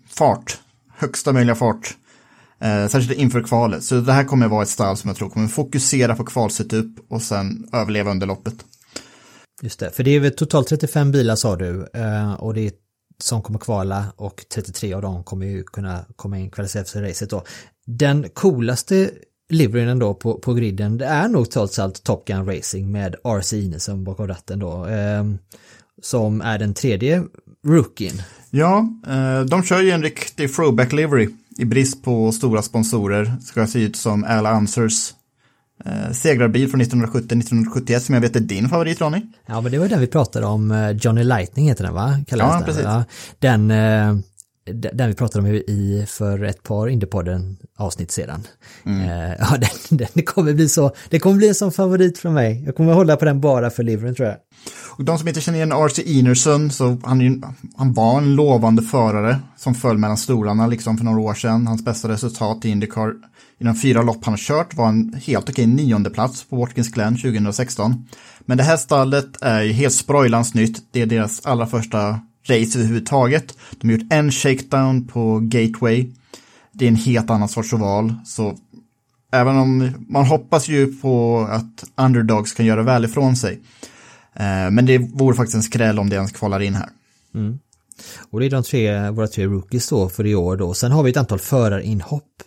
fart, 0.09 0.59
högsta 0.97 1.33
möjliga 1.33 1.55
fart. 1.55 1.97
Eh, 2.61 2.89
särskilt 2.89 3.19
inför 3.19 3.43
kvalet. 3.43 3.85
Så 3.85 4.01
det 4.01 4.13
här 4.13 4.25
kommer 4.25 4.49
vara 4.49 4.63
ett 4.63 4.69
stall 4.69 4.97
som 4.97 5.09
jag 5.09 5.17
tror 5.17 5.31
kommer 5.31 5.49
fokusera 5.49 6.17
på 6.17 6.25
kvalsetup 6.25 6.87
och 7.09 7.23
sen 7.23 7.69
överleva 7.73 8.11
under 8.11 8.27
loppet. 8.27 8.55
Just 9.63 9.81
det, 9.81 9.91
för 9.91 10.03
det 10.03 10.11
är 10.11 10.21
väl 10.21 10.37
totalt 10.37 10.69
35 10.69 11.13
bilar 11.13 11.37
sa 11.37 11.57
du 11.57 11.89
eh, 11.95 12.33
och 12.33 12.55
det 12.55 12.61
är 12.61 12.73
som 13.19 13.43
kommer 13.43 13.59
kvala 13.59 14.05
och 14.17 14.45
33 14.55 14.95
av 14.95 15.03
dem 15.03 15.25
kommer 15.25 15.47
ju 15.47 15.63
kunna 15.63 16.05
komma 16.17 16.39
in 16.39 16.51
kvalificerat 16.51 16.91
för 16.91 17.03
racet 17.03 17.31
då. 17.31 17.45
Den 17.87 18.29
coolaste 18.29 19.11
liveryn 19.51 19.99
då 19.99 20.15
på, 20.15 20.35
på 20.39 20.55
griden, 20.55 20.99
det 20.99 21.07
är 21.07 21.29
nog 21.29 21.51
trots 21.51 21.79
allt 21.79 22.03
Top 22.03 22.25
Gun 22.27 22.47
Racing 22.47 22.93
med 22.93 23.15
RC 23.25 23.53
Inesson 23.53 24.05
bakom 24.05 24.29
ratten 24.29 24.59
då. 24.59 24.87
Eh, 24.87 25.25
som 26.03 26.41
är 26.41 26.59
den 26.59 26.75
tredje 26.75 27.23
rookien. 27.67 28.23
Ja, 28.51 28.89
eh, 29.09 29.41
de 29.41 29.63
kör 29.63 29.81
ju 29.83 29.91
en 29.91 30.03
riktig 30.03 30.55
throwback 30.55 30.93
livery 30.93 31.29
i 31.59 31.65
brist 31.65 32.03
på 32.03 32.33
stora 32.33 32.63
sponsorer. 32.63 33.33
Ska 33.45 33.67
se 33.67 33.79
ut 33.83 33.97
som 33.97 34.25
Al 34.25 34.47
Ansers 34.47 35.13
eh, 35.85 36.13
segrarbil 36.13 36.69
från 36.71 36.83
1970-1971 36.83 37.99
som 37.99 38.15
jag 38.15 38.23
vet 38.23 38.37
är 38.37 38.41
din 38.41 38.69
favorit 38.69 39.01
Ronny. 39.01 39.23
Ja 39.47 39.61
men 39.61 39.73
det 39.73 39.79
var 39.79 39.89
den 39.89 40.01
vi 40.01 40.07
pratade 40.07 40.47
om, 40.47 40.97
Johnny 41.03 41.25
Lightning 41.25 41.69
heter 41.69 41.85
den 41.85 41.95
va? 41.95 42.19
Kallas 42.27 42.57
ja, 42.61 42.67
precis. 42.67 42.83
Ja, 42.85 43.05
den, 43.39 43.69
d- 43.69 44.23
den 44.67 45.09
vi 45.09 45.15
pratade 45.15 45.49
om 45.49 45.55
i 45.55 46.05
för 46.09 46.45
ett 46.45 46.63
par 46.63 46.89
Indiepodden 46.89 47.57
avsnitt 47.77 48.11
sedan. 48.11 48.47
Eh, 48.87 49.31
ja, 49.39 49.57
den, 49.59 49.99
den 49.99 50.25
kommer 50.25 50.53
bli 50.53 50.69
så, 50.69 50.93
det 51.09 51.19
kommer 51.19 51.37
bli 51.37 51.49
en 51.49 51.55
sån 51.55 51.73
favorit 51.73 52.19
från 52.19 52.35
mig. 52.35 52.63
Jag 52.67 52.77
kommer 52.77 52.93
hålla 52.93 53.17
på 53.17 53.25
den 53.25 53.41
bara 53.41 53.71
för 53.71 53.83
livren 53.83 54.15
tror 54.15 54.29
jag. 54.29 54.37
Och 55.01 55.05
de 55.05 55.19
som 55.19 55.29
inte 55.29 55.41
känner 55.41 55.59
igen 55.59 55.73
R.C. 55.73 56.19
Enerson, 56.19 56.71
så 56.71 56.99
han, 57.05 57.45
han 57.77 57.93
var 57.93 58.19
en 58.19 58.35
lovande 58.35 58.83
förare 58.83 59.41
som 59.57 59.75
föll 59.75 59.99
mellan 59.99 60.17
stolarna 60.17 60.67
liksom 60.67 60.99
för 60.99 61.05
några 61.05 61.21
år 61.21 61.35
sedan. 61.35 61.67
Hans 61.67 61.85
bästa 61.85 62.09
resultat 62.09 62.65
i 62.65 62.69
Indycar 62.69 63.15
i 63.59 63.65
de 63.65 63.75
fyra 63.75 64.03
lopp 64.03 64.25
han 64.25 64.33
har 64.33 64.39
kört 64.39 64.75
var 64.75 64.89
en 64.89 65.15
helt 65.25 65.51
okej 65.51 65.67
nionde 65.67 66.11
plats 66.11 66.45
på 66.45 66.57
Watkins 66.57 66.89
Glen 66.89 67.17
2016. 67.17 68.09
Men 68.41 68.59
det 68.59 68.65
här 68.65 68.77
stallet 68.77 69.43
är 69.43 69.63
ju 69.63 69.73
helt 69.73 69.95
sprojlans 69.95 70.55
nytt. 70.55 70.93
Det 70.93 71.03
är 71.03 71.07
deras 71.07 71.47
allra 71.47 71.67
första 71.67 72.21
race 72.51 72.79
överhuvudtaget. 72.79 73.55
De 73.81 73.87
har 73.89 73.93
gjort 73.97 74.13
en 74.13 74.31
shakedown 74.33 75.07
på 75.07 75.39
Gateway. 75.43 76.11
Det 76.73 76.85
är 76.85 76.89
en 76.89 76.97
helt 76.97 77.31
annan 77.31 77.49
sorts 77.49 77.73
oval, 77.73 78.15
så 78.25 78.57
även 79.33 79.57
om 79.57 79.91
man 80.09 80.25
hoppas 80.27 80.69
ju 80.69 80.95
på 81.01 81.41
att 81.51 81.85
underdogs 81.97 82.53
kan 82.53 82.67
göra 82.67 82.83
väl 82.83 83.05
ifrån 83.05 83.37
sig. 83.37 83.61
Eh, 84.35 84.71
Men 84.71 84.87
det 84.87 84.99
vore 84.99 85.37
faktiskt 85.37 85.57
en 85.57 85.63
skräll 85.63 85.99
om 85.99 86.09
det 86.11 86.17
ens 86.17 86.33
kvalar 86.33 86.61
in 86.63 86.75
här. 86.75 86.89
Och 88.31 88.41
det 88.41 88.47
är 88.47 88.51
de 88.51 88.63
tre, 88.63 89.11
våra 89.11 89.27
tre 89.27 89.47
rookies 89.47 89.89
då 89.89 90.09
för 90.09 90.27
i 90.27 90.35
år 90.35 90.57
då. 90.57 90.75
Sen 90.75 90.93
har 90.93 91.03
vi 91.03 91.11
ett 91.11 91.17
antal 91.17 91.39
förarinhopp 91.39 92.43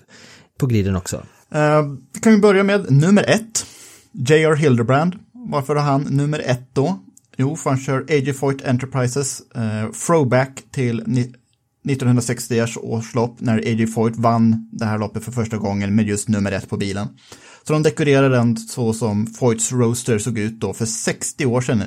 på 0.60 0.66
griden 0.68 0.96
också. 0.96 1.16
Eh, 1.52 1.82
Vi 2.14 2.20
kan 2.20 2.34
ju 2.34 2.40
börja 2.40 2.64
med 2.64 2.92
nummer 2.92 3.24
ett. 3.30 3.66
J.R. 4.12 4.56
Hildebrand. 4.56 5.16
Varför 5.32 5.76
har 5.76 5.84
han 5.84 6.02
nummer 6.02 6.40
ett 6.46 6.68
då? 6.74 7.00
Jo, 7.38 7.56
för 7.56 7.70
han 7.70 7.80
kör 7.80 8.06
AJ 8.10 8.34
Foyt 8.34 8.62
Enterprises 8.62 9.42
eh, 9.56 9.92
throwback 10.08 10.64
till 10.72 11.04
ni- 11.08 11.34
1960 11.86 12.64
års 12.82 13.16
lopp 13.16 13.36
när 13.40 13.58
AJ 13.58 13.88
Foyt 13.88 14.16
vann 14.18 14.70
det 14.72 14.86
här 14.86 14.98
loppet 14.98 15.24
för 15.24 15.32
första 15.32 15.58
gången 15.58 15.96
med 15.96 16.08
just 16.08 16.28
nummer 16.28 16.52
ett 16.52 16.70
på 16.70 16.78
bilen. 16.78 17.08
Så 17.68 17.74
de 17.74 17.84
dekorerade 17.84 18.36
den 18.36 18.58
så 18.58 18.94
som 18.94 19.28
Foyts 19.28 19.72
Roadster 19.72 20.20
såg 20.20 20.38
ut 20.38 20.60
då 20.60 20.74
för 20.74 20.86
60 20.86 21.46
år 21.46 21.62
sedan. 21.62 21.84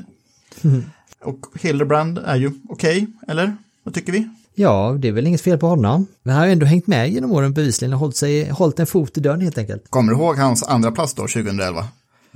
Och 1.25 1.41
Hildebrand 1.61 2.19
är 2.19 2.37
ju 2.37 2.51
okej, 2.69 3.07
eller? 3.29 3.57
Vad 3.83 3.95
tycker 3.95 4.13
vi? 4.13 4.29
Ja, 4.55 4.97
det 5.01 5.09
är 5.09 5.13
väl 5.13 5.27
inget 5.27 5.41
fel 5.41 5.59
på 5.59 5.67
honom. 5.67 6.07
Men 6.23 6.33
han 6.35 6.41
har 6.41 6.47
ju 6.47 6.53
ändå 6.53 6.67
hängt 6.67 6.87
med 6.87 7.11
genom 7.11 7.33
åren 7.33 7.53
bevisligen 7.53 7.93
och 7.95 7.99
hållit, 8.01 8.17
sig, 8.17 8.49
hållit 8.51 8.79
en 8.81 8.87
fot 8.87 9.19
i 9.19 9.21
dörren 9.21 9.41
helt 9.41 9.59
enkelt. 9.59 9.91
Kommer 9.91 10.13
du 10.13 10.19
ihåg 10.19 10.37
hans 10.37 10.63
andra 10.63 10.93
plats 10.93 11.15
då, 11.15 11.23
2011? 11.23 11.89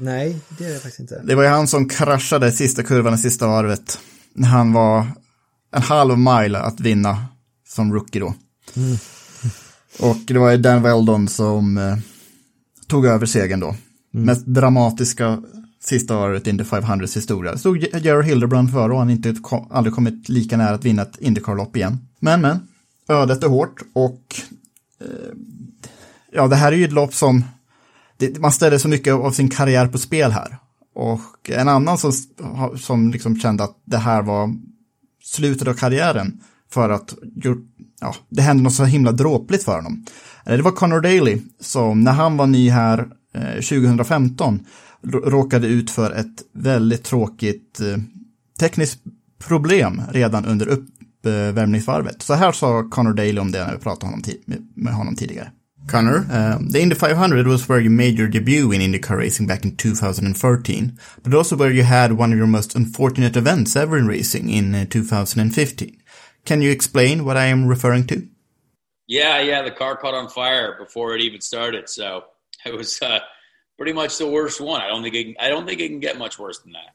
Nej, 0.03 0.41
det 0.59 0.65
är 0.65 0.69
det 0.69 0.75
faktiskt 0.75 1.01
inte. 1.01 1.23
Det 1.25 1.35
var 1.35 1.43
ju 1.43 1.49
han 1.49 1.69
som 1.69 1.89
kraschade 1.89 2.53
sista 2.53 2.83
kurvan 2.83 3.15
i 3.15 3.19
sista 3.19 3.47
varvet. 3.47 3.99
När 4.35 4.49
han 4.49 4.73
var 4.73 5.07
en 5.73 5.83
halv 5.83 6.19
mile 6.19 6.59
att 6.59 6.81
vinna 6.81 7.27
som 7.69 7.93
rookie 7.93 8.21
då. 8.21 8.35
Och 9.99 10.17
det 10.27 10.39
var 10.39 10.51
ju 10.51 10.57
Dan 10.57 10.83
Weldon 10.83 11.29
som 11.29 11.79
eh, 11.79 11.97
tog 12.87 13.07
över 13.07 13.27
segern 13.27 13.61
då. 13.61 13.77
Mest 14.11 14.47
dramatiska 14.47 15.43
sista 15.83 16.17
varvet 16.17 16.47
i 16.47 16.51
Indy 16.51 16.65
500s 16.65 17.15
historia. 17.15 17.59
Stod 17.59 17.79
Jerry 17.79 18.23
Hildebrand 18.23 18.73
för 18.73 18.91
och 18.91 18.99
han 18.99 19.11
inte 19.11 19.35
kom, 19.43 19.67
aldrig 19.71 19.95
kommit 19.95 20.29
lika 20.29 20.57
nära 20.57 20.75
att 20.75 20.85
vinna 20.85 21.03
ett 21.03 21.19
Indycar-lopp 21.19 21.77
igen. 21.77 21.99
Men, 22.21 22.41
men, 22.41 22.69
ödet 23.09 23.45
är 23.45 23.49
hårt 23.49 23.83
och 23.93 24.35
eh, 25.01 25.07
ja, 26.33 26.49
det 26.49 26.57
här 26.57 26.73
är 26.73 26.77
ju 26.77 26.85
ett 26.85 26.93
lopp 26.93 27.15
som 27.15 27.45
det, 28.21 28.39
man 28.39 28.53
ställer 28.53 28.79
så 28.79 28.89
mycket 28.89 29.15
av 29.15 29.31
sin 29.31 29.51
karriär 29.51 29.87
på 29.87 29.99
spel 29.99 30.31
här. 30.31 30.59
Och 30.95 31.51
en 31.51 31.69
annan 31.69 31.99
som, 31.99 32.13
som 32.79 33.11
liksom 33.11 33.41
kände 33.41 33.65
att 33.65 33.83
det 33.85 33.99
här 33.99 34.23
var 34.23 34.55
slutet 35.23 35.69
av 35.69 35.75
karriären 35.75 36.41
för 36.73 36.91
att 36.91 37.15
ja, 38.01 38.15
det 38.29 38.43
hände 38.43 38.63
något 38.63 38.75
så 38.75 38.85
himla 38.85 39.13
dråpligt 39.13 39.65
för 39.65 39.77
honom. 39.77 40.05
Eh, 40.47 40.57
det 40.57 40.63
var 40.63 40.73
Connor 40.73 41.01
Daly 41.01 41.43
som 41.61 42.05
när 42.05 42.13
han 42.13 42.37
var 42.37 42.47
ny 42.47 42.71
här 42.71 43.09
eh, 43.35 43.55
2015 43.55 44.67
råkade 45.25 45.67
ut 45.67 45.91
för 45.91 46.11
ett 46.11 46.43
väldigt 46.55 47.05
tråkigt 47.05 47.81
eh, 47.81 47.99
tekniskt 48.61 49.01
problem 49.39 50.03
redan 50.11 50.45
under 50.45 50.69
uppvärmningsvarvet. 50.69 52.23
Så 52.23 52.35
här 52.35 52.53
sa 52.53 52.89
Connor 52.91 53.13
Daly 53.13 53.39
om 53.39 53.53
det 53.53 53.67
när 53.67 53.73
vi 53.73 53.79
pratade 53.79 54.13
med 54.75 54.95
honom 54.95 55.17
tidigare. 55.17 55.51
Connor, 55.87 56.27
uh, 56.31 56.59
the 56.61 56.81
Indy 56.81 56.95
500 56.95 57.47
was 57.47 57.69
where 57.69 57.81
you 57.81 57.91
made 57.91 58.17
your 58.17 58.29
debut 58.29 58.71
in 58.71 58.81
IndyCar 58.81 59.19
racing 59.19 59.47
back 59.47 59.65
in 59.65 59.77
2013, 59.77 60.99
but 61.23 61.35
also 61.35 61.57
where 61.57 61.71
you 61.71 61.83
had 61.83 62.13
one 62.13 62.33
of 62.33 62.39
your 62.39 62.47
most 62.47 62.75
unfortunate 62.75 63.37
events 63.37 63.75
ever 63.75 63.99
in 63.99 64.07
racing 64.07 64.49
in 64.51 64.75
uh, 64.75 64.85
2015. 64.89 66.01
Can 66.45 66.63
you 66.63 66.71
explain 66.71 67.25
what 67.25 67.37
I 67.37 67.47
am 67.47 67.67
referring 67.67 68.07
to? 68.09 68.27
Yeah, 69.07 69.41
yeah, 69.41 69.63
the 69.63 69.73
car 69.73 69.97
caught 69.97 70.15
on 70.15 70.29
fire 70.29 70.77
before 70.79 71.17
it 71.17 71.23
even 71.23 71.41
started, 71.41 71.89
so 71.89 72.25
it 72.65 72.75
was 72.75 73.01
uh, 73.03 73.19
pretty 73.77 73.93
much 73.93 74.19
the 74.19 74.29
worst 74.29 74.61
one. 74.61 74.81
I 74.81 74.89
don't 74.89 75.03
think 75.03 75.15
it 75.15 75.37
I 75.41 75.49
don't 75.49 75.67
think 75.67 75.81
it 75.81 75.89
can 75.89 76.01
get 76.01 76.19
much 76.19 76.39
worse 76.39 76.61
than 76.61 76.73
that. 76.73 76.95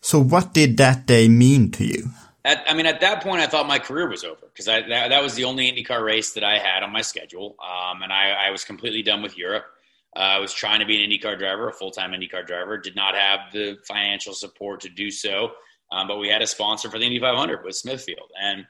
So 0.00 0.18
what 0.20 0.52
did 0.52 0.76
that 0.78 1.06
day 1.06 1.28
mean 1.28 1.70
to 1.72 1.84
you? 1.84 2.10
At, 2.44 2.64
I 2.68 2.74
mean, 2.74 2.86
at 2.86 3.00
that 3.00 3.22
point, 3.22 3.40
I 3.40 3.46
thought 3.46 3.68
my 3.68 3.78
career 3.78 4.08
was 4.08 4.24
over 4.24 4.46
because 4.46 4.64
that, 4.66 4.88
that 4.88 5.22
was 5.22 5.34
the 5.34 5.44
only 5.44 5.70
IndyCar 5.70 6.04
race 6.04 6.32
that 6.32 6.42
I 6.42 6.58
had 6.58 6.82
on 6.82 6.90
my 6.90 7.02
schedule, 7.02 7.54
um, 7.62 8.02
and 8.02 8.12
I, 8.12 8.48
I 8.48 8.50
was 8.50 8.64
completely 8.64 9.02
done 9.02 9.22
with 9.22 9.38
Europe. 9.38 9.64
Uh, 10.14 10.18
I 10.18 10.38
was 10.38 10.52
trying 10.52 10.80
to 10.80 10.86
be 10.86 11.02
an 11.02 11.10
IndyCar 11.10 11.38
driver, 11.38 11.68
a 11.68 11.72
full 11.72 11.92
time 11.92 12.10
IndyCar 12.10 12.44
driver. 12.46 12.78
Did 12.78 12.96
not 12.96 13.14
have 13.14 13.52
the 13.52 13.78
financial 13.86 14.34
support 14.34 14.80
to 14.80 14.88
do 14.88 15.10
so, 15.10 15.52
um, 15.92 16.08
but 16.08 16.18
we 16.18 16.28
had 16.28 16.42
a 16.42 16.46
sponsor 16.46 16.90
for 16.90 16.98
the 16.98 17.04
Indy 17.04 17.20
500 17.20 17.64
with 17.64 17.76
Smithfield, 17.76 18.30
and 18.40 18.66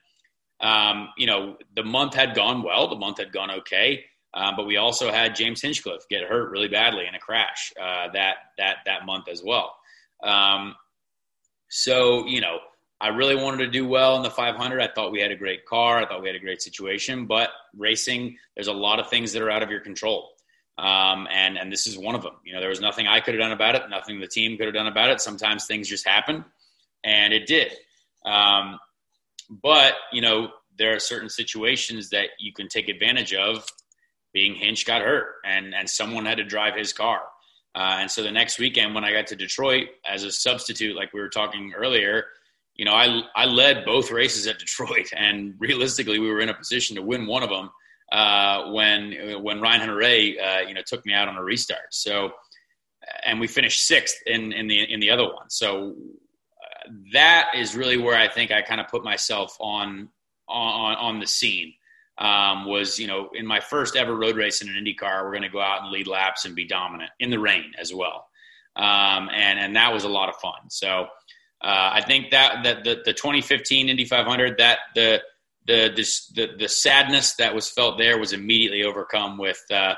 um, 0.61 1.09
you 1.17 1.25
know 1.25 1.57
the 1.75 1.83
month 1.83 2.13
had 2.13 2.35
gone 2.35 2.61
well. 2.61 2.87
The 2.87 2.95
month 2.95 3.17
had 3.17 3.33
gone 3.33 3.49
okay, 3.49 4.05
um, 4.35 4.55
but 4.55 4.67
we 4.67 4.77
also 4.77 5.11
had 5.11 5.35
James 5.35 5.61
Hinchcliffe 5.61 6.07
get 6.09 6.21
hurt 6.23 6.51
really 6.51 6.67
badly 6.67 7.07
in 7.07 7.15
a 7.15 7.19
crash 7.19 7.73
uh, 7.81 8.09
that 8.13 8.35
that 8.59 8.77
that 8.85 9.05
month 9.07 9.27
as 9.27 9.41
well. 9.43 9.75
Um, 10.23 10.75
so 11.69 12.27
you 12.27 12.39
know. 12.39 12.59
I 13.03 13.09
really 13.09 13.35
wanted 13.35 13.57
to 13.57 13.67
do 13.67 13.85
well 13.85 14.15
in 14.15 14.23
the 14.23 14.29
500. 14.29 14.79
I 14.79 14.87
thought 14.87 15.11
we 15.11 15.19
had 15.19 15.29
a 15.29 15.35
great 15.35 15.65
car. 15.65 15.97
I 15.97 16.07
thought 16.07 16.21
we 16.21 16.29
had 16.29 16.37
a 16.37 16.39
great 16.39 16.61
situation. 16.61 17.25
But 17.25 17.49
racing, 17.75 18.37
there's 18.55 18.69
a 18.69 18.73
lot 18.73 18.97
of 18.97 19.09
things 19.09 19.33
that 19.33 19.41
are 19.41 19.51
out 19.51 19.61
of 19.61 19.69
your 19.69 19.81
control, 19.81 20.29
um, 20.77 21.27
and 21.29 21.57
and 21.57 21.69
this 21.69 21.85
is 21.85 21.97
one 21.97 22.15
of 22.15 22.21
them. 22.21 22.35
You 22.45 22.53
know, 22.53 22.61
there 22.61 22.69
was 22.69 22.79
nothing 22.79 23.05
I 23.05 23.19
could 23.19 23.33
have 23.33 23.41
done 23.41 23.51
about 23.51 23.75
it. 23.75 23.89
Nothing 23.89 24.21
the 24.21 24.27
team 24.27 24.57
could 24.57 24.67
have 24.67 24.73
done 24.73 24.87
about 24.87 25.09
it. 25.09 25.19
Sometimes 25.19 25.65
things 25.65 25.89
just 25.89 26.07
happen, 26.07 26.45
and 27.03 27.33
it 27.33 27.45
did. 27.45 27.73
Um, 28.25 28.79
but 29.49 29.95
you 30.13 30.21
know, 30.21 30.51
there 30.77 30.95
are 30.95 30.99
certain 30.99 31.29
situations 31.29 32.09
that 32.11 32.29
you 32.39 32.53
can 32.53 32.69
take 32.69 32.87
advantage 32.87 33.33
of. 33.33 33.67
Being 34.33 34.55
Hinch 34.55 34.85
got 34.85 35.01
hurt, 35.01 35.27
and 35.43 35.75
and 35.75 35.89
someone 35.89 36.25
had 36.25 36.37
to 36.37 36.45
drive 36.45 36.77
his 36.77 36.93
car. 36.93 37.23
Uh, 37.75 37.97
and 37.99 38.09
so 38.09 38.23
the 38.23 38.31
next 38.31 38.59
weekend, 38.59 38.95
when 38.95 39.03
I 39.03 39.11
got 39.11 39.27
to 39.27 39.35
Detroit 39.35 39.87
as 40.09 40.23
a 40.23 40.31
substitute, 40.31 40.95
like 40.95 41.11
we 41.11 41.19
were 41.19 41.27
talking 41.27 41.73
earlier, 41.75 42.27
you 42.75 42.85
know, 42.85 42.93
I 42.93 43.21
I 43.35 43.45
led 43.45 43.85
both 43.85 44.11
races 44.11 44.47
at 44.47 44.59
Detroit, 44.59 45.09
and 45.15 45.55
realistically, 45.59 46.19
we 46.19 46.29
were 46.29 46.39
in 46.39 46.49
a 46.49 46.53
position 46.53 46.95
to 46.95 47.01
win 47.01 47.27
one 47.27 47.43
of 47.43 47.49
them 47.49 47.69
uh, 48.11 48.71
when 48.71 49.41
when 49.43 49.61
Ryan 49.61 49.81
Hunter 49.81 50.01
uh, 50.01 50.61
you 50.67 50.73
know 50.73 50.81
took 50.85 51.05
me 51.05 51.13
out 51.13 51.27
on 51.27 51.37
a 51.37 51.43
restart. 51.43 51.91
So, 51.93 52.31
and 53.25 53.39
we 53.39 53.47
finished 53.47 53.85
sixth 53.85 54.17
in 54.25 54.53
in 54.53 54.67
the 54.67 54.91
in 54.91 54.99
the 54.99 55.11
other 55.11 55.23
one. 55.23 55.49
So 55.49 55.91
uh, 55.91 56.91
that 57.13 57.51
is 57.55 57.75
really 57.75 57.97
where 57.97 58.17
I 58.17 58.27
think 58.27 58.51
I 58.51 58.61
kind 58.61 58.81
of 58.81 58.87
put 58.87 59.03
myself 59.03 59.55
on 59.59 60.09
on 60.47 60.95
on 60.95 61.19
the 61.19 61.27
scene. 61.27 61.73
Um, 62.15 62.65
was 62.67 62.99
you 62.99 63.07
know 63.07 63.29
in 63.33 63.45
my 63.47 63.59
first 63.59 63.95
ever 63.95 64.15
road 64.15 64.35
race 64.35 64.61
in 64.61 64.69
an 64.69 64.77
Indy 64.77 64.93
car, 64.93 65.25
we're 65.25 65.31
going 65.31 65.41
to 65.43 65.49
go 65.49 65.61
out 65.61 65.81
and 65.81 65.91
lead 65.91 66.05
laps 66.05 66.45
and 66.45 66.55
be 66.55 66.65
dominant 66.65 67.09
in 67.19 67.31
the 67.31 67.39
rain 67.39 67.71
as 67.79 67.91
well, 67.91 68.27
um, 68.75 69.29
and 69.33 69.59
and 69.59 69.75
that 69.75 69.91
was 69.91 70.03
a 70.03 70.09
lot 70.09 70.29
of 70.29 70.35
fun. 70.37 70.69
So. 70.69 71.07
Uh, 71.63 71.91
I 71.93 72.01
think 72.01 72.31
that, 72.31 72.63
that 72.63 72.83
the, 72.83 73.01
the 73.05 73.13
2015 73.13 73.87
Indy 73.87 74.05
500, 74.05 74.57
that 74.57 74.79
the, 74.95 75.21
the, 75.65 75.91
this, 75.95 76.27
the, 76.27 76.49
the 76.57 76.67
sadness 76.67 77.35
that 77.35 77.55
was 77.55 77.69
felt 77.69 77.97
there 77.97 78.19
was 78.19 78.33
immediately 78.33 78.83
overcome 78.83 79.37
with 79.37 79.61
uh, 79.71 79.95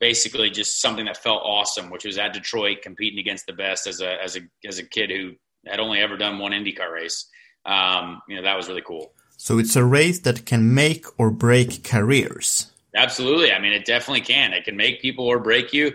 basically 0.00 0.50
just 0.50 0.80
something 0.80 1.04
that 1.04 1.16
felt 1.16 1.42
awesome, 1.44 1.90
which 1.90 2.04
was 2.04 2.18
at 2.18 2.32
Detroit 2.32 2.78
competing 2.82 3.20
against 3.20 3.46
the 3.46 3.52
best 3.52 3.86
as 3.86 4.00
a, 4.00 4.20
as 4.22 4.36
a, 4.36 4.40
as 4.66 4.78
a 4.78 4.84
kid 4.84 5.10
who 5.10 5.32
had 5.66 5.78
only 5.78 6.00
ever 6.00 6.16
done 6.16 6.38
one 6.38 6.52
IndyCar 6.52 6.90
race. 6.92 7.28
Um, 7.64 8.22
you 8.28 8.36
know, 8.36 8.42
that 8.42 8.56
was 8.56 8.68
really 8.68 8.82
cool. 8.84 9.12
So 9.36 9.58
it's 9.58 9.76
a 9.76 9.84
race 9.84 10.20
that 10.20 10.46
can 10.46 10.74
make 10.74 11.06
or 11.16 11.30
break 11.30 11.84
careers. 11.84 12.72
Absolutely. 12.94 13.52
I 13.52 13.60
mean, 13.60 13.72
it 13.72 13.84
definitely 13.84 14.22
can. 14.22 14.52
It 14.52 14.64
can 14.64 14.76
make 14.76 15.00
people 15.00 15.26
or 15.26 15.38
break 15.38 15.72
you. 15.72 15.92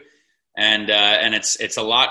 And, 0.55 0.89
uh, 0.89 0.93
and 0.93 1.35
it's, 1.35 1.57
it's 1.57 1.75
a 1.75 1.81
lot, 1.81 2.09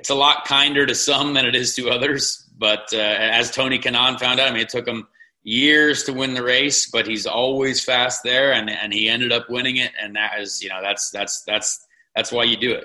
it's 0.00 0.10
a 0.10 0.14
lot 0.14 0.46
kinder 0.48 0.86
to 0.86 0.94
some 0.94 1.34
than 1.34 1.44
it 1.46 1.54
is 1.54 1.74
to 1.74 1.90
others. 1.90 2.22
But 2.58 2.84
uh, 2.92 2.98
as 3.40 3.50
Tony 3.50 3.78
Kanon 3.78 4.18
found 4.18 4.40
out, 4.40 4.48
I 4.48 4.52
mean, 4.52 4.62
it 4.62 4.68
took 4.70 4.88
him 4.88 5.06
years 5.42 6.04
to 6.04 6.12
win 6.12 6.34
the 6.34 6.42
race, 6.42 6.90
but 6.92 7.06
he's 7.06 7.26
always 7.26 7.84
fast 7.84 8.22
there, 8.24 8.52
and 8.52 8.70
and 8.70 8.92
he 8.92 9.08
ended 9.08 9.32
up 9.32 9.46
winning 9.48 9.76
it, 9.76 9.92
and 10.02 10.16
that 10.16 10.40
is, 10.42 10.62
you 10.62 10.68
know, 10.70 10.80
that's 10.82 11.10
that's 11.10 11.44
that's 11.46 11.70
that's 12.16 12.32
why 12.32 12.44
you 12.44 12.56
do 12.56 12.72
it. 12.78 12.84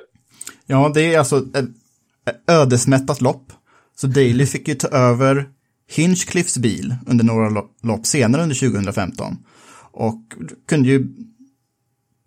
Ja, 0.68 0.91
det 0.93 1.13
är 1.13 1.20
alltså 1.20 1.38
ett 1.38 1.70
ödesmättat 2.47 3.22
lopp. 3.22 3.53
Så 3.95 4.07
Daly 4.07 4.45
fick 4.45 4.68
ju 4.68 4.76
ta 4.76 4.88
över 4.88 5.49
Hinchcliffs 5.88 6.57
bil 6.57 6.95
under 7.07 7.26
några 7.26 7.49
lo- 7.49 7.70
lopp 7.84 8.05
senare 8.05 8.43
under 8.43 8.55
2015 8.55 9.38
och 9.91 10.22
kunde 10.68 10.89
ju 10.89 11.07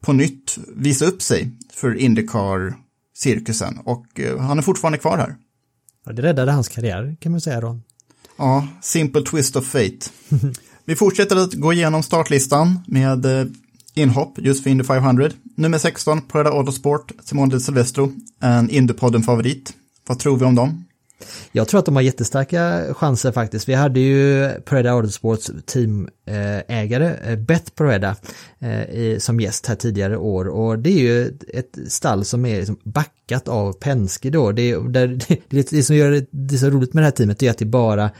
på 0.00 0.12
nytt 0.12 0.58
visa 0.76 1.04
upp 1.04 1.22
sig 1.22 1.50
för 1.72 1.94
Indycar-cirkusen 3.18 3.78
och 3.84 4.20
eh, 4.20 4.38
han 4.38 4.58
är 4.58 4.62
fortfarande 4.62 4.98
kvar 4.98 5.18
här. 5.18 5.36
Ja, 6.06 6.12
det 6.12 6.22
räddade 6.22 6.52
hans 6.52 6.68
karriär 6.68 7.16
kan 7.20 7.32
man 7.32 7.40
säga 7.40 7.60
då. 7.60 7.80
Ja, 8.36 8.68
simple 8.82 9.22
twist 9.22 9.56
of 9.56 9.64
fate. 9.64 9.98
Vi 10.84 10.96
fortsätter 10.96 11.36
att 11.36 11.54
gå 11.54 11.72
igenom 11.72 12.02
startlistan 12.02 12.80
med 12.86 13.24
eh, 13.24 13.46
inhopp 13.94 14.38
just 14.38 14.62
för 14.62 14.70
Indy 14.70 14.84
500. 14.84 15.30
Nummer 15.56 15.78
16, 15.78 16.20
Prada 16.22 16.50
Autosport, 16.50 17.12
Simone 17.24 17.54
de 17.54 17.60
Silvestro, 17.60 18.12
en 18.40 18.70
Indypodden-favorit. 18.70 19.72
Vad 20.06 20.18
tror 20.18 20.36
vi 20.36 20.44
om 20.44 20.54
dem? 20.54 20.84
Jag 21.52 21.68
tror 21.68 21.78
att 21.78 21.86
de 21.86 21.96
har 21.96 22.02
jättestarka 22.02 22.94
chanser 22.94 23.32
faktiskt. 23.32 23.68
Vi 23.68 23.74
hade 23.74 24.00
ju 24.00 24.50
Preda 24.64 24.92
Autosports 24.92 25.50
teamägare 25.66 27.14
eh, 27.14 27.32
eh, 27.32 27.38
Bett 27.38 27.46
Beth 27.46 27.70
Preda 27.74 28.16
eh, 28.58 29.18
som 29.18 29.40
gäst 29.40 29.66
här 29.66 29.74
tidigare 29.74 30.16
år 30.16 30.48
och 30.48 30.78
det 30.78 30.90
är 30.90 30.98
ju 30.98 31.38
ett 31.54 31.78
stall 31.88 32.24
som 32.24 32.46
är 32.46 32.56
liksom 32.56 32.78
backat 32.84 33.48
av 33.48 33.72
Penske 33.72 34.30
då. 34.30 34.52
Det, 34.52 34.70
är, 34.70 34.80
där, 34.80 35.06
det, 35.48 35.70
det 35.70 35.82
som 35.82 35.96
gör 35.96 36.10
det, 36.10 36.26
det 36.30 36.58
så 36.58 36.70
roligt 36.70 36.94
med 36.94 37.02
det 37.02 37.06
här 37.06 37.12
teamet 37.12 37.42
är 37.42 37.50
att 37.50 37.58
det 37.58 37.64
bara 37.64 38.10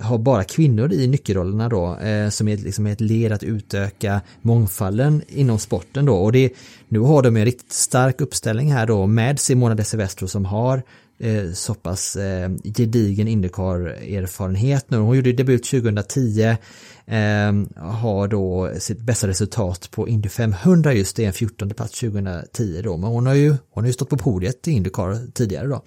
har 0.00 0.18
bara 0.18 0.44
kvinnor 0.44 0.92
i 0.92 1.06
nyckelrollerna 1.06 1.68
då 1.68 1.98
som 2.30 2.48
är 2.48 2.56
liksom 2.56 2.86
ett 2.86 3.00
led 3.00 3.32
att 3.32 3.42
utöka 3.42 4.20
mångfalden 4.42 5.22
inom 5.28 5.58
sporten 5.58 6.04
då 6.04 6.16
och 6.16 6.32
det, 6.32 6.52
nu 6.88 6.98
har 6.98 7.22
de 7.22 7.36
en 7.36 7.44
riktigt 7.44 7.72
stark 7.72 8.20
uppställning 8.20 8.72
här 8.72 8.86
då 8.86 9.06
med 9.06 9.40
Simona 9.40 9.74
de 9.74 9.84
Silvestro 9.84 10.28
som 10.28 10.44
har 10.44 10.82
eh, 11.20 11.52
så 11.52 11.74
pass 11.74 12.16
eh, 12.16 12.50
gedigen 12.64 13.28
Indycar-erfarenhet 13.28 14.90
nu. 14.90 14.96
Hon 14.96 15.16
gjorde 15.16 15.32
debut 15.32 15.64
2010, 15.64 16.40
eh, 16.40 17.52
har 17.76 18.28
då 18.28 18.70
sitt 18.78 19.00
bästa 19.00 19.28
resultat 19.28 19.88
på 19.90 20.08
Indy 20.08 20.28
500 20.28 20.94
just 20.94 21.16
det, 21.16 21.24
en 21.24 21.32
14 21.32 21.70
plats 21.70 22.00
2010 22.00 22.80
då. 22.84 22.96
Men 22.96 23.10
hon 23.10 23.26
har 23.26 23.34
ju, 23.34 23.50
hon 23.50 23.84
har 23.84 23.86
ju 23.86 23.92
stått 23.92 24.10
på 24.10 24.16
podiet 24.16 24.68
i 24.68 24.70
Indycar 24.70 25.32
tidigare 25.32 25.66
då. 25.66 25.82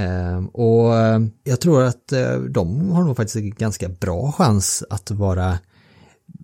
Eh, 0.00 0.44
och 0.52 0.96
eh, 0.96 1.20
jag 1.44 1.60
tror 1.60 1.82
att 1.82 2.12
eh, 2.12 2.34
de 2.34 2.90
har 2.90 3.04
nog 3.04 3.16
faktiskt 3.16 3.36
en 3.36 3.50
ganska 3.50 3.88
bra 3.88 4.32
chans 4.32 4.84
att 4.90 5.10
vara 5.10 5.58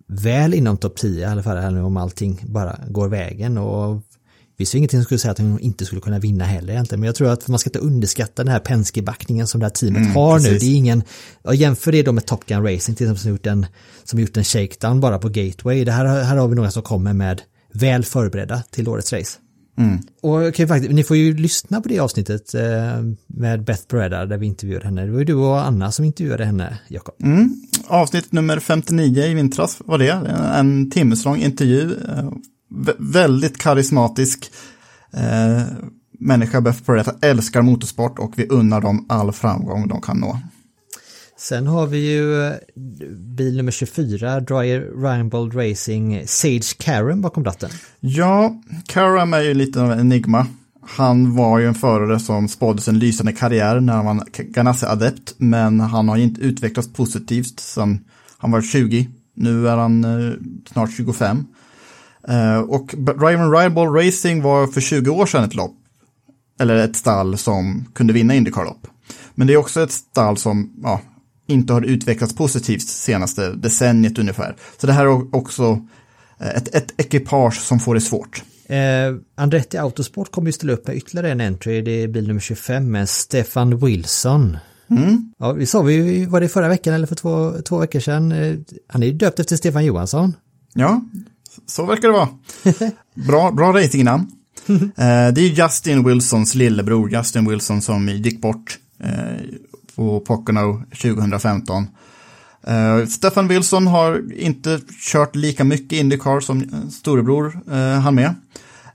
väl 0.07 0.55
inom 0.55 0.77
topp 0.77 0.97
10 0.97 1.21
i 1.21 1.25
alla 1.25 1.43
fall 1.43 1.75
nu 1.75 1.83
om 1.83 1.97
allting 1.97 2.41
bara 2.47 2.79
går 2.89 3.09
vägen 3.09 3.59
och 3.59 4.03
finns 4.63 4.75
ju 4.75 4.79
ingenting 4.79 4.99
som 5.01 5.05
skulle 5.05 5.19
säga 5.19 5.33
att 5.33 5.39
hon 5.39 5.61
inte 5.61 5.85
skulle 5.85 6.01
kunna 6.01 6.19
vinna 6.19 6.45
heller 6.45 6.73
egentligen, 6.73 7.01
men 7.01 7.07
jag 7.07 7.15
tror 7.15 7.29
att 7.33 7.49
man 7.49 7.59
ska 7.59 7.69
inte 7.69 7.79
underskatta 7.79 8.45
den 8.45 8.53
här 8.53 8.59
Penske-backningen 8.61 9.47
som 9.47 9.61
det 9.61 9.67
här 9.67 9.71
teamet 9.71 10.01
Mm, 10.03 10.13
har 10.15 10.39
nu. 10.39 10.45
precis. 10.45 10.61
Det 10.63 10.67
är 10.67 10.77
ingen, 10.77 11.03
jämför 11.55 11.93
det 11.93 12.03
då 12.03 12.13
med 12.13 12.27
Top 12.27 12.47
Gun 12.47 12.63
Racing 12.63 12.97
till 12.97 13.07
exempel 13.07 13.19
som 13.23 13.31
gjort 13.31 13.47
en, 13.47 13.67
som 14.05 14.19
gjort 14.21 14.37
en 14.37 14.45
shakedown 14.45 15.01
bara 15.01 15.19
på 15.19 15.29
Gateway. 15.29 15.85
Det 15.85 15.93
här, 15.93 16.23
här 16.25 16.37
har 16.37 16.49
vi 16.49 16.55
några 16.55 16.71
som 16.71 16.83
kommer 16.83 17.13
med 17.13 17.43
väl 17.75 18.05
förberedda 18.05 18.63
till 18.71 18.89
årets 18.89 19.13
race. 19.13 19.39
Mm. 19.79 19.99
Och 20.23 20.35
okay, 20.43 20.67
faktiskt, 20.67 20.93
ni 20.95 21.05
får 21.05 21.17
ju 21.17 21.37
lyssna 21.37 21.81
på 21.81 21.89
det 21.89 21.99
avsnittet 21.99 22.55
eh, 22.55 22.63
med 23.27 23.65
Beth 23.65 23.83
Beretta 23.91 24.27
där 24.27 24.39
vi 24.39 24.47
intervjuade 24.47 24.85
henne. 24.85 25.05
Det 25.07 25.11
var 25.13 25.19
ju 25.19 25.25
du 25.25 25.35
och 25.35 25.67
Anna 25.67 25.93
som 25.93 26.05
intervjuade 26.05 26.45
henne, 26.45 26.79
Jakob. 26.89 27.15
Mm. 27.23 27.55
Avsnitt 27.87 28.33
nummer 28.33 28.61
59 28.61 29.23
i 29.25 29.35
vintras 29.35 29.77
var 29.85 29.99
det. 29.99 30.11
En 30.59 30.91
timmeslång 30.91 31.37
intervju. 31.39 31.91
Vä- 32.75 32.97
väldigt 32.99 33.59
karismatisk 33.59 34.51
eh, 35.13 35.63
människa, 36.19 36.61
Beth 36.61 36.83
Peretta, 36.83 37.15
älskar 37.23 37.63
motorsport 37.63 38.19
och 38.19 38.33
vi 38.37 38.47
unnar 38.47 38.81
dem 38.81 39.07
all 39.09 39.33
framgång 39.33 39.89
de 39.89 40.01
kan 40.01 40.19
nå. 40.19 40.39
Sen 41.39 41.67
har 41.67 41.87
vi 41.87 42.13
ju 42.13 42.47
eh, 42.47 42.53
bil 43.37 43.57
nummer 43.57 43.73
24, 43.73 44.41
Dryer 44.41 44.81
Reinbold 45.03 45.55
Racing 45.57 46.23
Sage 46.27 46.79
Karen 46.79 47.21
bakom 47.21 47.45
ratten. 47.45 47.71
Ja, 48.01 48.61
Karam 48.87 49.35
är 49.35 49.41
ju 49.41 49.55
lite 49.55 49.83
av 49.83 49.93
en 49.93 50.01
enigma. 50.01 50.47
Han 50.87 51.37
var 51.37 51.59
ju 51.59 51.67
en 51.67 51.75
förare 51.75 52.21
som 52.21 52.49
spåddes 52.49 52.89
en 52.89 52.99
lysande 52.99 53.33
karriär 53.33 53.81
när 53.81 53.93
han 53.93 54.07
var 54.07 54.25
Ganassi-adept, 54.55 55.35
men 55.37 55.81
han 55.81 56.09
har 56.09 56.17
inte 56.17 56.41
utvecklats 56.41 56.93
positivt 56.93 57.61
sedan 57.61 58.01
han 58.39 58.51
var 58.51 58.63
20. 58.63 59.09
Nu 59.35 59.69
är 59.69 59.77
han 59.77 60.05
eh, 60.05 60.33
snart 60.73 60.93
25. 60.93 61.45
Eh, 62.29 62.59
och 62.61 62.95
Ryman 62.95 63.57
Ribal 63.57 63.95
Racing 63.95 64.43
var 64.43 64.67
för 64.67 64.81
20 64.81 65.11
år 65.11 65.27
sedan 65.27 65.45
ett 65.45 65.55
lopp, 65.55 65.77
eller 66.61 66.77
ett 66.77 66.97
stall 66.97 67.39
som 67.39 67.85
kunde 67.95 68.13
vinna 68.13 68.35
Indycar-lopp. 68.35 68.87
Men 69.35 69.47
det 69.47 69.53
är 69.53 69.57
också 69.57 69.83
ett 69.83 69.93
stall 69.93 70.37
som 70.37 70.73
ja, 70.83 71.01
inte 71.47 71.73
har 71.73 71.83
utvecklats 71.83 72.35
positivt 72.35 72.89
senaste 72.89 73.53
decenniet 73.53 74.19
ungefär. 74.19 74.57
Så 74.81 74.87
det 74.87 74.93
här 74.93 75.07
är 75.07 75.37
också 75.37 75.87
eh, 76.41 76.49
ett, 76.49 76.75
ett 76.75 76.95
ekipage 76.97 77.61
som 77.61 77.81
får 77.81 77.95
det 77.95 78.01
svårt. 78.01 78.43
Eh, 78.67 79.15
Andretti 79.35 79.79
Autosport 79.79 80.31
kommer 80.31 80.49
ju 80.49 80.53
ställa 80.53 80.73
upp 80.73 80.87
med 80.87 80.97
ytterligare 80.97 81.31
en 81.31 81.41
entry, 81.41 81.83
det 81.83 81.91
är 81.91 82.09
bil 82.09 82.29
nummer 82.29 82.41
25 82.41 82.91
med 82.91 83.09
Stefan 83.09 83.79
Wilson. 83.79 84.57
Mm. 84.91 85.33
Ja, 85.39 85.53
vi 85.53 85.67
sa 85.67 85.83
vi, 85.83 86.27
var 86.27 86.41
det 86.41 86.49
förra 86.49 86.69
veckan 86.69 86.95
eller 86.95 87.07
för 87.07 87.15
två, 87.15 87.53
två 87.69 87.79
veckor 87.79 88.01
sedan? 88.01 88.33
Eh, 88.33 88.57
Han 88.89 89.03
är 89.03 89.07
ju 89.07 89.13
döpt 89.13 89.41
efter 89.41 89.57
Stefan 89.57 89.85
Johansson. 89.85 90.35
Ja, 90.75 91.03
så 91.67 91.87
verkar 91.87 92.09
det 92.09 92.15
vara. 92.15 92.29
Bra, 93.15 93.51
bra 93.51 93.73
ratingnamn. 93.73 94.27
eh, 94.69 95.29
det 95.35 95.41
är 95.41 95.63
Justin 95.63 96.05
Wilsons 96.05 96.55
lillebror, 96.55 97.11
Justin 97.11 97.49
Wilson, 97.49 97.83
som 97.83 98.09
gick 98.09 98.41
bort 98.41 98.79
eh, 99.01 99.45
på 99.97 100.21
Pocono 100.21 100.83
2015. 101.03 101.87
Eh, 102.67 103.07
Stefan 103.07 103.49
Wilson 103.49 103.87
har 103.87 104.33
inte 104.33 104.81
kört 105.13 105.37
lika 105.37 105.65
mycket 105.65 105.93
Indycar 105.93 106.41
som 106.41 106.65
storebror 106.91 107.61
eh, 107.71 108.01
han 108.01 108.15
med. 108.15 108.35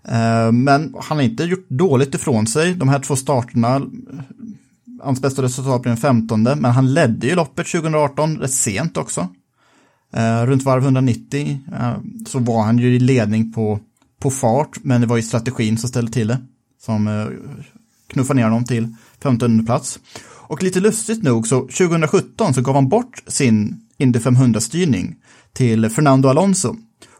Eh, 0.08 0.52
men 0.52 0.96
han 1.00 1.18
har 1.18 1.22
inte 1.22 1.44
gjort 1.44 1.66
dåligt 1.70 2.16
ifrån 2.16 2.48
sig. 2.48 2.74
De 2.74 2.90
här 2.90 3.00
två 3.00 3.16
starterna, 3.16 3.82
hans 5.04 5.22
bästa 5.22 5.42
resultat 5.42 5.82
blev 5.82 5.92
den 5.92 6.02
15, 6.02 6.44
men 6.44 6.66
han 6.66 6.94
ledde 6.94 7.28
ju 7.28 7.36
loppet 7.36 7.68
2018 7.68 8.38
rätt 8.38 8.54
sent 8.54 8.98
också. 8.98 9.28
Eh, 10.14 10.46
runt 10.46 10.64
varv 10.64 10.84
190 10.84 11.60
eh, 11.74 11.98
så 12.28 12.40
var 12.40 12.64
han 12.64 12.78
ju 12.78 12.96
i 12.96 13.00
ledning 13.00 13.54
på, 13.54 13.80
på 14.20 14.32
fart, 14.32 14.78
men 14.82 15.02
det 15.02 15.08
var 15.08 15.16
ju 15.18 15.24
strategin 15.24 15.78
som 15.78 15.90
ställde 15.90 16.12
till 16.12 16.28
det. 16.28 16.38
Som 16.82 17.08
eh, 17.08 17.28
knuffade 18.08 18.40
ner 18.40 18.44
honom 18.44 18.66
till 18.66 18.96
15 19.24 19.66
plats. 19.66 20.00
Och 20.24 20.64
lite 20.64 20.80
lustigt 20.80 21.24
nog 21.24 21.48
så 21.48 21.60
2017 21.60 22.54
så 22.54 22.62
gav 22.62 22.76
han 22.76 22.90
bort 22.90 23.24
sin 23.28 23.82
Indy 23.98 24.20
500-styrning 24.20 25.16
till 25.54 25.90
Fernando 25.90 26.30
Alonso. 26.30 26.76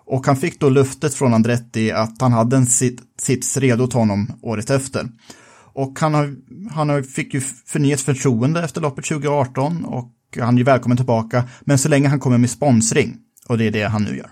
Och 0.06 0.26
han 0.26 0.38
fick 0.38 0.60
då 0.60 0.70
luftet 0.70 1.14
från 1.14 1.34
Andretti 1.34 1.92
att 1.92 2.22
han 2.22 2.32
hade 2.34 2.58
en 2.58 2.66
sit, 2.66 3.02
sits 3.22 3.58
redo 3.58 3.84
åt 3.84 3.94
honom 3.94 4.32
året 4.42 4.70
efter. 4.70 5.10
Och 5.74 6.00
han, 6.00 6.14
har, 6.14 6.36
han 6.72 6.90
har, 6.90 7.02
fick 7.02 7.34
ju 7.34 7.42
förnyat 7.42 8.02
förtroende 8.02 8.64
efter 8.64 8.82
loppet 8.82 9.06
2018 9.06 9.86
och 9.86 10.12
han 10.40 10.54
är 10.54 10.58
ju 10.58 10.64
välkommen 10.64 10.98
tillbaka. 10.98 11.44
Men 11.62 11.78
så 11.78 11.90
länge 11.90 12.08
han 12.08 12.20
kommer 12.20 12.38
med 12.38 12.50
sponsring, 12.50 13.18
och 13.48 13.58
det 13.58 13.68
är 13.68 13.72
det 13.72 13.84
han 13.84 14.04
nu 14.04 14.18
gör. 14.18 14.30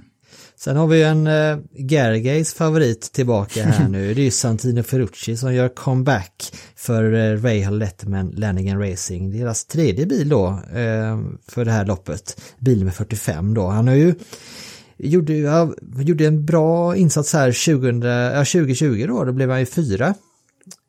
Sen 0.58 0.78
har 0.78 0.88
vi 0.88 1.04
en 1.04 1.28
uh, 1.28 1.58
Gargays 1.78 2.54
favorit 2.54 3.02
tillbaka 3.14 3.64
här 3.66 3.88
nu. 3.89 4.14
Det 4.14 4.22
är 4.22 4.26
ju 4.26 4.32
Santino 4.32 4.84
Ferrucci 4.84 5.38
som 5.38 5.54
gör 5.54 5.70
comeback 5.70 6.54
för 6.76 7.14
uh, 7.14 7.41
Rahal 7.43 7.78
Letterman 7.80 8.28
Lanigan 8.36 8.89
Racing. 8.89 9.39
Deras 9.39 9.66
tredje 9.66 10.06
bil 10.06 10.30
då 10.30 10.48
uh, 10.50 11.20
för 11.48 11.66
det 11.66 11.72
här 11.72 11.86
loppet. 11.86 12.41
Bil 12.60 12.86
med 12.86 12.93
45 12.93 13.54
då. 13.54 13.68
Han 13.68 13.88
har 13.88 13.96
ju 13.96 14.16
gjorde, 14.98 15.34
ja, 15.34 15.74
gjorde 15.98 16.26
en 16.26 16.46
bra 16.46 16.96
insats 16.96 17.34
här 17.34 17.52
20, 17.52 18.08
ja, 18.08 18.46
2020 18.46 19.06
då. 19.08 19.24
Då 19.24 19.32
blev 19.32 19.50
han 19.50 19.60
ju 19.60 19.66
fyra 19.66 20.08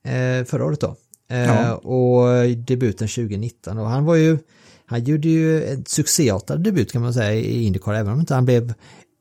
eh, 0.04 0.44
förra 0.44 0.64
året 0.64 0.80
då. 0.80 0.96
Eh, 1.30 1.44
Ja. 1.44 1.74
Och 1.74 2.48
debuten 2.56 3.08
2019 3.08 3.78
och 3.78 3.88
han 3.88 4.04
var 4.04 4.14
ju 4.14 4.38
han 4.86 5.04
gjorde 5.04 5.28
ju 5.28 5.64
en 5.64 5.84
succéartad 5.86 6.62
debut 6.62 6.92
kan 6.92 7.02
man 7.02 7.14
säga 7.14 7.34
i 7.34 7.64
Indycar 7.64 7.94
även 7.94 8.12
om 8.12 8.20
inte 8.20 8.34
han 8.34 8.44
blev 8.44 8.74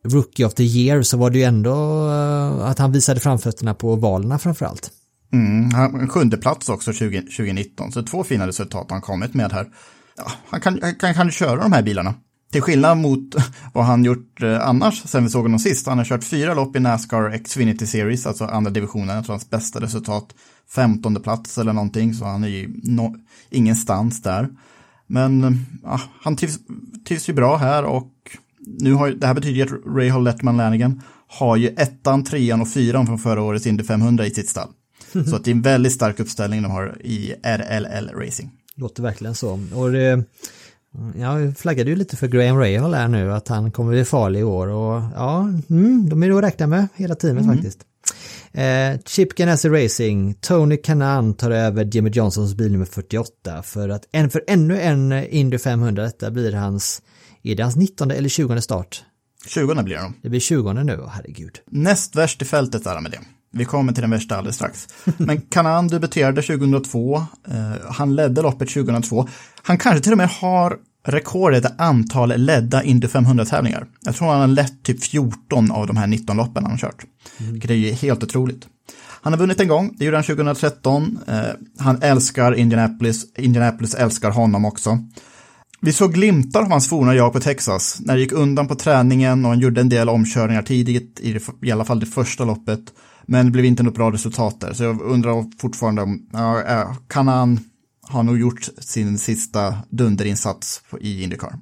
Rookie 0.06 0.46
of 0.46 0.54
the 0.54 0.64
year 0.64 1.02
så 1.02 1.18
var 1.18 1.30
det 1.30 1.38
ju 1.38 1.44
ändå 1.44 1.72
eh, 2.10 2.70
att 2.70 2.80
han 2.80 2.92
visade 2.92 3.20
framfötterna 3.20 3.74
på 3.74 3.96
valerna 3.96 4.40
framförallt. 4.40 4.92
Mm, 5.34 5.72
han, 5.72 6.00
en 6.00 6.10
sjunde 6.10 6.38
plats 6.38 6.70
också 6.70 6.94
20, 6.94 7.22
2019, 7.22 7.92
så 7.92 8.04
två 8.04 8.24
fina 8.24 8.48
resultat 8.48 8.88
han 8.90 9.02
kommit 9.02 9.34
med 9.34 9.52
här. 9.52 9.68
Ja, 10.18 10.32
han 10.50 10.62
kan, 10.62 10.80
kan, 11.00 11.14
kan 11.14 11.32
köra 11.32 11.62
de 11.62 11.72
här 11.72 11.82
bilarna. 11.82 12.14
Till 12.52 12.62
skillnad 12.62 12.98
mot 12.98 13.36
vad 13.74 13.86
han 13.86 14.04
gjort 14.04 14.42
eh, 14.42 14.68
annars 14.68 15.04
sen 15.06 15.24
vi 15.24 15.30
såg 15.30 15.44
honom 15.44 15.60
sist. 15.60 15.88
Han 15.88 15.98
har 15.98 16.06
kört 16.06 16.24
fyra 16.24 16.54
lopp 16.54 16.76
i 16.76 16.80
Nascar 16.80 17.44
Xfinity 17.44 17.88
Series, 17.88 18.26
alltså 18.26 18.46
andra 18.46 18.72
divisionen. 18.72 19.16
Jag 19.16 19.26
tror 19.26 19.34
hans 19.34 19.50
bästa 19.50 19.82
resultat 19.82 20.36
15 20.76 21.22
plats 21.22 21.58
eller 21.58 21.74
någonting, 21.74 22.14
så 22.14 22.26
han 22.26 22.44
är 22.44 22.48
ju 22.48 22.74
no, 22.84 23.16
ingenstans 23.50 24.22
där. 24.22 24.50
Men 25.08 25.44
eh, 25.44 25.52
ja, 25.84 26.02
han 26.22 26.36
trivs, 26.36 26.60
trivs 27.08 27.30
ju 27.30 27.34
bra 27.34 27.58
här 27.58 27.84
och 27.84 28.12
nu 28.68 28.94
har, 28.94 29.10
det 29.10 29.28
här 29.28 29.34
betyder 29.34 29.56
ju 29.56 29.64
att 29.64 29.96
Ray 29.96 30.10
Hall 30.10 30.24
Lettman 30.24 30.58
Lanigan 30.58 31.02
har 31.28 31.58
ju 31.58 31.68
ettan, 31.68 32.24
trean 32.24 32.62
och 32.62 32.70
fyran 32.70 33.06
från 33.06 33.20
förra 33.20 33.42
årets 33.42 33.68
Indy 33.68 33.84
500 33.84 34.26
i 34.26 34.30
sitt 34.32 34.50
stall. 34.50 34.70
Så 35.30 35.36
att 35.36 35.44
det 35.44 35.52
är 35.52 35.56
en 35.56 35.62
väldigt 35.62 35.94
stark 35.94 36.20
uppställning 36.20 36.64
de 36.64 36.72
har 36.72 36.98
i 37.02 37.34
RLL 37.44 38.10
Racing. 38.16 38.52
Låter 38.76 39.04
verkligen 39.04 39.36
så. 39.36 39.60
Och 39.74 39.92
det, 39.92 40.24
Ja, 41.20 41.52
flaggade 41.58 41.90
ju 41.90 41.96
lite 41.96 42.18
för 42.18 42.28
Graham 42.28 42.58
Rahal 42.58 42.94
här 42.94 43.08
nu 43.08 43.34
att 43.34 43.48
han 43.48 43.72
kommer 43.72 43.92
bli 43.92 44.06
farlig 44.06 44.40
i 44.40 44.44
år 44.44 44.68
och 44.68 45.02
ja, 45.16 45.50
mm, 45.70 46.10
de 46.10 46.24
är 46.24 46.28
nog 46.28 46.38
att 46.38 46.44
räkna 46.44 46.68
med 46.68 46.88
hela 46.96 47.16
teamet 47.16 47.44
Mm. 47.44 47.56
faktiskt. 47.56 47.80
Eh, 48.56 49.00
Chip 49.06 49.36
Ganassi 49.36 49.70
Racing, 49.70 50.34
Tony 50.42 50.78
Kanan 50.78 51.34
tar 51.34 51.52
över 51.52 51.86
Jimmy 51.86 52.10
Johnsons 52.10 52.54
bil 52.54 52.72
nummer 52.72 52.86
48 52.86 53.64
för 53.64 53.90
att 53.90 54.08
en 54.12 54.30
för 54.30 54.44
ännu 54.48 54.82
en 54.82 55.12
Indy 55.12 55.58
500, 55.58 56.04
detta 56.04 56.32
blir 56.32 56.54
hans, 56.54 57.02
är 57.44 57.56
det 57.56 57.64
hans 57.64 57.76
19 57.76 58.12
eller 58.12 58.30
20 58.30 58.62
start? 58.62 59.04
20 59.48 59.84
blir 59.84 59.96
de. 59.96 60.14
Det 60.22 60.30
blir 60.30 60.40
20 60.40 60.74
nu, 60.74 61.04
herregud. 61.10 61.60
Näst 61.66 62.16
värst 62.16 62.42
i 62.42 62.46
fältet 62.46 62.86
är 62.86 62.94
han 62.94 63.04
med 63.04 63.12
det. 63.12 63.20
Vi 63.52 63.66
kommer 63.66 63.94
till 63.94 64.02
den 64.02 64.12
värsta 64.12 64.38
alldeles 64.38 64.56
strax. 64.56 64.88
Men 65.18 65.42
Kanan 65.42 65.88
debuterade 65.88 66.42
2002. 66.42 67.16
Eh, 67.16 67.92
han 67.92 68.16
ledde 68.16 68.42
loppet 68.42 68.70
2002. 68.70 69.28
Han 69.62 69.78
kanske 69.78 70.04
till 70.04 70.12
och 70.12 70.18
med 70.18 70.30
har 70.30 70.78
rekordet 71.06 71.66
i 71.66 71.68
antal 71.78 72.34
ledda 72.38 72.84
Indy 72.84 73.08
500-tävlingar. 73.08 73.86
Jag 74.02 74.16
tror 74.16 74.28
han 74.28 74.40
har 74.40 74.48
lett 74.48 74.84
typ 74.84 75.04
14 75.04 75.72
av 75.72 75.88
de 75.88 75.98
här 75.98 76.08
19 76.08 76.38
loppen 76.38 76.64
han 76.64 76.72
har 76.72 76.78
kört. 76.78 77.06
Vilket 77.38 77.72
är 77.72 77.76
ju 77.76 77.92
helt 77.92 78.24
otroligt. 78.24 78.68
Han 79.22 79.34
har 79.34 79.40
vunnit 79.40 79.60
en 79.60 79.68
gång, 79.68 79.96
det 79.98 80.06
gjorde 80.06 80.18
han 80.18 80.24
2013. 80.24 81.20
Eh, 81.28 81.44
han 81.80 82.02
älskar 82.02 82.56
Indianapolis, 82.56 83.26
Indianapolis 83.38 83.96
älskar 83.96 84.32
honom 84.32 84.66
också. 84.66 85.00
Vi 85.82 85.94
såg 85.94 86.14
glimtar 86.14 86.62
av 86.62 86.70
hans 86.70 86.90
forna 86.90 87.16
jag 87.16 87.34
på 87.34 87.40
Texas, 87.40 87.98
när 88.00 88.14
det 88.14 88.20
gick 88.20 88.32
undan 88.32 88.68
på 88.68 88.76
träningen 88.76 89.46
och 89.46 89.52
han 89.52 89.60
gjorde 89.60 89.82
en 89.82 89.90
del 89.90 90.10
omkörningar 90.10 90.62
tidigt, 90.62 91.20
i, 91.20 91.34
det, 91.34 91.42
i 91.62 91.72
alla 91.72 91.86
fall 91.86 92.00
det 92.00 92.06
första 92.06 92.46
loppet. 92.46 92.82
Men 93.26 93.46
det 93.46 93.52
blev 93.52 93.66
inte 93.66 93.84
något 93.84 93.96
bra 93.96 94.12
resultat 94.12 94.62
där, 94.62 94.74
så 94.74 94.84
jag 94.84 95.02
undrar 95.02 95.60
fortfarande 95.62 96.02
om, 96.02 96.30
ja, 96.34 96.64
eh, 96.64 96.94
kan 97.08 97.28
han 97.28 97.60
ha 98.10 98.24
nog 98.24 98.40
gjort 98.40 98.70
sin 98.80 99.18
sista 99.18 99.78
dunderinsats 99.90 100.82
i 101.02 101.24
Indycar? 101.24 101.54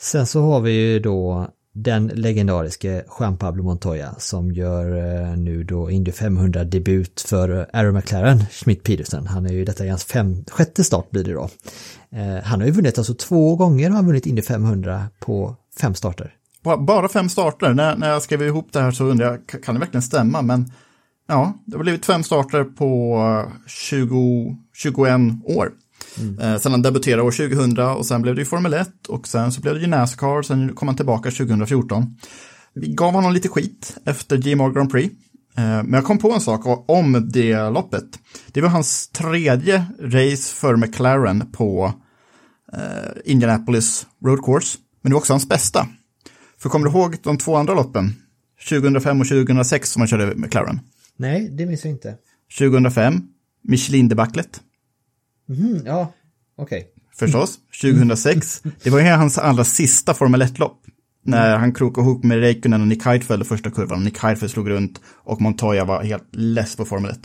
Sen 0.00 0.26
så 0.26 0.42
har 0.42 0.60
vi 0.60 0.72
ju 0.72 0.98
då 1.00 1.48
den 1.74 2.06
legendariske 2.06 3.04
Juan 3.20 3.36
Pablo 3.36 3.62
Montoya 3.64 4.14
som 4.18 4.52
gör 4.52 4.96
eh, 5.30 5.36
nu 5.36 5.64
då 5.64 5.90
Indy 5.90 6.12
500 6.12 6.64
debut 6.64 7.20
för 7.28 7.66
Aaron 7.72 7.94
McLaren, 7.94 8.44
Schmidt 8.50 8.82
Peterson. 8.82 9.26
Han 9.26 9.46
är 9.46 9.52
ju 9.52 9.64
detta 9.64 9.84
är 9.84 9.88
hans 9.90 10.04
fem, 10.04 10.44
sjätte 10.50 10.84
start 10.84 11.10
blir 11.10 11.24
det 11.24 11.32
då. 11.32 11.48
Eh, 12.12 12.42
han 12.44 12.60
har 12.60 12.66
ju 12.66 12.72
vunnit 12.72 12.98
alltså 12.98 13.14
två 13.14 13.56
gånger 13.56 13.88
har 13.90 13.96
han 13.96 14.06
vunnit 14.06 14.26
Indy 14.26 14.42
500 14.42 15.04
på 15.20 15.56
fem 15.80 15.94
starter. 15.94 16.34
Ba- 16.64 16.76
Bara 16.76 17.08
fem 17.08 17.28
starter, 17.28 17.74
när, 17.74 17.96
när 17.96 18.10
jag 18.10 18.22
skrev 18.22 18.42
ihop 18.42 18.68
det 18.72 18.80
här 18.80 18.90
så 18.90 19.04
undrar 19.04 19.26
jag, 19.26 19.40
ka- 19.40 19.62
kan 19.64 19.74
det 19.74 19.78
verkligen 19.80 20.02
stämma? 20.02 20.42
Men 20.42 20.72
ja, 21.28 21.62
det 21.66 21.76
har 21.76 21.82
blivit 21.82 22.06
fem 22.06 22.22
starter 22.22 22.64
på 22.64 23.18
eh, 23.46 23.52
20, 23.66 24.56
21 24.74 25.20
år. 25.44 25.72
Eh, 26.40 26.58
sen 26.58 26.72
han 26.72 26.82
debuterade 26.82 27.22
år 27.22 27.30
2000 27.30 27.78
och 27.78 28.06
sen 28.06 28.22
blev 28.22 28.34
det 28.34 28.40
ju 28.40 28.44
Formel 28.44 28.74
1 28.74 29.06
och 29.08 29.28
sen 29.28 29.52
så 29.52 29.60
blev 29.60 29.74
det 29.74 29.80
ju 29.80 29.86
Nascar, 29.86 30.42
sen 30.42 30.74
kom 30.74 30.88
han 30.88 30.96
tillbaka 30.96 31.30
2014. 31.30 32.16
Vi 32.74 32.88
gav 32.88 33.12
honom 33.12 33.32
lite 33.32 33.48
skit 33.48 33.96
efter 34.04 34.36
G-Mor 34.36 34.72
Grand 34.72 34.90
Prix. 34.90 35.14
Eh, 35.56 35.62
men 35.64 35.92
jag 35.92 36.04
kom 36.04 36.18
på 36.18 36.32
en 36.32 36.40
sak 36.40 36.88
om 36.88 37.30
det 37.32 37.70
loppet. 37.70 38.18
Det 38.52 38.60
var 38.60 38.68
hans 38.68 39.08
tredje 39.08 39.86
race 40.00 40.54
för 40.54 40.76
McLaren 40.76 41.52
på 41.52 41.92
eh, 42.72 43.32
Indianapolis 43.32 44.06
Road 44.24 44.44
Course. 44.44 44.78
Men 45.02 45.10
det 45.10 45.14
var 45.14 45.20
också 45.20 45.32
hans 45.32 45.48
bästa. 45.48 45.86
För 46.58 46.68
kommer 46.68 46.86
du 46.86 46.92
ihåg 46.92 47.16
de 47.22 47.38
två 47.38 47.56
andra 47.56 47.74
loppen? 47.74 48.14
2005 48.68 49.20
och 49.20 49.26
2006 49.28 49.90
som 49.90 50.00
han 50.00 50.08
körde 50.08 50.34
McLaren. 50.36 50.80
Nej, 51.22 51.48
det 51.48 51.66
minns 51.66 51.84
jag 51.84 51.92
inte. 51.92 52.14
2005, 52.58 53.22
Michelin-debaclet. 53.62 54.60
Mhm, 55.48 55.82
ja, 55.86 56.12
okej. 56.56 56.88
Förstås. 57.16 57.58
2006, 57.82 58.62
det 58.82 58.90
var 58.90 59.00
ju 59.00 59.06
hans 59.06 59.38
allra 59.38 59.64
sista 59.64 60.14
Formel 60.14 60.42
1-lopp. 60.42 60.78
När 61.24 61.56
han 61.56 61.74
krokade 61.74 62.06
ihop 62.06 62.24
med 62.24 62.38
Räikkönen 62.38 62.80
och 62.80 62.86
Nick 62.88 63.04
Heidfeld 63.04 63.42
i 63.42 63.44
första 63.44 63.70
kurvan. 63.70 64.04
Nick 64.04 64.18
Heidfeld 64.18 64.50
slog 64.50 64.70
runt 64.70 65.00
och 65.06 65.40
Montoya 65.40 65.84
var 65.84 66.02
helt 66.02 66.28
less 66.30 66.76
på 66.76 66.84
Formel 66.84 67.10
1. 67.10 67.18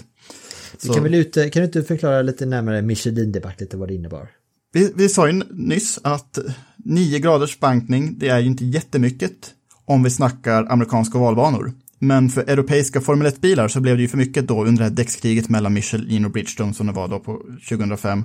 Vi 0.83 0.89
Kan, 0.89 1.13
ut, 1.13 1.33
kan 1.33 1.61
du 1.61 1.63
inte 1.63 1.83
förklara 1.83 2.21
lite 2.21 2.45
närmare 2.45 2.81
Michelin-debaclet 2.81 3.73
och 3.73 3.79
vad 3.79 3.87
det 3.87 3.95
innebar? 3.95 4.29
Vi, 4.73 4.93
vi 4.95 5.09
sa 5.09 5.27
ju 5.27 5.43
nyss 5.49 5.99
att 6.03 6.37
9 6.77 7.19
graders 7.19 7.59
bankning, 7.59 8.15
det 8.19 8.29
är 8.29 8.39
ju 8.39 8.47
inte 8.47 8.65
jättemycket 8.65 9.53
om 9.85 10.03
vi 10.03 10.09
snackar 10.09 10.71
amerikanska 10.71 11.19
valbanor. 11.19 11.73
Men 11.99 12.29
för 12.29 12.41
europeiska 12.41 13.01
Formel 13.01 13.27
1-bilar 13.27 13.67
så 13.67 13.81
blev 13.81 13.95
det 13.95 14.01
ju 14.01 14.07
för 14.07 14.17
mycket 14.17 14.47
då 14.47 14.65
under 14.65 14.83
det 14.83 14.89
här 14.89 14.95
däckskriget 14.95 15.49
mellan 15.49 15.73
Michelin 15.73 16.25
och 16.25 16.31
Bridgestone 16.31 16.73
som 16.73 16.87
det 16.87 16.93
var 16.93 17.07
då 17.07 17.19
på 17.19 17.41
2005. 17.69 18.23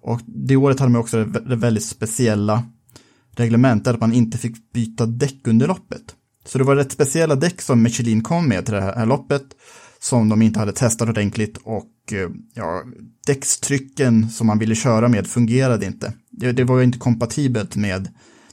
Och 0.00 0.20
det 0.26 0.56
året 0.56 0.80
hade 0.80 0.92
man 0.92 1.00
också 1.00 1.24
det 1.24 1.38
vä- 1.38 1.48
det 1.48 1.56
väldigt 1.56 1.84
speciella 1.84 2.62
reglementet 3.36 3.94
att 3.94 4.00
man 4.00 4.12
inte 4.12 4.38
fick 4.38 4.72
byta 4.72 5.06
däck 5.06 5.40
under 5.46 5.66
loppet. 5.66 6.02
Så 6.46 6.58
det 6.58 6.64
var 6.64 6.76
rätt 6.76 6.92
speciella 6.92 7.34
däck 7.36 7.62
som 7.62 7.82
Michelin 7.82 8.22
kom 8.22 8.48
med 8.48 8.64
till 8.64 8.74
det 8.74 8.80
här, 8.80 9.06
loppet 9.06 9.44
som 10.00 10.28
de 10.28 10.42
inte 10.42 10.58
hade 10.58 10.72
testat 10.72 11.08
ordentligt 11.08 11.58
och 11.64 12.12
eh, 12.12 12.30
ja, 12.54 12.82
däckstrycken 13.26 14.30
som 14.30 14.46
man 14.46 14.58
ville 14.58 14.74
köra 14.74 15.08
med 15.08 15.26
fungerade 15.26 15.86
inte. 15.86 16.12
Det, 16.30 16.52
det 16.52 16.64
var 16.64 16.78
ju 16.78 16.84
inte 16.84 16.98
kompatibelt 16.98 17.76
med 17.76 18.08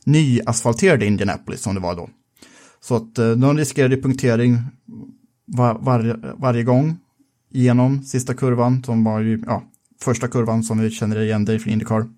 ny 0.06 0.42
asfalterade 0.46 1.06
Indianapolis 1.06 1.62
som 1.62 1.76
det 1.76 1.82
var 1.82 1.96
då. 1.96 2.10
Så 2.84 2.96
att 2.96 3.18
eh, 3.18 3.32
de 3.32 3.58
riskerade 3.58 3.98
punktering 3.98 4.58
var, 5.46 5.74
var, 5.80 6.36
varje 6.38 6.64
gång 6.64 6.98
genom 7.50 8.04
sista 8.04 8.34
kurvan 8.34 8.84
som 8.84 9.04
var 9.04 9.20
ju, 9.20 9.44
ja, 9.46 9.64
första 10.02 10.28
kurvan 10.28 10.64
som 10.64 10.80
vi 10.80 10.92
känner 10.92 11.20
igen 11.20 11.46
dig 11.46 11.60
från 11.60 11.74
Indycar. 11.74 12.10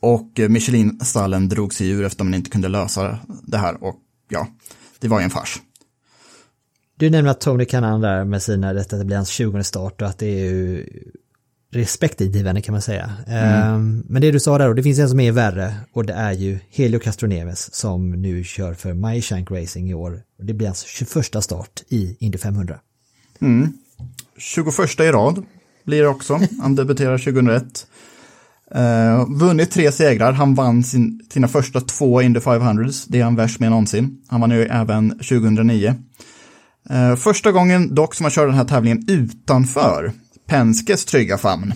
Och 0.00 0.40
eh, 0.40 0.48
Michelin-stallen 0.48 1.48
drog 1.48 1.74
sig 1.74 1.90
ur 1.90 2.04
efter 2.04 2.24
man 2.24 2.34
inte 2.34 2.50
kunde 2.50 2.68
lösa 2.68 3.18
det 3.42 3.58
här 3.58 3.84
och 3.84 3.96
ja, 4.28 4.46
det 4.98 5.08
var 5.08 5.20
ju 5.20 5.24
en 5.24 5.30
fars. 5.30 5.60
Du 6.96 7.10
nämnde 7.10 7.30
att 7.30 7.40
Tony 7.40 7.64
Kanan 7.64 8.00
där 8.00 8.24
med 8.24 8.42
sina, 8.42 8.72
detta 8.72 8.96
det 8.96 9.04
blir 9.04 9.16
hans 9.16 9.28
20 9.28 9.64
start 9.64 10.02
och 10.02 10.08
att 10.08 10.18
det 10.18 10.26
är 10.26 10.44
ju 10.44 10.86
respektingivande 11.72 12.62
kan 12.62 12.72
man 12.72 12.82
säga. 12.82 13.10
Ehm, 13.26 14.04
Men 14.08 14.22
det 14.22 14.30
du 14.30 14.40
sa 14.40 14.58
där 14.58 14.66
då, 14.66 14.72
det 14.72 14.82
finns 14.82 14.98
en 14.98 15.08
som 15.08 15.20
är 15.20 15.32
värre 15.32 15.74
och 15.92 16.06
det 16.06 16.12
är 16.12 16.32
ju 16.32 16.58
Helio 16.70 16.98
Castroneves 16.98 17.74
som 17.74 18.10
nu 18.10 18.44
kör 18.44 18.74
för 18.74 18.94
My 18.94 19.22
Shank 19.22 19.50
Racing 19.50 19.90
i 19.90 19.94
år. 19.94 20.20
Och 20.38 20.44
Det 20.44 20.54
blir 20.54 20.66
hans 20.66 20.82
21 20.82 21.44
start 21.44 21.82
i 21.88 22.16
Indy 22.20 22.38
500. 22.38 22.78
21 24.38 25.00
i 25.00 25.02
rad 25.02 25.44
blir 25.84 26.02
det 26.02 26.08
också. 26.08 26.40
Han 26.60 26.74
debuterar 26.74 27.18
2001. 27.18 27.86
Uh, 28.76 29.38
vunnit 29.38 29.70
tre 29.70 29.92
segrar. 29.92 30.32
Han 30.32 30.54
vann 30.54 30.84
sin, 30.84 31.20
sina 31.32 31.48
första 31.48 31.80
två 31.80 32.22
Indy 32.22 32.40
500s. 32.40 33.04
Det 33.08 33.20
är 33.20 33.24
han 33.24 33.36
värst 33.36 33.60
med 33.60 33.70
någonsin. 33.70 34.22
Han 34.28 34.40
vann 34.40 34.50
ju 34.50 34.62
även 34.62 35.10
2009. 35.10 35.94
Eh, 36.90 37.16
första 37.16 37.52
gången 37.52 37.94
dock 37.94 38.14
som 38.14 38.24
han 38.24 38.30
kör 38.30 38.46
den 38.46 38.54
här 38.54 38.64
tävlingen 38.64 39.04
utanför 39.08 40.12
Penskes 40.52 41.04
trygga 41.04 41.38
famn. 41.38 41.74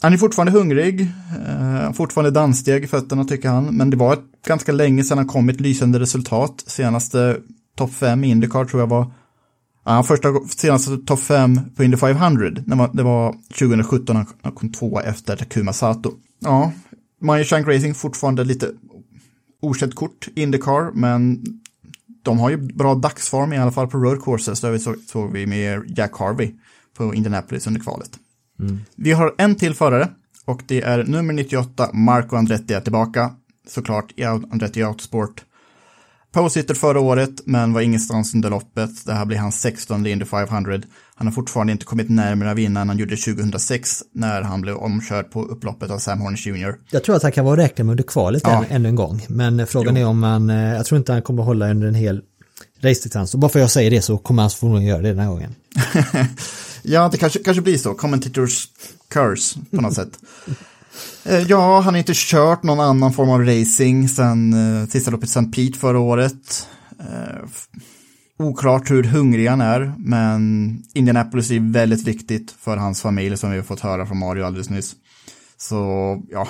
Han 0.00 0.12
är 0.12 0.16
fortfarande 0.16 0.52
hungrig, 0.52 1.00
eh, 1.46 1.92
fortfarande 1.92 2.30
danssteg 2.30 2.84
i 2.84 2.86
fötterna 2.86 3.24
tycker 3.24 3.48
han, 3.48 3.76
men 3.76 3.90
det 3.90 3.96
var 3.96 4.12
ett, 4.12 4.24
ganska 4.46 4.72
länge 4.72 5.04
sedan 5.04 5.18
han 5.18 5.26
kom 5.26 5.46
med 5.46 5.54
ett 5.54 5.60
lysande 5.60 6.00
resultat. 6.00 6.64
Senaste 6.66 7.36
topp 7.76 7.92
5 7.92 8.24
i 8.24 8.28
Indycar 8.28 8.64
tror 8.64 8.82
jag 8.82 8.86
var 8.86 9.12
Ja, 9.84 10.02
första 10.02 10.28
senaste 10.48 10.96
topp 10.96 11.20
5 11.20 11.60
på 11.76 11.84
Indy 11.84 11.96
500, 11.96 12.50
det 12.50 12.74
var, 12.74 12.90
det 12.92 13.02
var 13.02 13.32
2017 13.58 14.26
han 14.42 14.52
kom 14.52 14.72
tvåa 14.72 15.02
efter 15.02 15.36
Takuma 15.36 15.72
Sato. 15.72 16.12
Ja, 16.38 16.72
Maja 17.20 17.44
Shank 17.44 17.68
Racing 17.68 17.94
fortfarande 17.94 18.44
lite 18.44 18.70
okänt 19.62 19.94
kort 19.94 20.28
Indycar, 20.34 20.90
men 20.94 21.44
de 22.22 22.38
har 22.38 22.50
ju 22.50 22.56
bra 22.56 22.94
dagsform 22.94 23.52
i 23.52 23.58
alla 23.58 23.72
fall 23.72 23.88
på 23.88 23.98
road 23.98 24.24
courses, 24.24 24.60
det 24.60 24.70
vi 24.70 24.78
såg, 24.78 24.96
såg 25.06 25.32
vi 25.32 25.46
med 25.46 25.82
Jack 25.96 26.18
Harvey 26.18 26.52
på 27.00 27.14
Indianapolis 27.14 27.66
under 27.66 27.80
kvalet. 27.80 28.10
Vi 28.96 29.12
har 29.12 29.34
en 29.38 29.54
till 29.54 29.74
förare 29.74 30.08
och 30.46 30.62
det 30.66 30.82
är 30.82 31.04
nummer 31.04 31.32
98, 31.32 31.90
Marco 31.92 32.36
Andretti 32.36 32.74
är 32.74 32.80
tillbaka, 32.80 33.30
såklart 33.68 34.12
i 34.16 34.24
Andretti 34.24 34.82
Autosport. 34.82 35.44
Pole-sitter 36.32 36.74
förra 36.74 37.00
året, 37.00 37.30
men 37.44 37.72
var 37.72 37.80
ingenstans 37.80 38.34
under 38.34 38.50
loppet. 38.50 38.90
Det 39.06 39.12
här 39.12 39.24
blir 39.24 39.38
hans 39.38 39.60
16 39.60 40.06
Indy 40.06 40.24
500. 40.24 40.80
Han 41.14 41.26
har 41.26 41.32
fortfarande 41.34 41.72
inte 41.72 41.84
kommit 41.84 42.08
närmare 42.10 42.50
att 42.50 42.56
vinna 42.56 42.80
än 42.80 42.88
han 42.88 42.98
gjorde 42.98 43.16
2006 43.16 44.02
när 44.14 44.42
han 44.42 44.60
blev 44.60 44.76
omkörd 44.76 45.30
på 45.30 45.42
upploppet 45.44 45.90
av 45.90 45.98
Sam 45.98 46.20
Hornish 46.20 46.46
Jr. 46.46 46.74
Jag 46.90 47.04
tror 47.04 47.16
att 47.16 47.22
han 47.22 47.32
kan 47.32 47.44
vara 47.44 47.60
räknad 47.60 47.86
med 47.86 47.92
under 47.92 48.04
kvalet 48.04 48.42
Ja. 48.44 48.64
än, 48.64 48.70
ännu 48.76 48.88
en 48.88 48.94
gång. 48.96 49.26
Men 49.28 49.66
frågan 49.66 49.96
är 49.96 50.06
om 50.06 50.22
han, 50.22 50.50
eh, 50.50 50.74
jag 50.74 50.86
tror 50.86 50.98
inte 50.98 51.12
han 51.12 51.22
kommer 51.22 51.42
hålla 51.42 51.70
under 51.70 51.88
en 51.88 51.94
hel 51.94 52.20
racedistans. 52.80 53.34
Och 53.34 53.40
bara 53.40 53.48
för 53.48 53.58
att 53.58 53.62
jag 53.62 53.70
säger 53.70 53.90
det 53.90 54.02
så 54.02 54.18
kommer 54.18 54.42
han 54.42 54.50
förmodligen 54.50 54.88
göra 54.88 55.02
det 55.02 55.08
den 55.08 55.18
här 55.18 55.28
gången. 55.28 55.54
Ja, 56.82 57.08
det 57.08 57.18
kanske, 57.18 57.38
kanske 57.38 57.62
blir 57.62 57.78
så. 57.78 57.94
Commentators 57.94 58.68
curse 59.08 59.60
på 59.70 59.80
något 59.80 59.94
sätt. 59.94 60.18
Eh, 61.24 61.40
ja, 61.40 61.80
han 61.80 61.94
har 61.94 61.98
inte 61.98 62.12
kört 62.14 62.62
någon 62.62 62.80
annan 62.80 63.12
form 63.12 63.30
av 63.30 63.44
racing 63.44 64.08
sedan 64.08 64.52
eh, 64.52 64.88
sista 64.88 65.10
loppet 65.10 65.28
St. 65.28 65.44
Pete 65.44 65.78
förra 65.78 65.98
året. 65.98 66.68
Eh, 67.00 67.48
oklart 68.38 68.90
hur 68.90 69.02
hungrig 69.02 69.46
han 69.46 69.60
är, 69.60 69.92
men 69.98 70.82
Indianapolis 70.94 71.50
är 71.50 71.72
väldigt 71.72 72.06
viktigt 72.06 72.54
för 72.60 72.76
hans 72.76 73.02
familj 73.02 73.36
som 73.36 73.50
vi 73.50 73.56
har 73.56 73.64
fått 73.64 73.80
höra 73.80 74.06
från 74.06 74.18
Mario 74.18 74.44
alldeles 74.44 74.70
nyss. 74.70 74.94
Så 75.56 76.22
ja, 76.28 76.48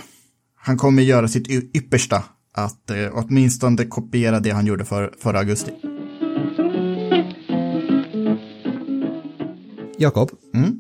han 0.57 0.77
kommer 0.77 1.03
göra 1.03 1.29
sitt 1.29 1.49
yppersta 1.77 2.23
att 2.55 2.91
eh, 2.91 3.09
åtminstone 3.13 3.85
kopiera 3.85 4.41
det 4.41 4.51
han 4.51 4.67
gjorde 4.67 4.85
för, 4.85 5.15
förra 5.23 5.39
augusti. 5.39 5.73
Jakob, 10.03 10.31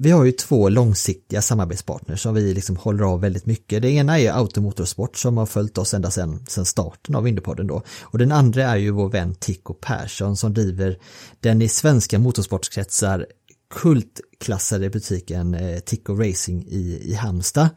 vi 0.00 0.10
har 0.10 0.24
ju 0.24 0.32
två 0.32 0.68
långsiktiga 0.68 1.42
samarbetspartners 1.42 2.22
som 2.22 2.34
vi 2.34 2.54
liksom 2.54 2.76
håller 2.76 3.04
av 3.04 3.20
väldigt 3.20 3.46
mycket. 3.46 3.82
Det 3.82 3.90
ena 3.90 4.18
är 4.18 4.32
Automotorsport 4.32 5.16
som 5.16 5.36
har 5.36 5.46
följt 5.46 5.78
oss 5.78 5.94
ända 5.94 6.10
sedan, 6.10 6.44
sedan 6.48 6.64
starten 6.64 7.14
av 7.14 7.28
Indiepodden 7.28 7.66
då. 7.66 7.82
Och 8.02 8.18
den 8.18 8.32
andra 8.32 8.62
är 8.62 8.76
ju 8.76 8.90
vår 8.90 9.08
vän 9.08 9.34
Tico 9.34 9.74
Persson 9.74 10.36
som 10.36 10.54
driver 10.54 10.98
den 11.40 11.62
i 11.62 11.68
svenska 11.68 12.18
motorsportskretsar 12.18 13.26
kultklassade 13.74 14.90
butiken 14.90 15.54
eh, 15.54 15.78
Tico 15.78 16.14
Racing 16.14 16.68
i, 16.68 17.02
i 17.04 17.14
Halmstad. 17.14 17.68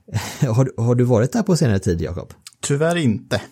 har, 0.40 0.82
har 0.82 0.94
du 0.94 1.04
varit 1.04 1.32
där 1.32 1.42
på 1.42 1.56
senare 1.56 1.78
tid, 1.78 2.00
Jakob? 2.00 2.32
Tyvärr 2.60 2.96
inte. 2.96 3.42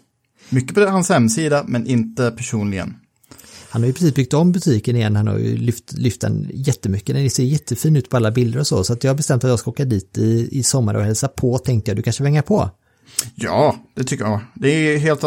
Mycket 0.48 0.74
på 0.74 0.80
hans 0.80 1.08
hemsida, 1.08 1.64
men 1.68 1.86
inte 1.86 2.30
personligen. 2.30 2.94
Han 3.72 3.82
har 3.82 3.86
ju 3.86 3.92
precis 3.92 4.14
byggt 4.14 4.34
om 4.34 4.52
butiken 4.52 4.96
igen, 4.96 5.16
han 5.16 5.28
har 5.28 5.38
ju 5.38 5.56
lyft, 5.56 5.92
lyft 5.92 6.20
den 6.20 6.50
jättemycket, 6.54 7.16
den 7.16 7.30
ser 7.30 7.42
jättefin 7.42 7.96
ut 7.96 8.08
på 8.08 8.16
alla 8.16 8.30
bilder 8.30 8.60
och 8.60 8.66
så, 8.66 8.84
så 8.84 8.92
att 8.92 9.04
jag 9.04 9.10
har 9.10 9.16
bestämt 9.16 9.44
att 9.44 9.50
jag 9.50 9.58
ska 9.58 9.70
åka 9.70 9.84
dit 9.84 10.18
i, 10.18 10.48
i 10.58 10.62
sommar 10.62 10.94
och 10.94 11.02
hälsa 11.02 11.28
på, 11.28 11.58
tänkte 11.58 11.90
jag, 11.90 11.98
du 11.98 12.02
kanske 12.02 12.24
hänga 12.24 12.42
på? 12.42 12.70
Ja, 13.34 13.76
det 13.94 14.04
tycker 14.04 14.24
jag. 14.24 14.40
Det 14.54 14.68
är 14.68 14.98
helt 14.98 15.24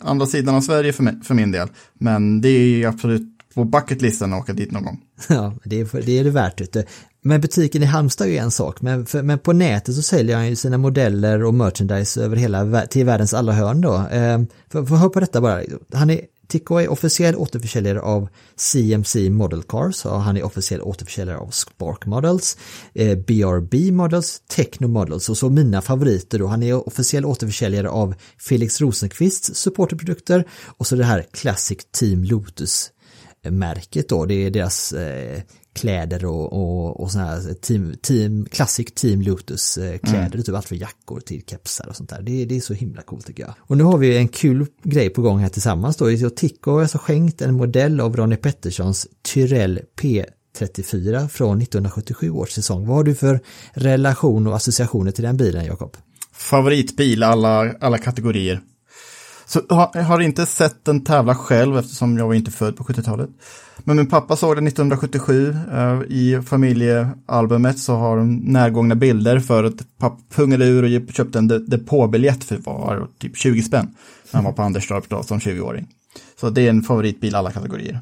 andra 0.00 0.26
sidan 0.26 0.54
av 0.54 0.60
Sverige 0.60 0.92
för, 0.92 1.02
mig, 1.02 1.14
för 1.24 1.34
min 1.34 1.52
del. 1.52 1.68
Men 1.94 2.40
det 2.40 2.48
är 2.48 2.88
absolut 2.88 3.22
på 3.54 3.64
bucketlisten 3.64 4.32
att 4.32 4.40
åka 4.40 4.52
dit 4.52 4.72
någon 4.72 4.84
gång. 4.84 5.00
Ja, 5.28 5.54
det 5.64 5.80
är 5.80 6.06
det, 6.06 6.18
är 6.18 6.24
det 6.24 6.30
värt. 6.30 6.72
Du. 6.72 6.84
Men 7.22 7.40
butiken 7.40 7.82
i 7.82 7.86
Halmstad 7.86 8.26
är 8.26 8.30
ju 8.30 8.38
en 8.38 8.50
sak, 8.50 8.80
men, 8.80 9.06
för, 9.06 9.22
men 9.22 9.38
på 9.38 9.52
nätet 9.52 9.94
så 9.94 10.02
säljer 10.02 10.36
han 10.36 10.48
ju 10.48 10.56
sina 10.56 10.78
modeller 10.78 11.44
och 11.44 11.54
merchandise 11.54 12.22
över 12.24 12.36
hela, 12.36 12.86
till 12.86 13.06
världens 13.06 13.34
alla 13.34 13.52
hörn 13.52 13.80
då. 13.80 13.94
Eh, 13.94 14.42
för, 14.68 14.84
för 14.84 14.96
hör 14.96 15.08
på 15.08 15.20
detta 15.20 15.40
bara, 15.40 15.62
han 15.92 16.10
är 16.10 16.20
Tico 16.48 16.76
är 16.76 16.88
officiell 16.88 17.36
återförsäljare 17.36 18.00
av 18.00 18.28
CMC 18.56 19.30
Model 19.30 19.62
Cars 19.62 20.06
och 20.06 20.20
han 20.20 20.36
är 20.36 20.42
officiell 20.42 20.82
återförsäljare 20.82 21.38
av 21.38 21.50
Spark 21.50 22.06
Models, 22.06 22.56
eh, 22.94 23.18
BRB 23.18 23.92
Models, 23.92 24.42
Techno 24.48 24.88
Models 24.88 25.28
och 25.28 25.38
så 25.38 25.50
mina 25.50 25.82
favoriter 25.82 26.38
då. 26.38 26.46
Han 26.46 26.62
är 26.62 26.88
officiell 26.88 27.24
återförsäljare 27.24 27.88
av 27.88 28.14
Felix 28.38 28.80
Rosenqvists 28.80 29.54
supporterprodukter 29.54 30.44
och 30.64 30.86
så 30.86 30.96
det 30.96 31.04
här 31.04 31.26
Classic 31.32 31.78
Team 31.92 32.24
Lotus 32.24 32.90
märket 33.50 34.08
då, 34.08 34.26
det 34.26 34.34
är 34.34 34.50
deras 34.50 34.92
eh, 34.92 35.42
kläder 35.74 36.24
och, 36.24 36.52
och, 36.52 37.00
och 37.00 37.10
sådana 37.10 37.30
här 37.30 37.54
team, 37.54 37.94
team, 38.02 38.46
classic 38.50 38.86
team 38.94 39.22
Lotus 39.22 39.78
eh, 39.78 39.98
kläder, 39.98 40.26
Mm. 40.26 40.42
typ 40.42 40.54
allt 40.54 40.66
från 40.66 40.78
jackor 40.78 41.20
till 41.20 41.42
kepsar 41.46 41.88
och 41.88 41.96
sånt 41.96 42.10
där. 42.10 42.22
Det, 42.22 42.44
det 42.44 42.56
är 42.56 42.60
så 42.60 42.74
himla 42.74 43.02
coolt 43.02 43.26
tycker 43.26 43.42
jag. 43.42 43.54
Och 43.58 43.76
nu 43.76 43.84
har 43.84 43.98
vi 43.98 44.16
en 44.16 44.28
kul 44.28 44.66
grej 44.82 45.10
på 45.10 45.22
gång 45.22 45.38
här 45.38 45.48
tillsammans 45.48 45.96
då. 45.96 46.30
Tico 46.36 46.70
har 46.70 46.80
alltså 46.82 46.98
skänkt 46.98 47.42
en 47.42 47.54
modell 47.54 48.00
av 48.00 48.16
Ronnie 48.16 48.36
Petterssons 48.36 49.06
Tyrell 49.22 49.80
P34 50.00 51.28
från 51.28 51.62
1977 51.62 52.30
års 52.30 52.50
säsong. 52.50 52.86
Vad 52.86 52.96
har 52.96 53.04
du 53.04 53.14
för 53.14 53.40
relation 53.72 54.46
och 54.46 54.56
associationer 54.56 55.10
till 55.10 55.24
den 55.24 55.36
bilen, 55.36 55.64
Jakob? 55.64 55.96
Favoritbil 56.32 57.22
alla, 57.22 57.72
alla 57.80 57.98
kategorier. 57.98 58.60
Så 59.46 59.60
har, 59.68 59.90
jag 59.94 60.02
har 60.02 60.20
inte 60.20 60.46
sett 60.46 60.84
den 60.84 61.04
tävla 61.04 61.34
själv 61.34 61.78
eftersom 61.78 62.18
jag 62.18 62.26
var 62.26 62.34
inte 62.34 62.50
född 62.50 62.76
på 62.76 62.84
70-talet. 62.84 63.30
Men 63.78 63.96
min 63.96 64.06
pappa 64.06 64.36
såg 64.36 64.56
den 64.56 64.66
1977. 64.66 65.56
eh, 65.72 66.02
I 66.08 66.42
familjealbumet 66.46 67.78
så 67.78 67.94
har 67.94 68.16
de 68.16 68.36
närgångna 68.36 68.94
bilder 68.94 69.38
för 69.40 69.64
att 69.64 69.98
pappa 69.98 70.20
pungade 70.34 70.66
ur 70.66 71.06
och 71.08 71.14
köpte 71.14 71.38
en 71.38 71.48
depåbiljett 71.48 72.44
för 72.44 72.56
var 72.56 73.08
typ 73.18 73.36
20 73.36 73.62
spänn. 73.62 73.94
När 74.30 74.38
han 74.38 74.44
var 74.44 74.52
på 74.52 74.62
Anderstorp 74.62 75.08
då 75.08 75.22
som 75.22 75.38
20-åring. 75.38 75.86
Så 76.40 76.50
det 76.50 76.62
är 76.62 76.70
en 76.70 76.82
favoritbil 76.82 77.34
alla 77.34 77.50
kategorier. 77.50 78.00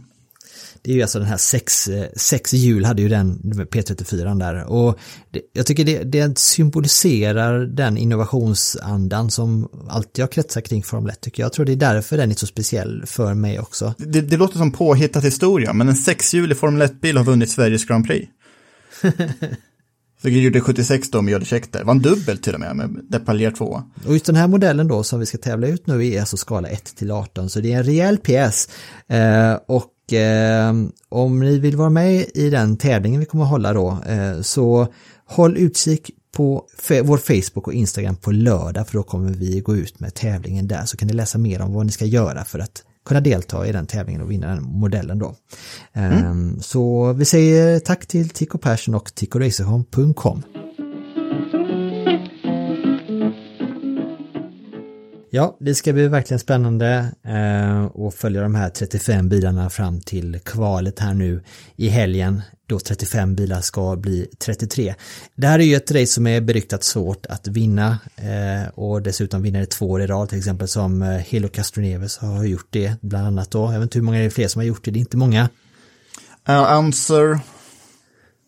Det 0.85 0.91
är 0.91 0.95
ju 0.95 1.03
alltså 1.03 1.19
den 1.19 1.29
här 1.29 1.37
sex, 1.37 1.91
sex 2.17 2.53
hjul 2.53 2.85
hade 2.85 3.03
ju 3.03 3.09
den 3.09 3.41
med 3.43 3.69
P34 3.69 4.39
där 4.39 4.65
och 4.65 4.99
det, 5.31 5.41
jag 5.53 5.67
tycker 5.67 5.85
det, 5.85 6.03
det 6.03 6.39
symboliserar 6.39 7.61
den 7.61 7.97
innovationsandan 7.97 9.31
som 9.31 9.69
alltid 9.89 10.23
har 10.23 10.29
kretsat 10.29 10.65
kring 10.65 10.83
Formel 10.83 11.11
1 11.11 11.21
tycker 11.21 11.43
jag. 11.43 11.47
Jag 11.47 11.53
tror 11.53 11.67
det 11.67 11.73
är 11.73 11.77
därför 11.77 12.17
den 12.17 12.31
är 12.31 12.35
så 12.35 12.47
speciell 12.47 13.03
för 13.07 13.35
mig 13.35 13.61
också. 13.61 13.95
Det, 13.99 14.21
det 14.21 14.37
låter 14.37 14.59
som 14.59 14.73
påhittat 14.73 15.25
historia, 15.25 15.73
men 15.73 15.89
en 15.89 15.97
sexhjulig 15.97 16.57
Formel 16.57 16.83
1-bil 16.89 17.17
har 17.17 17.25
vunnit 17.25 17.51
Sveriges 17.51 17.85
Grand 17.85 18.07
Prix. 18.07 18.29
Vilket 20.23 20.43
gjorde 20.43 20.61
76 20.61 21.11
då 21.11 21.23
med. 21.23 21.47
Det 21.71 21.85
var 21.85 21.95
en 21.95 22.03
dubbel 22.03 22.39
till 22.39 22.55
och 22.55 22.61
med, 22.61 22.77
med 22.77 23.05
Depaljer 23.09 23.51
2. 23.51 23.83
Och 24.07 24.13
just 24.13 24.27
den 24.27 24.37
här 24.37 24.49
modellen 24.49 24.89
då 24.89 25.03
som 25.03 25.21
vi 25.21 25.27
ska 25.27 25.39
tävla 25.39 25.67
ut 25.67 25.87
nu 25.87 26.07
är 26.07 26.21
alltså 26.21 26.37
skala 26.37 26.69
1 26.69 26.97
till 26.97 27.11
18 27.11 27.51
så 27.51 27.61
det 27.61 27.73
är 27.73 27.77
en 27.77 27.85
rejäl 27.85 28.19
PS. 28.19 28.69
Eh, 29.09 29.55
och 29.69 29.93
eh, 30.13 30.73
om 31.09 31.41
ni 31.41 31.59
vill 31.59 31.77
vara 31.77 31.91
med 31.91 32.27
i 32.35 32.51
den 32.51 32.77
tävlingen 32.77 33.21
vi 33.21 33.27
kommer 33.27 33.45
att 33.45 33.51
hålla 33.51 33.73
då 33.73 33.99
eh, 34.09 34.41
så 34.41 34.87
håll 35.27 35.57
utkik 35.57 36.11
på 36.37 36.65
vår 37.05 37.19
Facebook 37.19 37.67
och 37.67 37.75
Instagram 37.75 38.17
på 38.17 38.33
lördag 38.33 38.89
för 38.89 38.95
då 38.99 39.03
kommer 39.03 39.31
vi 39.31 39.61
gå 39.61 39.77
ut 39.77 40.01
med 40.01 40.15
tävlingen 40.15 40.69
där 40.69 40.85
så 40.85 40.97
kan 40.97 41.09
ni 41.09 41.15
läsa 41.15 41.39
mer 41.39 41.63
om 41.63 41.73
vad 41.75 41.87
ni 41.87 41.93
ska 41.93 42.05
göra 42.05 42.45
för 42.45 42.59
att 42.59 42.83
kunna 43.07 43.21
delta 43.21 43.67
i 43.67 43.73
den 43.73 43.87
tävlingen 43.87 44.23
och 44.23 44.31
vinna 44.31 44.47
den 44.55 44.63
modellen 44.63 45.19
då. 45.19 45.35
Eh, 45.93 46.35
Så 46.61 47.13
vi 47.13 47.25
säger 47.25 47.79
tack 47.81 48.07
till 48.07 48.29
Tico 48.29 48.59
Persson 48.59 48.95
och 48.95 49.15
ticoracerhome.com. 49.15 50.43
Ja, 55.35 55.57
det 55.61 55.75
ska 55.75 55.93
bli 55.93 56.09
verkligen 56.09 56.39
spännande 56.39 57.13
eh, 57.25 57.85
att 57.85 58.15
följa 58.15 58.43
de 58.43 58.55
här 58.55 58.71
35 58.71 59.29
bilarna 59.29 59.71
fram 59.71 60.01
till 60.01 60.41
kvalet 60.45 60.99
här 60.99 61.15
nu 61.15 61.43
i 61.77 61.89
helgen 61.89 62.43
då 62.67 62.79
35 62.79 63.35
bilar 63.35 63.61
ska 63.61 63.97
bli 63.97 64.29
33. 64.39 64.95
Det 65.35 65.47
här 65.47 65.59
är 65.59 65.63
ju 65.65 65.75
ett 65.75 65.91
race 65.91 66.07
som 66.07 66.27
är 66.27 66.41
beryktat 66.41 66.85
svårt 66.85 67.27
att 67.27 67.49
vinna 67.49 67.99
eh, 68.17 68.69
och 68.75 69.03
dessutom 69.03 69.43
vinner 69.43 69.61
det 69.61 69.67
två 69.67 69.91
år 69.91 70.03
i 70.03 70.07
rad 70.07 70.29
till 70.29 70.39
exempel 70.39 70.69
som 70.69 71.03
eh, 71.03 71.09
Helo 71.09 71.49
Castroneves 71.49 72.19
har 72.19 72.45
gjort 72.45 72.69
det 72.71 72.95
bland 73.01 73.27
annat 73.27 73.51
då. 73.51 73.73
Jag 73.73 73.81
vet 73.81 73.83
inte 73.83 73.99
hur 73.99 74.05
många 74.05 74.19
det 74.19 74.25
är 74.25 74.31
fler 74.31 74.49
som 74.49 74.61
har 74.61 74.67
gjort 74.67 74.85
det, 74.85 74.91
det 74.91 74.99
är 74.99 75.01
inte 75.01 75.17
många. 75.17 75.43
Uh, 76.49 76.55
Answer. 76.55 77.39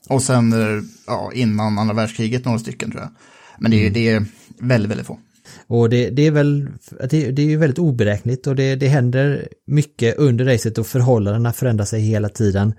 Och 0.09 0.23
sen 0.23 0.53
eh, 0.53 0.83
ja, 1.07 1.31
innan 1.35 1.79
andra 1.79 1.95
världskriget 1.95 2.45
några 2.45 2.59
stycken 2.59 2.91
tror 2.91 3.03
jag. 3.03 3.11
Men 3.59 3.71
det 3.71 3.87
är, 3.87 3.91
det 3.91 4.09
är 4.09 4.25
väldigt, 4.59 4.91
väldigt 4.91 5.07
få. 5.07 5.19
Och 5.67 5.91
det, 5.91 6.11
det 6.11 6.27
är 6.27 6.31
väl, 6.31 6.69
det, 7.11 7.31
det 7.31 7.43
är 7.43 7.47
ju 7.47 7.57
väldigt 7.57 7.79
oberäkneligt 7.79 8.47
och 8.47 8.57
det, 8.57 8.75
det 8.75 8.89
händer 8.89 9.49
mycket 9.67 10.17
under 10.19 10.45
racet 10.45 10.79
och 10.79 10.87
förhållandena 10.87 11.53
förändrar 11.53 11.85
sig 11.85 12.01
hela 12.01 12.29
tiden. 12.29 12.75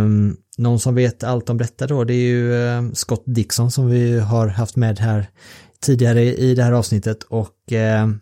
Um, 0.00 0.36
någon 0.58 0.80
som 0.80 0.94
vet 0.94 1.24
allt 1.24 1.50
om 1.50 1.58
detta 1.58 1.86
då, 1.86 2.04
det 2.04 2.14
är 2.14 2.28
ju 2.28 2.68
ehm, 2.68 2.94
Scott 2.94 3.22
Dixon 3.26 3.70
som 3.70 3.90
vi 3.90 4.18
har 4.18 4.48
haft 4.48 4.76
med 4.76 4.98
här 4.98 5.26
tidigare 5.80 6.22
i 6.22 6.54
det 6.54 6.62
här 6.62 6.72
avsnittet 6.72 7.22
och 7.22 7.56
uh, 7.72 8.14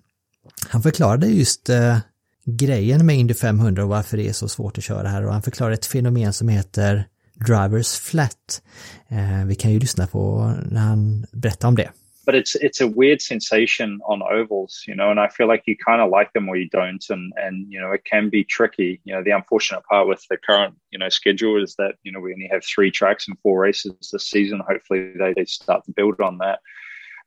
han 0.68 0.82
förklarade 0.82 1.26
just 1.26 1.70
uh, 1.70 1.98
grejen 2.44 3.06
med 3.06 3.16
Indy 3.16 3.34
500 3.34 3.82
och 3.82 3.88
varför 3.88 4.16
det 4.16 4.28
är 4.28 4.32
så 4.32 4.48
svårt 4.48 4.78
att 4.78 4.84
köra 4.84 5.08
här 5.08 5.26
och 5.26 5.32
han 5.32 5.42
förklarar 5.42 5.72
ett 5.72 5.86
fenomen 5.86 6.32
som 6.32 6.48
heter 6.48 7.06
Drivers 7.46 7.98
Flat. 7.98 8.62
Eh, 9.08 9.44
vi 9.46 9.54
kan 9.54 9.72
ju 9.72 9.80
lyssna 9.80 10.06
på 10.06 10.52
när 10.70 10.80
han 10.80 11.26
berättar 11.32 11.68
om 11.68 11.74
det. 11.74 11.90
But 12.26 12.34
it's 12.34 12.56
it's 12.56 12.80
a 12.80 12.88
weird 12.88 13.22
sensation 13.22 14.00
on 14.04 14.20
ovals, 14.20 14.82
you 14.86 14.96
know, 14.96 15.12
and 15.12 15.20
I 15.20 15.28
feel 15.28 15.46
like 15.46 15.62
you 15.66 15.76
kind 15.76 16.02
of 16.02 16.10
like 16.10 16.32
them 16.32 16.48
or 16.48 16.56
you 16.56 16.68
don't, 16.68 17.02
and 17.08 17.32
and 17.36 17.72
you 17.72 17.80
know 17.80 17.92
it 17.92 18.04
can 18.04 18.28
be 18.28 18.42
tricky. 18.42 19.00
You 19.04 19.14
know, 19.14 19.22
the 19.22 19.30
unfortunate 19.30 19.84
part 19.84 20.08
with 20.08 20.26
the 20.28 20.36
current 20.36 20.74
you 20.90 20.98
know 20.98 21.08
schedule 21.08 21.62
is 21.62 21.76
that 21.76 21.94
you 22.02 22.10
know 22.10 22.18
we 22.18 22.32
only 22.32 22.48
have 22.50 22.64
three 22.64 22.90
tracks 22.90 23.28
and 23.28 23.38
four 23.38 23.60
races 23.60 24.10
this 24.12 24.28
season. 24.28 24.60
Hopefully 24.68 25.12
they, 25.16 25.34
they 25.34 25.44
start 25.44 25.84
to 25.84 25.92
build 25.92 26.20
on 26.20 26.38
that. 26.38 26.58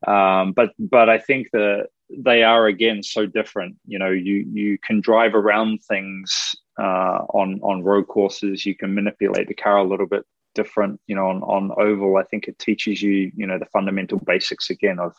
Um, 0.06 0.52
but 0.52 0.74
but 0.78 1.10
I 1.10 1.18
think 1.18 1.50
that 1.54 1.88
they 2.10 2.44
are 2.44 2.68
again 2.68 3.02
so 3.02 3.26
different. 3.26 3.78
You 3.88 4.00
know, 4.00 4.12
you 4.12 4.46
you 4.52 4.78
can 4.80 5.00
drive 5.00 5.34
around 5.34 5.82
things 5.84 6.56
uh, 6.78 7.24
on 7.30 7.62
on 7.64 7.84
road 7.84 8.08
courses. 8.08 8.66
You 8.66 8.76
can 8.76 8.94
manipulate 8.94 9.48
the 9.48 9.54
car 9.54 9.78
a 9.78 9.84
little 9.84 10.08
bit 10.08 10.26
different 10.60 11.00
you 11.08 11.16
know 11.16 11.28
on, 11.28 11.42
on 11.44 11.72
oval 11.78 12.18
i 12.18 12.24
think 12.24 12.48
it 12.48 12.58
teaches 12.60 13.02
you 13.02 13.32
you 13.36 13.48
know 13.48 13.60
the 13.60 13.72
fundamental 13.78 14.20
basics 14.20 14.70
again 14.70 15.00
of 15.00 15.14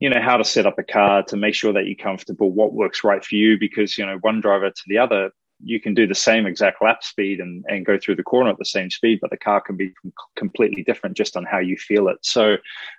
you 0.00 0.08
know 0.10 0.20
how 0.28 0.36
to 0.36 0.44
set 0.44 0.66
up 0.66 0.78
a 0.78 0.82
car 0.82 1.22
to 1.22 1.36
make 1.36 1.54
sure 1.54 1.72
that 1.72 1.86
you're 1.86 2.04
comfortable 2.08 2.50
what 2.50 2.72
works 2.72 3.04
right 3.04 3.24
for 3.24 3.34
you 3.34 3.58
because 3.58 3.98
you 3.98 4.04
know 4.06 4.18
one 4.22 4.40
driver 4.40 4.70
to 4.70 4.82
the 4.88 4.98
other 4.98 5.30
you 5.62 5.78
can 5.78 5.94
do 5.94 6.06
the 6.06 6.14
same 6.14 6.46
exact 6.46 6.82
lap 6.82 7.04
speed 7.04 7.38
and, 7.38 7.64
and 7.68 7.84
go 7.84 7.98
through 7.98 8.16
the 8.16 8.22
corner 8.22 8.50
at 8.50 8.58
the 8.58 8.64
same 8.64 8.90
speed 8.90 9.18
but 9.20 9.30
the 9.30 9.36
car 9.36 9.60
can 9.60 9.76
be 9.76 9.92
completely 10.36 10.82
different 10.82 11.16
just 11.16 11.36
on 11.36 11.44
how 11.44 11.58
you 11.58 11.76
feel 11.76 12.08
it. 12.08 12.18
So 12.22 12.56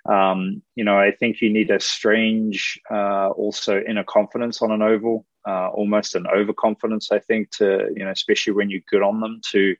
um, 0.08 0.62
you 0.76 0.84
know 0.84 0.98
i 0.98 1.10
think 1.10 1.40
you 1.40 1.50
need 1.52 1.70
a 1.70 1.80
strange 1.80 2.80
uh, 2.90 3.30
also 3.30 3.82
inner 3.82 4.04
confidence 4.04 4.62
on 4.62 4.70
an 4.70 4.82
oval 4.82 5.26
uh, 5.46 5.68
almost 5.70 6.14
an 6.14 6.26
overconfidence 6.28 7.10
i 7.10 7.18
think 7.18 7.50
to 7.50 7.88
you 7.96 8.04
know 8.04 8.10
especially 8.10 8.52
when 8.52 8.70
you're 8.70 8.90
good 8.92 9.02
on 9.02 9.20
them 9.20 9.40
to 9.50 9.74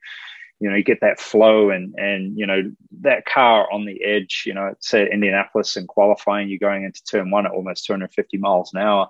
you 0.62 0.70
know, 0.70 0.76
you 0.76 0.84
get 0.84 1.00
that 1.00 1.18
flow 1.18 1.70
and, 1.70 1.92
and, 1.96 2.38
you 2.38 2.46
know, 2.46 2.62
that 3.00 3.26
car 3.26 3.70
on 3.72 3.84
the 3.84 4.02
edge, 4.04 4.44
you 4.46 4.54
know, 4.54 4.72
say 4.78 5.08
Indianapolis 5.10 5.76
and 5.76 5.88
qualifying, 5.88 6.48
you're 6.48 6.58
going 6.58 6.84
into 6.84 7.02
turn 7.02 7.32
one 7.32 7.46
at 7.46 7.52
almost 7.52 7.84
250 7.84 8.38
miles 8.38 8.72
an 8.72 8.80
hour 8.80 9.08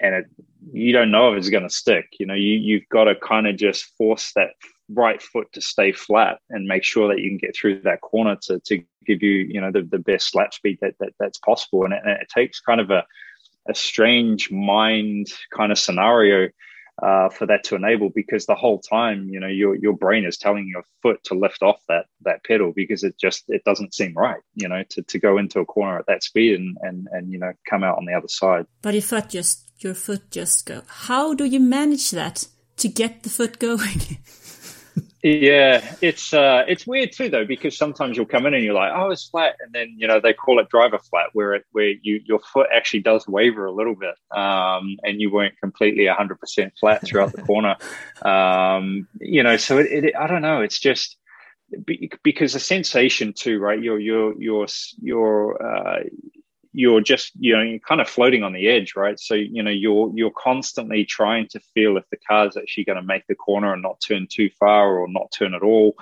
and 0.00 0.14
it, 0.16 0.26
you 0.72 0.92
don't 0.92 1.12
know 1.12 1.32
if 1.32 1.38
it's 1.38 1.50
going 1.50 1.62
to 1.62 1.70
stick. 1.70 2.08
You 2.18 2.26
know, 2.26 2.34
you, 2.34 2.54
you've 2.54 2.88
got 2.90 3.04
to 3.04 3.14
kind 3.14 3.46
of 3.46 3.56
just 3.56 3.96
force 3.96 4.32
that 4.34 4.50
right 4.88 5.22
foot 5.22 5.52
to 5.52 5.60
stay 5.60 5.92
flat 5.92 6.40
and 6.50 6.66
make 6.66 6.82
sure 6.82 7.06
that 7.06 7.20
you 7.20 7.30
can 7.30 7.38
get 7.38 7.54
through 7.54 7.82
that 7.82 8.00
corner 8.00 8.36
to, 8.42 8.58
to 8.66 8.82
give 9.06 9.22
you, 9.22 9.30
you 9.30 9.60
know, 9.60 9.70
the, 9.70 9.82
the 9.82 10.00
best 10.00 10.34
lap 10.34 10.52
speed 10.52 10.78
that, 10.80 10.94
that 10.98 11.12
that's 11.20 11.38
possible. 11.38 11.84
And 11.84 11.94
it, 11.94 12.00
and 12.02 12.12
it 12.20 12.28
takes 12.28 12.58
kind 12.58 12.80
of 12.80 12.90
a, 12.90 13.04
a 13.68 13.74
strange 13.74 14.50
mind 14.50 15.28
kind 15.56 15.70
of 15.70 15.78
scenario 15.78 16.48
uh, 17.02 17.28
for 17.28 17.46
that 17.46 17.64
to 17.64 17.74
enable 17.74 18.08
because 18.08 18.46
the 18.46 18.54
whole 18.54 18.78
time 18.78 19.28
you 19.28 19.40
know 19.40 19.48
your 19.48 19.74
your 19.74 19.92
brain 19.92 20.24
is 20.24 20.36
telling 20.36 20.68
your 20.68 20.84
foot 21.02 21.22
to 21.24 21.34
lift 21.34 21.62
off 21.62 21.80
that 21.88 22.06
that 22.22 22.44
pedal 22.44 22.72
because 22.74 23.02
it 23.02 23.18
just 23.18 23.44
it 23.48 23.64
doesn't 23.64 23.92
seem 23.92 24.14
right 24.14 24.40
you 24.54 24.68
know 24.68 24.82
to, 24.90 25.02
to 25.02 25.18
go 25.18 25.36
into 25.38 25.58
a 25.58 25.64
corner 25.64 25.98
at 25.98 26.06
that 26.06 26.22
speed 26.22 26.58
and 26.58 26.76
and 26.82 27.08
and 27.10 27.32
you 27.32 27.38
know 27.38 27.52
come 27.68 27.82
out 27.82 27.98
on 27.98 28.04
the 28.04 28.14
other 28.14 28.28
side. 28.28 28.66
But 28.82 28.94
your 28.94 29.02
foot 29.02 29.28
just 29.28 29.70
your 29.78 29.94
foot 29.94 30.30
just 30.30 30.66
go 30.66 30.82
how 30.86 31.34
do 31.34 31.44
you 31.44 31.60
manage 31.60 32.10
that 32.12 32.46
to 32.76 32.88
get 32.88 33.22
the 33.22 33.30
foot 33.30 33.58
going 33.58 34.18
Yeah, 35.24 35.96
it's 36.02 36.34
uh, 36.34 36.64
it's 36.68 36.86
weird 36.86 37.12
too 37.12 37.30
though 37.30 37.46
because 37.46 37.78
sometimes 37.78 38.14
you'll 38.14 38.26
come 38.26 38.44
in 38.44 38.52
and 38.52 38.62
you're 38.62 38.74
like, 38.74 38.92
oh, 38.94 39.08
it's 39.08 39.26
flat, 39.26 39.56
and 39.58 39.72
then 39.72 39.94
you 39.96 40.06
know 40.06 40.20
they 40.20 40.34
call 40.34 40.58
it 40.58 40.68
driver 40.68 40.98
flat, 40.98 41.30
where 41.32 41.54
it 41.54 41.64
where 41.72 41.94
you 42.02 42.20
your 42.26 42.40
foot 42.40 42.66
actually 42.70 43.00
does 43.00 43.26
waver 43.26 43.64
a 43.64 43.72
little 43.72 43.94
bit, 43.94 44.16
um, 44.36 44.98
and 45.02 45.22
you 45.22 45.32
weren't 45.32 45.58
completely 45.58 46.06
100 46.06 46.38
percent 46.38 46.74
flat 46.78 47.06
throughout 47.06 47.32
the 47.32 47.40
corner, 47.40 47.74
um, 48.22 49.08
you 49.18 49.42
know. 49.42 49.56
So 49.56 49.78
it, 49.78 49.86
it, 50.04 50.14
I 50.14 50.26
don't 50.26 50.42
know, 50.42 50.60
it's 50.60 50.78
just 50.78 51.16
because 52.22 52.52
the 52.52 52.60
sensation 52.60 53.32
too, 53.32 53.58
right? 53.58 53.82
Your 53.82 53.98
your 53.98 54.34
you're 54.38 54.66
you're 55.00 55.62
uh, 55.66 56.00
you're 56.74 57.00
just 57.00 57.30
you 57.38 57.56
know 57.56 57.62
you're 57.62 57.78
kind 57.78 58.00
of 58.00 58.08
floating 58.08 58.42
on 58.42 58.52
the 58.52 58.68
edge 58.68 58.94
right? 58.96 59.18
So 59.18 59.34
you 59.34 59.62
know 59.62 59.70
you're 59.70 60.10
you're 60.14 60.32
constantly 60.36 61.04
trying 61.04 61.46
to 61.48 61.60
feel 61.72 61.96
if 61.96 62.04
the 62.10 62.18
car's 62.28 62.56
actually 62.56 62.84
going 62.84 62.96
to 62.96 63.02
make 63.02 63.26
the 63.28 63.36
corner 63.36 63.72
and 63.72 63.80
not 63.80 64.02
turn 64.06 64.26
too 64.30 64.50
far 64.58 64.98
or 64.98 65.08
not 65.08 65.32
turn 65.32 65.54
at 65.54 65.62
all. 65.62 65.94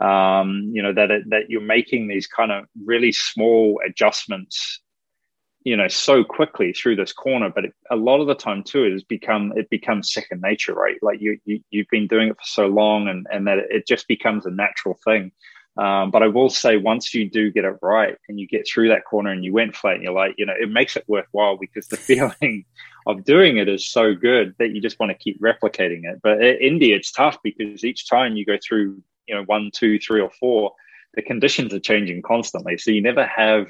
Um, 0.00 0.70
you 0.72 0.82
know 0.82 0.94
that 0.94 1.10
that 1.28 1.50
you're 1.50 1.60
making 1.60 2.08
these 2.08 2.26
kind 2.26 2.50
of 2.50 2.64
really 2.84 3.12
small 3.12 3.80
adjustments 3.86 4.80
you 5.62 5.76
know 5.76 5.88
so 5.88 6.24
quickly 6.24 6.72
through 6.72 6.96
this 6.96 7.12
corner. 7.12 7.52
But 7.54 7.66
it, 7.66 7.74
a 7.90 7.96
lot 7.96 8.20
of 8.20 8.26
the 8.26 8.34
time 8.34 8.62
too 8.62 8.84
it 8.84 8.92
has 8.92 9.04
become 9.04 9.52
it 9.56 9.68
becomes 9.68 10.12
second 10.12 10.40
nature 10.40 10.72
right? 10.72 10.96
Like 11.02 11.20
you, 11.20 11.38
you 11.44 11.60
you've 11.70 11.90
been 11.90 12.06
doing 12.06 12.28
it 12.28 12.36
for 12.36 12.46
so 12.46 12.66
long 12.66 13.08
and 13.08 13.26
and 13.30 13.46
that 13.46 13.58
it 13.58 13.86
just 13.86 14.08
becomes 14.08 14.46
a 14.46 14.50
natural 14.50 14.98
thing 15.04 15.32
um, 15.76 16.10
but 16.12 16.22
I 16.22 16.28
will 16.28 16.50
say, 16.50 16.76
once 16.76 17.12
you 17.14 17.28
do 17.28 17.50
get 17.50 17.64
it 17.64 17.76
right 17.82 18.16
and 18.28 18.38
you 18.38 18.46
get 18.46 18.66
through 18.66 18.90
that 18.90 19.04
corner 19.04 19.30
and 19.30 19.44
you 19.44 19.52
went 19.52 19.74
flat, 19.74 19.94
and 19.94 20.04
you're 20.04 20.12
like, 20.12 20.34
you 20.38 20.46
know, 20.46 20.54
it 20.58 20.70
makes 20.70 20.96
it 20.96 21.04
worthwhile 21.08 21.56
because 21.56 21.88
the 21.88 21.96
feeling 22.10 22.64
of 23.06 23.24
doing 23.24 23.56
it 23.56 23.68
is 23.68 23.86
so 23.86 24.14
good 24.14 24.54
that 24.58 24.70
you 24.70 24.80
just 24.80 25.00
want 25.00 25.10
to 25.10 25.18
keep 25.18 25.40
replicating 25.40 26.04
it. 26.04 26.20
But 26.22 26.42
in 26.42 26.56
Indy, 26.56 26.92
it's 26.92 27.10
tough 27.10 27.38
because 27.42 27.84
each 27.84 28.08
time 28.08 28.36
you 28.36 28.46
go 28.46 28.56
through, 28.62 29.02
you 29.26 29.34
know, 29.34 29.42
one, 29.44 29.70
two, 29.74 29.98
three, 29.98 30.20
or 30.20 30.30
four, 30.30 30.72
the 31.14 31.22
conditions 31.22 31.74
are 31.74 31.80
changing 31.80 32.22
constantly. 32.22 32.78
So 32.78 32.90
you 32.90 33.02
never 33.02 33.26
have 33.26 33.68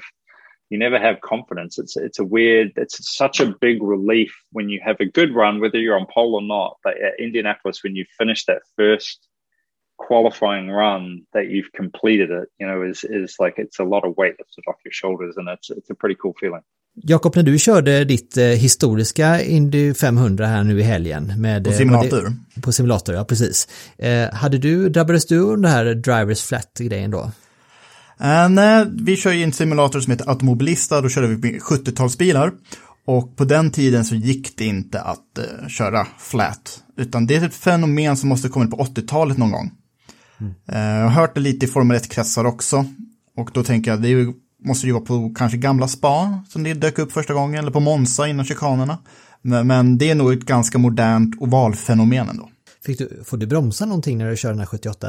you 0.69 0.79
never 0.79 0.99
have 0.99 1.21
confidence. 1.21 1.77
It's 1.77 1.95
it's 1.95 2.19
a 2.19 2.25
weird. 2.25 2.73
It's 2.75 3.15
such 3.15 3.39
a 3.39 3.53
big 3.61 3.83
relief 3.83 4.35
when 4.51 4.67
you 4.69 4.79
have 4.83 4.99
a 4.99 5.05
good 5.05 5.33
run, 5.33 5.59
whether 5.59 5.79
you're 5.79 5.99
on 5.99 6.07
pole 6.11 6.35
or 6.35 6.41
not. 6.41 6.77
But 6.83 6.99
at 7.01 7.19
Indianapolis, 7.19 7.83
when 7.83 7.95
you 7.95 8.05
finish 8.17 8.45
that 8.45 8.63
first 8.75 9.27
qualifying 10.07 10.67
run 10.83 11.03
that 11.33 11.45
you've 11.53 11.71
completed 11.81 12.29
it, 12.39 12.47
you 12.59 12.67
know, 12.69 12.89
is 12.91 13.03
is 13.03 13.31
like 13.43 13.55
it's 13.63 13.79
a 13.79 13.87
lot 13.93 14.03
of 14.07 14.11
weight 14.17 14.35
lifted 14.39 14.65
off 14.69 14.79
your 14.85 14.95
shoulders 15.01 15.33
and 15.37 15.47
it's 15.53 15.67
it's 15.77 15.89
a 15.95 15.95
pretty 16.01 16.17
cool 16.21 16.33
feeling. 16.41 16.63
Jakob, 17.03 17.35
när 17.35 17.43
du 17.43 17.59
körde 17.59 18.05
ditt 18.05 18.37
eh, 18.37 18.43
historiska 18.45 19.41
Indy 19.41 19.93
500 19.93 20.45
här 20.45 20.63
nu 20.63 20.79
i 20.79 20.83
helgen 20.83 21.33
med... 21.37 21.65
På 21.65 21.71
simulator. 21.71 22.33
Det, 22.55 22.61
på 22.61 22.71
simulator, 22.71 23.15
ja 23.15 23.25
precis. 23.25 23.67
Eh, 23.97 24.33
hade 24.33 24.57
du, 24.57 24.89
drabbades 24.89 25.25
du 25.25 25.39
under 25.39 25.69
den 25.69 25.71
här 25.71 25.95
drivers 25.95 26.43
flat-grejen 26.43 27.11
då? 27.11 27.31
Uh, 28.21 28.49
nej, 28.49 28.85
vi 28.91 29.15
kör 29.15 29.31
ju 29.31 29.43
en 29.43 29.51
simulator 29.51 29.99
som 29.99 30.11
heter 30.11 30.29
Automobilista, 30.29 31.01
då 31.01 31.09
körde 31.09 31.27
vi 31.27 31.59
70-talsbilar. 31.59 32.51
Och 33.05 33.37
på 33.37 33.45
den 33.45 33.71
tiden 33.71 34.05
så 34.05 34.15
gick 34.15 34.57
det 34.57 34.65
inte 34.65 35.01
att 35.01 35.39
uh, 35.39 35.67
köra 35.67 36.07
flat, 36.19 36.83
utan 36.97 37.27
det 37.27 37.35
är 37.35 37.45
ett 37.45 37.55
fenomen 37.55 38.17
som 38.17 38.29
måste 38.29 38.49
komma 38.49 38.67
på 38.67 38.77
80-talet 38.77 39.37
någon 39.37 39.51
gång. 39.51 39.71
Mm. 40.37 40.53
Jag 40.65 41.03
har 41.03 41.09
hört 41.09 41.35
det 41.35 41.41
lite 41.41 41.65
i 41.65 41.69
Formel 41.69 41.97
1-kretsar 41.97 42.45
också. 42.45 42.85
Och 43.37 43.49
då 43.53 43.63
tänker 43.63 43.91
jag, 43.91 44.01
det 44.01 44.07
ju, 44.07 44.33
måste 44.63 44.87
ju 44.87 44.93
vara 44.93 45.03
på 45.05 45.33
kanske 45.37 45.57
gamla 45.57 45.87
spa 45.87 46.43
som 46.49 46.63
det 46.63 46.73
dök 46.73 46.99
upp 46.99 47.11
första 47.11 47.33
gången, 47.33 47.59
eller 47.59 47.71
på 47.71 47.79
Monza 47.79 48.27
innan 48.27 48.45
chikanerna. 48.45 48.97
Men, 49.41 49.67
men 49.67 49.97
det 49.97 50.09
är 50.09 50.15
nog 50.15 50.33
ett 50.33 50.45
ganska 50.45 50.77
modernt 50.77 51.41
ovalfenomen 51.41 52.29
ändå. 52.29 52.49
Fick 52.85 52.97
du, 52.97 53.23
får 53.25 53.37
du 53.37 53.47
bromsa 53.47 53.85
någonting 53.85 54.17
när 54.17 54.29
du 54.29 54.37
kör 54.37 54.49
den 54.49 54.59
här 54.59 54.65
78 54.65 55.07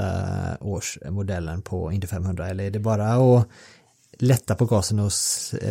års 0.61 0.99
modellen 1.11 1.63
på 1.63 1.93
Indy 1.93 2.07
500 2.07 2.49
eller 2.49 2.65
är 2.65 2.71
det 2.71 2.79
bara 2.79 3.13
att 3.13 3.49
lätta 4.19 4.55
på 4.55 4.67
gasen 4.67 4.99
och 4.99 5.11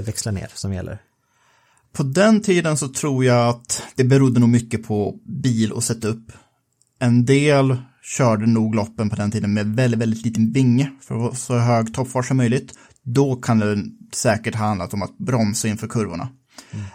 växla 0.06 0.32
ner 0.32 0.52
som 0.54 0.74
gäller? 0.74 1.02
På 1.94 2.04
den 2.04 2.42
tiden 2.42 2.78
så 2.78 2.88
tror 2.88 3.26
jag 3.26 3.50
att 3.50 3.84
det 3.96 4.04
berodde 4.04 4.40
nog 4.40 4.50
mycket 4.50 4.88
på 4.88 5.20
bil 5.26 5.72
och 5.72 5.84
setup. 5.84 6.32
En 7.00 7.26
del 7.26 7.78
körde 8.06 8.46
nog 8.46 8.76
loppen 8.76 9.10
på 9.10 9.16
den 9.16 9.32
tiden 9.32 9.54
med 9.54 9.76
väldigt, 9.76 10.00
väldigt 10.00 10.26
liten 10.26 10.52
vinge 10.52 10.92
för 11.02 11.16
att 11.16 11.32
få 11.32 11.36
så 11.36 11.58
hög 11.58 11.94
toppfart 11.94 12.26
som 12.26 12.38
möjligt. 12.38 12.74
Då 13.04 13.36
kan 13.36 13.60
det 13.60 13.78
säkert 14.14 14.56
ha 14.56 14.66
handlat 14.66 14.94
om 14.94 15.02
att 15.02 15.18
bromsa 15.18 15.68
inför 15.68 15.88
kurvorna. 15.88 16.30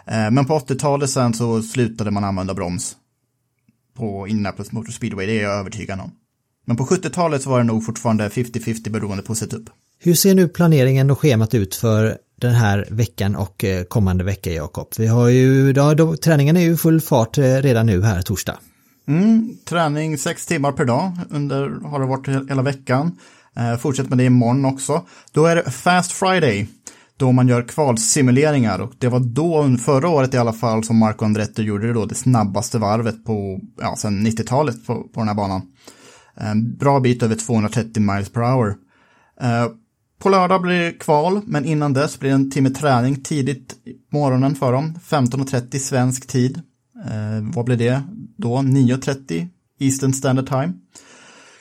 Mm. 0.05 0.33
Men 0.33 0.45
på 0.45 0.59
80-talet 0.59 1.09
sen 1.09 1.33
så 1.33 1.61
slutade 1.61 2.11
man 2.11 2.23
använda 2.23 2.53
broms 2.53 2.95
på 3.97 4.27
Indianapolis 4.27 4.71
Motor 4.71 4.91
Speedway, 4.91 5.25
det 5.25 5.39
är 5.39 5.43
jag 5.43 5.59
övertygad 5.59 5.99
om. 5.99 6.11
Men 6.65 6.77
på 6.77 6.85
70-talet 6.85 7.41
så 7.41 7.49
var 7.49 7.57
det 7.57 7.63
nog 7.63 7.85
fortfarande 7.85 8.29
50-50 8.29 8.89
beroende 8.89 9.23
på 9.23 9.35
setup. 9.35 9.69
Hur 9.99 10.13
ser 10.13 10.35
nu 10.35 10.47
planeringen 10.47 11.11
och 11.11 11.19
schemat 11.19 11.53
ut 11.53 11.75
för 11.75 12.17
den 12.41 12.53
här 12.53 12.87
veckan 12.91 13.35
och 13.35 13.63
eh, 13.63 13.83
kommande 13.83 14.23
vecka, 14.23 14.51
Jakob? 14.51 14.87
Vi 14.97 15.07
har 15.07 15.27
ju, 15.27 15.73
ja, 15.75 15.93
då, 15.93 16.15
träningen 16.15 16.57
är 16.57 16.61
ju 16.61 16.77
full 16.77 17.01
fart 17.01 17.37
eh, 17.37 17.43
redan 17.43 17.85
nu 17.85 18.03
här 18.03 18.21
torsdag. 18.21 18.59
Mm, 19.07 19.57
träning 19.65 20.17
sex 20.17 20.45
timmar 20.45 20.71
per 20.71 20.85
dag 20.85 21.11
under, 21.29 21.69
har 21.69 21.99
det 21.99 22.05
varit 22.05 22.49
hela 22.49 22.61
veckan. 22.61 23.17
Eh, 23.55 23.77
fortsätt 23.77 24.09
med 24.09 24.17
det 24.17 24.25
imorgon 24.25 24.65
också. 24.65 25.05
Då 25.31 25.45
är 25.45 25.55
det 25.55 25.71
Fast 25.71 26.11
Friday, 26.11 26.67
då 27.17 27.31
man 27.31 27.47
gör 27.47 27.61
kvalsimuleringar 27.61 28.79
och 28.79 28.93
det 28.97 29.07
var 29.07 29.19
då, 29.19 29.77
förra 29.77 30.09
året 30.09 30.33
i 30.33 30.37
alla 30.37 30.53
fall, 30.53 30.83
som 30.83 30.97
Marco 30.97 31.25
Andretti 31.25 31.61
gjorde 31.61 31.87
det 31.87 31.93
då, 31.93 32.05
det 32.05 32.15
snabbaste 32.15 32.77
varvet 32.77 33.25
på, 33.25 33.59
ja, 33.81 33.95
sen 33.97 34.27
90-talet 34.27 34.87
på, 34.87 34.95
på 34.95 35.19
den 35.19 35.27
här 35.27 35.35
banan. 35.35 35.61
En 36.35 36.77
bra 36.77 36.99
bit 36.99 37.23
över 37.23 37.35
230 37.35 38.01
miles 38.01 38.29
per 38.29 38.41
hour. 38.41 38.75
Eh, 39.41 39.67
på 40.19 40.29
lördag 40.29 40.61
blir 40.61 40.79
det 40.79 40.91
kval, 40.91 41.41
men 41.45 41.65
innan 41.65 41.93
dess 41.93 42.19
blir 42.19 42.29
det 42.29 42.35
en 42.35 42.51
timme 42.51 42.69
träning 42.69 43.23
tidigt 43.23 43.75
på 44.11 44.17
morgonen 44.17 44.55
för 44.55 44.71
dem, 44.71 44.99
15.30 45.09 45.79
svensk 45.79 46.27
tid. 46.27 46.61
Eh, 47.05 47.53
vad 47.55 47.65
blir 47.65 47.77
det 47.77 48.01
då? 48.37 48.55
9.30 48.55 49.47
Eastern 49.79 50.13
Standard 50.13 50.47
Time. 50.47 50.73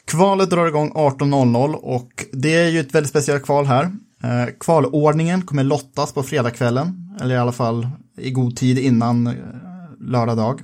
Kvalet 0.04 0.50
drar 0.50 0.66
igång 0.66 0.92
18.00 0.92 1.74
och 1.74 2.26
det 2.32 2.54
är 2.54 2.68
ju 2.68 2.80
ett 2.80 2.94
väldigt 2.94 3.10
speciellt 3.10 3.44
kval 3.44 3.66
här. 3.66 3.84
Eh, 4.22 4.46
kvalordningen 4.60 5.42
kommer 5.42 5.64
lottas 5.64 6.12
på 6.12 6.22
fredagskvällen, 6.22 7.16
eller 7.20 7.34
i 7.34 7.38
alla 7.38 7.52
fall 7.52 7.88
i 8.18 8.30
god 8.30 8.56
tid 8.56 8.78
innan 8.78 9.26
eh, 9.26 9.34
lördag 10.00 10.36
dag. 10.36 10.60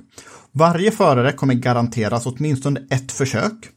Varje 0.51 0.91
förare 0.91 1.31
kommer 1.31 1.53
garanteras 1.53 2.25
åtminstone 2.25 2.81
ett 2.89 3.11
försök. 3.11 3.69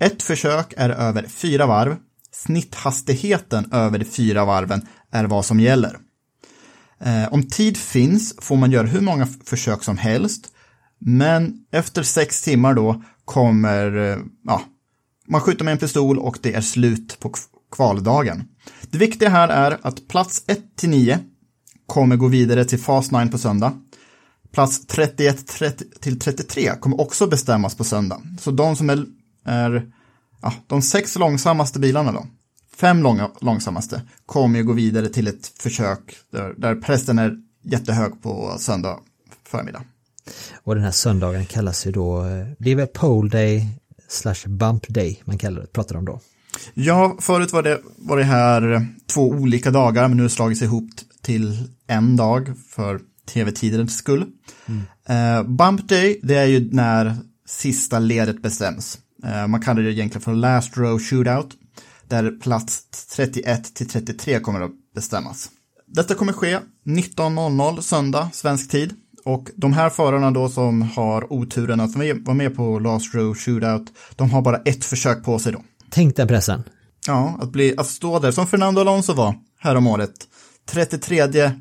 Ett 0.00 0.22
försök 0.22 0.74
är 0.76 0.90
över 0.90 1.22
fyra 1.22 1.66
varv. 1.66 1.96
Snitthastigheten 2.32 3.72
över 3.72 3.98
de 3.98 4.04
fyra 4.04 4.44
varven 4.44 4.86
är 5.12 5.24
vad 5.24 5.44
som 5.44 5.60
gäller. 5.60 5.96
Eh, 7.00 7.32
om 7.32 7.42
tid 7.42 7.76
finns 7.76 8.34
får 8.40 8.56
man 8.56 8.70
göra 8.70 8.86
hur 8.86 9.00
många 9.00 9.26
försök 9.44 9.84
som 9.84 9.98
helst. 9.98 10.48
Men 10.98 11.54
efter 11.72 12.02
sex 12.02 12.42
timmar 12.42 12.74
då 12.74 13.02
kommer, 13.24 13.96
eh, 13.96 14.18
ja, 14.44 14.62
man 15.28 15.40
skjuter 15.40 15.64
med 15.64 15.72
en 15.72 15.78
pistol 15.78 16.18
och 16.18 16.38
det 16.42 16.54
är 16.54 16.60
slut 16.60 17.20
på 17.20 17.32
kvaldagen. 17.72 18.44
Det 18.90 18.98
viktiga 18.98 19.28
här 19.28 19.48
är 19.48 19.78
att 19.82 20.08
plats 20.08 20.44
1 20.46 20.76
till 20.76 20.88
9 20.88 21.18
kommer 21.86 22.16
gå 22.16 22.28
vidare 22.28 22.64
till 22.64 22.78
fas 22.78 23.10
9 23.10 23.26
på 23.26 23.38
söndag. 23.38 23.72
Plats 24.52 24.86
31 24.86 25.46
till 26.00 26.18
33 26.18 26.72
kommer 26.80 27.00
också 27.00 27.26
bestämmas 27.26 27.74
på 27.74 27.84
söndag. 27.84 28.22
Så 28.40 28.50
de 28.50 28.76
som 28.76 28.90
är, 28.90 29.06
är 29.44 29.92
ja, 30.42 30.52
de 30.66 30.82
sex 30.82 31.18
långsammaste 31.18 31.78
bilarna 31.78 32.12
då, 32.12 32.26
fem 32.76 33.02
långa, 33.02 33.30
långsammaste, 33.40 34.02
kommer 34.26 34.58
ju 34.58 34.64
gå 34.64 34.72
vidare 34.72 35.08
till 35.08 35.28
ett 35.28 35.52
försök 35.58 36.16
där, 36.32 36.54
där 36.56 36.74
pressen 36.74 37.18
är 37.18 37.36
jättehög 37.62 38.22
på 38.22 38.56
söndag 38.58 38.98
förmiddag. 39.48 39.82
Och 40.62 40.74
den 40.74 40.84
här 40.84 40.90
söndagen 40.90 41.46
kallas 41.46 41.86
ju 41.86 41.92
då, 41.92 42.22
det 42.58 42.70
är 42.70 42.76
väl 42.76 42.86
Pole 42.86 43.30
Day 43.30 43.68
slash 44.08 44.48
bump 44.48 44.88
day 44.88 45.22
man 45.24 45.38
kallar 45.38 45.60
det, 45.60 45.66
pratar 45.66 45.96
om 45.96 46.04
då. 46.04 46.20
Ja, 46.74 47.16
förut 47.20 47.52
var 47.52 47.62
det, 47.62 47.80
var 47.96 48.16
det 48.16 48.24
här 48.24 48.86
två 49.06 49.28
olika 49.28 49.70
dagar, 49.70 50.08
men 50.08 50.16
nu 50.16 50.22
har 50.22 50.28
det 50.28 50.34
slagits 50.34 50.62
ihop 50.62 50.90
till 51.22 51.68
en 51.86 52.16
dag 52.16 52.52
för 52.68 53.00
tv-tidens 53.32 53.96
skull. 53.96 54.24
Mm. 54.66 54.82
Uh, 55.10 55.50
bump 55.50 55.88
day, 55.88 56.20
det 56.22 56.34
är 56.34 56.46
ju 56.46 56.68
när 56.72 57.16
sista 57.46 57.98
ledet 57.98 58.42
bestäms. 58.42 58.98
Uh, 59.24 59.46
man 59.46 59.60
kallar 59.60 59.82
det 59.82 59.92
egentligen 59.92 60.22
för 60.22 60.34
last 60.34 60.76
row 60.76 60.98
shootout, 60.98 61.48
där 62.08 62.30
plats 62.30 63.06
31 63.06 63.74
till 63.74 63.88
33 63.88 64.40
kommer 64.40 64.60
att 64.60 64.72
bestämmas. 64.94 65.50
Detta 65.86 66.14
kommer 66.14 66.32
ske 66.32 66.58
19.00 66.84 67.80
söndag, 67.80 68.30
svensk 68.32 68.70
tid. 68.70 68.94
Och 69.24 69.48
de 69.56 69.72
här 69.72 69.90
förarna 69.90 70.30
då 70.30 70.48
som 70.48 70.82
har 70.82 71.32
oturen 71.32 71.80
att 71.80 71.96
vara 71.96 72.34
med 72.34 72.56
på 72.56 72.78
Last 72.78 73.14
Row 73.14 73.34
Shootout, 73.34 73.92
de 74.16 74.30
har 74.30 74.42
bara 74.42 74.56
ett 74.56 74.84
försök 74.84 75.24
på 75.24 75.38
sig 75.38 75.52
då. 75.52 75.62
Tänk 75.90 76.16
den 76.16 76.28
pressen. 76.28 76.62
Ja, 77.06 77.38
att, 77.40 77.52
bli, 77.52 77.74
att 77.76 77.86
stå 77.86 78.18
där 78.18 78.30
som 78.30 78.46
Fernando 78.46 78.80
Alonso 78.80 79.14
var 79.14 79.34
här 79.58 79.74
om 79.76 79.86
året. 79.86 80.12
33 80.68 81.52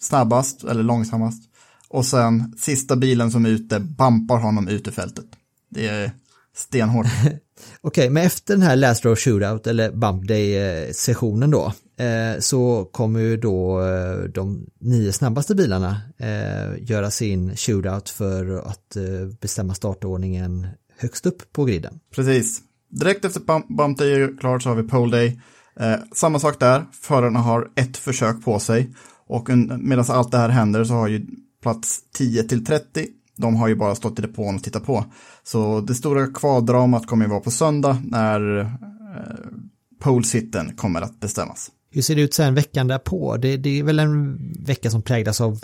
snabbast, 0.00 0.64
eller 0.64 0.82
långsammast. 0.82 1.42
Och 1.88 2.06
sen 2.06 2.54
sista 2.58 2.96
bilen 2.96 3.30
som 3.30 3.46
är 3.46 3.50
ute 3.50 3.80
bampar 3.80 4.38
honom 4.38 4.68
ut 4.68 4.88
ur 4.88 4.92
fältet. 4.92 5.26
Det 5.70 5.88
är 5.88 6.12
stenhårt. 6.54 7.06
Okej, 7.16 7.40
okay, 7.82 8.10
men 8.10 8.26
efter 8.26 8.54
den 8.54 8.62
här 8.62 8.76
Last 8.76 9.04
Row 9.04 9.16
Shootout 9.16 9.66
eller 9.66 9.92
Bump 9.92 10.28
Day-sessionen 10.28 11.50
då, 11.50 11.72
eh, 11.96 12.40
så 12.40 12.84
kommer 12.92 13.20
ju 13.20 13.36
då 13.36 13.80
eh, 13.80 14.24
de 14.34 14.66
nio 14.80 15.12
snabbaste 15.12 15.54
bilarna 15.54 16.00
eh, 16.18 16.90
göra 16.90 17.10
sin 17.10 17.56
shootout 17.56 18.08
för 18.08 18.58
att 18.58 18.96
eh, 18.96 19.02
bestämma 19.40 19.74
startordningen 19.74 20.66
högst 20.98 21.26
upp 21.26 21.52
på 21.52 21.64
griden. 21.64 22.00
Precis. 22.14 22.60
Direkt 22.90 23.24
efter 23.24 23.40
Bump, 23.40 23.68
bump 23.68 23.98
Day 23.98 24.12
är 24.12 24.38
klart 24.40 24.62
så 24.62 24.68
har 24.68 24.76
vi 24.76 24.88
Pole 24.88 25.16
Day. 25.16 25.40
Eh, 25.80 25.94
samma 26.14 26.38
sak 26.38 26.60
där, 26.60 26.84
förarna 26.92 27.38
har 27.38 27.68
ett 27.76 27.96
försök 27.96 28.44
på 28.44 28.58
sig 28.58 28.94
och 29.26 29.48
medan 29.78 30.04
allt 30.08 30.30
det 30.30 30.38
här 30.38 30.48
händer 30.48 30.84
så 30.84 30.94
har 30.94 31.08
ju 31.08 31.26
plats 31.62 32.00
10 32.12 32.42
till 32.42 32.64
30 32.64 33.06
de 33.36 33.56
har 33.56 33.68
ju 33.68 33.74
bara 33.74 33.94
stått 33.94 34.18
i 34.18 34.22
depån 34.22 34.54
och 34.54 34.62
tittat 34.62 34.84
på. 34.84 35.04
Så 35.42 35.80
det 35.80 35.94
stora 35.94 36.26
kvaldramat 36.26 37.06
kommer 37.06 37.24
ju 37.24 37.30
vara 37.30 37.40
på 37.40 37.50
söndag 37.50 38.02
när 38.04 38.60
eh, 38.60 38.66
polesitten 40.00 40.76
kommer 40.76 41.00
att 41.00 41.20
bestämmas. 41.20 41.70
Hur 41.90 42.02
ser 42.02 42.16
det 42.16 42.22
ut 42.22 42.34
sen 42.34 42.54
veckan 42.54 42.88
därpå? 42.88 43.36
Det, 43.36 43.56
det 43.56 43.78
är 43.78 43.82
väl 43.82 43.98
en 43.98 44.38
vecka 44.64 44.90
som 44.90 45.02
präglas 45.02 45.40
av 45.40 45.60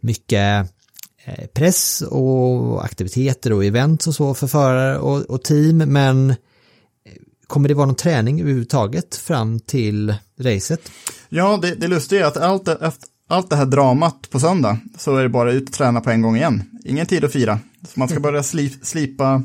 mycket 0.00 0.70
eh, 1.24 1.46
press 1.54 2.02
och 2.02 2.84
aktiviteter 2.84 3.52
och 3.52 3.64
event 3.64 4.06
och 4.06 4.14
så 4.14 4.34
för 4.34 4.46
förare 4.46 4.98
och, 4.98 5.20
och, 5.22 5.44
team, 5.44 5.76
men 5.78 6.30
eh, 6.30 6.36
kommer 7.46 7.68
det 7.68 7.74
vara 7.74 7.86
någon 7.86 7.94
träning 7.94 8.40
överhuvudtaget 8.40 9.16
fram 9.16 9.60
till 9.60 10.14
racet? 10.40 10.90
Ja, 11.28 11.58
det, 11.62 11.74
det 11.74 11.88
lustiga 11.88 12.24
är 12.24 12.28
att 12.28 12.36
allt, 12.36 12.68
allt 13.28 13.50
det 13.50 13.56
här 13.56 13.66
dramat 13.66 14.30
på 14.30 14.40
söndag 14.40 14.78
så 14.96 15.16
är 15.16 15.22
det 15.22 15.28
bara 15.28 15.52
ut 15.52 15.68
och 15.68 15.74
träna 15.74 16.00
på 16.00 16.10
en 16.10 16.22
gång 16.22 16.36
igen. 16.36 16.62
Ingen 16.84 17.06
tid 17.06 17.24
att 17.24 17.32
fira. 17.32 17.58
Så 17.88 18.00
man 18.00 18.08
ska 18.08 18.20
börja 18.20 18.42
slip, 18.42 18.86
slipa 18.86 19.42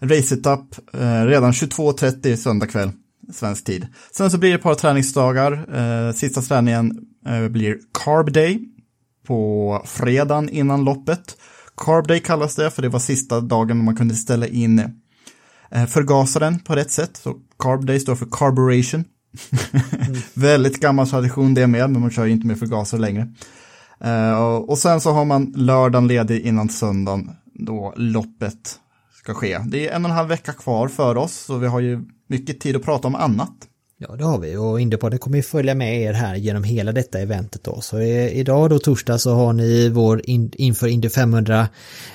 race-etapp 0.00 0.74
eh, 0.92 1.24
redan 1.24 1.52
22.30 1.52 2.36
söndag 2.36 2.66
kväll, 2.66 2.90
svensk 3.32 3.64
tid. 3.64 3.86
Sen 4.12 4.30
så 4.30 4.38
blir 4.38 4.50
det 4.50 4.56
ett 4.56 4.62
par 4.62 4.74
träningsdagar. 4.74 5.52
Eh, 5.52 6.12
sista 6.12 6.42
träningen 6.42 6.98
eh, 7.26 7.48
blir 7.48 7.78
Carb 8.04 8.32
Day 8.32 8.60
på 9.26 9.82
fredagen 9.86 10.48
innan 10.48 10.84
loppet. 10.84 11.36
Carb 11.76 12.06
Day 12.06 12.20
kallas 12.20 12.54
det 12.54 12.70
för 12.70 12.82
det 12.82 12.88
var 12.88 12.98
sista 12.98 13.40
dagen 13.40 13.84
man 13.84 13.96
kunde 13.96 14.14
ställa 14.14 14.46
in 14.46 14.78
eh, 15.70 15.86
förgasaren 15.86 16.58
på 16.58 16.76
rätt 16.76 16.90
sätt. 16.90 17.16
Så 17.16 17.36
Carb 17.58 17.86
Day 17.86 18.00
står 18.00 18.14
för 18.14 18.26
carburation 18.30 19.04
mm. 20.06 20.20
Väldigt 20.34 20.80
gammal 20.80 21.08
tradition 21.08 21.54
det 21.54 21.66
med, 21.66 21.90
men 21.90 22.00
man 22.00 22.10
kör 22.10 22.24
ju 22.24 22.32
inte 22.32 22.46
med 22.46 22.58
förgasare 22.58 23.00
längre. 23.00 23.28
Uh, 24.04 24.56
och 24.56 24.78
sen 24.78 25.00
så 25.00 25.10
har 25.10 25.24
man 25.24 25.52
lördagen 25.56 26.08
ledig 26.08 26.40
innan 26.40 26.68
söndagen 26.68 27.30
då 27.54 27.94
loppet 27.96 28.78
ska 29.14 29.34
ske. 29.34 29.58
Det 29.66 29.88
är 29.88 29.96
en 29.96 30.04
och 30.04 30.10
en 30.10 30.16
halv 30.16 30.28
vecka 30.28 30.52
kvar 30.52 30.88
för 30.88 31.16
oss, 31.16 31.34
så 31.34 31.58
vi 31.58 31.66
har 31.66 31.80
ju 31.80 32.04
mycket 32.28 32.60
tid 32.60 32.76
att 32.76 32.82
prata 32.82 33.08
om 33.08 33.14
annat. 33.14 33.68
Ja, 33.98 34.16
det 34.16 34.24
har 34.24 34.38
vi 34.38 34.56
och 34.56 34.80
Indiepodden 34.80 35.18
kommer 35.18 35.36
ju 35.36 35.42
följa 35.42 35.74
med 35.74 36.02
er 36.02 36.12
här 36.12 36.34
genom 36.34 36.64
hela 36.64 36.92
detta 36.92 37.18
eventet 37.20 37.64
då. 37.64 37.80
Så 37.80 38.00
idag 38.00 38.70
då 38.70 38.78
torsdag 38.78 39.18
så 39.18 39.34
har 39.34 39.52
ni 39.52 39.88
vår 39.88 40.30
in, 40.30 40.52
inför 40.54 40.86
Indy 40.86 41.08
500 41.08 41.68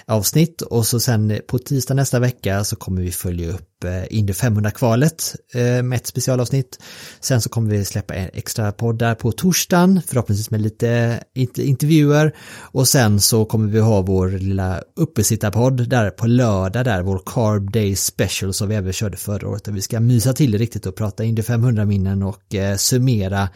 avsnitt 0.05 0.61
och 0.61 0.85
så 0.85 0.99
sen 0.99 1.39
på 1.47 1.57
tisdag 1.57 1.93
nästa 1.93 2.19
vecka 2.19 2.63
så 2.63 2.75
kommer 2.75 3.01
vi 3.01 3.11
följa 3.11 3.49
upp 3.49 3.78
Eh, 3.85 4.17
Indy 4.17 4.33
500-kvalet 4.33 5.35
eh, 5.53 5.83
med 5.83 5.93
ett 5.95 6.07
specialavsnitt. 6.07 6.79
Sen 7.19 7.41
så 7.41 7.49
kommer 7.49 7.71
vi 7.71 7.85
släppa 7.85 8.13
en 8.13 8.29
extra 8.33 8.71
podd 8.71 8.99
där 8.99 9.15
på 9.15 9.31
torsdagen, 9.31 10.01
förhoppningsvis 10.07 10.51
med 10.51 10.61
lite 10.61 11.19
intervjuer. 11.55 12.35
Och 12.61 12.87
sen 12.87 13.21
så 13.21 13.45
kommer 13.45 13.67
vi 13.67 13.79
ha 13.79 14.01
vår 14.01 14.29
lilla 14.29 14.81
uppesittarpodd 14.95 15.89
där 15.89 16.09
på 16.09 16.27
lördag 16.27 16.85
där, 16.85 17.01
vår 17.01 17.21
Carb 17.25 17.71
Day 17.71 17.95
Special 17.95 18.53
som 18.53 18.69
vi 18.69 18.75
även 18.75 18.93
körde 18.93 19.17
förra 19.17 19.49
året. 19.49 19.63
Där 19.63 19.71
vi 19.71 19.81
ska 19.81 19.99
mysa 19.99 20.33
till 20.33 20.51
det 20.51 20.57
riktigt 20.57 20.85
och 20.85 20.95
prata 20.95 21.23
Indy 21.23 21.43
500 21.43 21.85
minnen 21.85 22.23
och 22.23 22.55
eh, 22.55 22.75
summera 22.75 23.49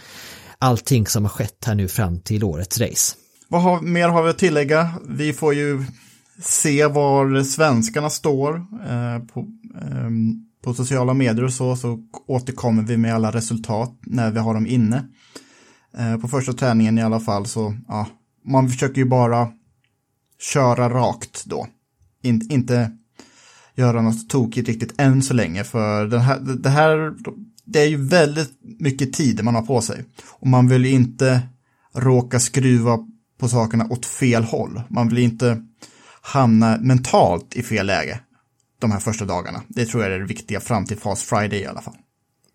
allting 0.58 1.08
som 1.08 1.24
har 1.24 1.30
skett 1.30 1.64
här 1.66 1.76
nu 1.76 1.88
fram 1.88 2.20
till 2.20 2.44
årets 2.44 2.80
race. 2.80 3.16
Vad 3.48 3.62
har, 3.62 3.82
mer 3.82 4.10
har 4.10 4.24
vi 4.24 4.30
att 4.30 4.38
tillägga? 4.38 4.94
Vi 5.08 5.34
får 5.34 5.54
ju 5.54 5.86
se 6.42 6.86
var 6.86 7.44
svenskarna 7.44 8.10
står 8.10 8.56
eh, 8.56 9.20
på, 9.34 9.48
Ehm, 9.82 10.46
på 10.64 10.74
sociala 10.74 11.14
medier 11.14 11.44
och 11.44 11.54
så, 11.54 11.76
så 11.76 12.00
återkommer 12.28 12.84
vi 12.84 12.98
med 12.98 13.16
alla 13.16 13.32
resultat 13.32 14.00
när 14.02 14.32
vi 14.32 14.40
har 14.40 14.54
dem 14.54 14.68
inne. 14.68 15.08
Ehm, 15.98 16.22
på 16.22 16.28
första 16.28 16.54
träningen 16.54 16.98
i 16.98 17.02
alla 17.02 17.20
fall 17.20 17.46
så, 17.46 17.76
ja, 17.88 18.08
man 18.46 18.70
försöker 18.70 18.98
ju 18.98 19.06
bara 19.06 19.52
köra 20.40 20.90
rakt 20.90 21.46
då. 21.46 21.68
In, 22.22 22.52
inte 22.52 22.92
göra 23.76 24.02
något 24.02 24.30
tokigt 24.30 24.68
riktigt 24.68 24.94
än 24.98 25.22
så 25.22 25.34
länge, 25.34 25.64
för 25.64 26.08
den 26.08 26.22
här, 26.22 26.40
det 26.40 26.70
här, 26.70 27.14
det 27.66 27.82
är 27.82 27.88
ju 27.88 28.08
väldigt 28.08 28.52
mycket 28.80 29.14
tid 29.14 29.44
man 29.44 29.56
har 29.56 29.62
på 29.62 29.82
sig. 29.82 30.06
Och 30.30 30.48
man 30.48 30.68
vill 30.68 30.86
ju 30.86 30.92
inte 30.92 31.42
råka 31.94 32.40
skruva 32.40 33.00
på 33.40 33.50
sakerna 33.50 33.88
åt 33.90 34.06
fel 34.06 34.44
håll. 34.44 34.82
Man 34.90 35.10
vill 35.10 35.18
inte 35.18 35.62
hamna 36.22 36.78
mentalt 36.82 37.56
i 37.56 37.64
fel 37.64 37.88
läge 37.88 38.20
de 38.84 38.92
här 38.92 39.00
första 39.00 39.26
dagarna. 39.26 39.62
Det 39.68 39.86
tror 39.86 40.04
jag 40.04 40.14
är 40.14 40.20
det 40.20 40.26
viktiga 40.26 40.60
fram 40.60 40.86
till 40.86 40.98
Fast 40.98 41.24
Friday 41.24 41.60
i 41.60 41.66
alla 41.66 41.82
fall. 41.82 41.96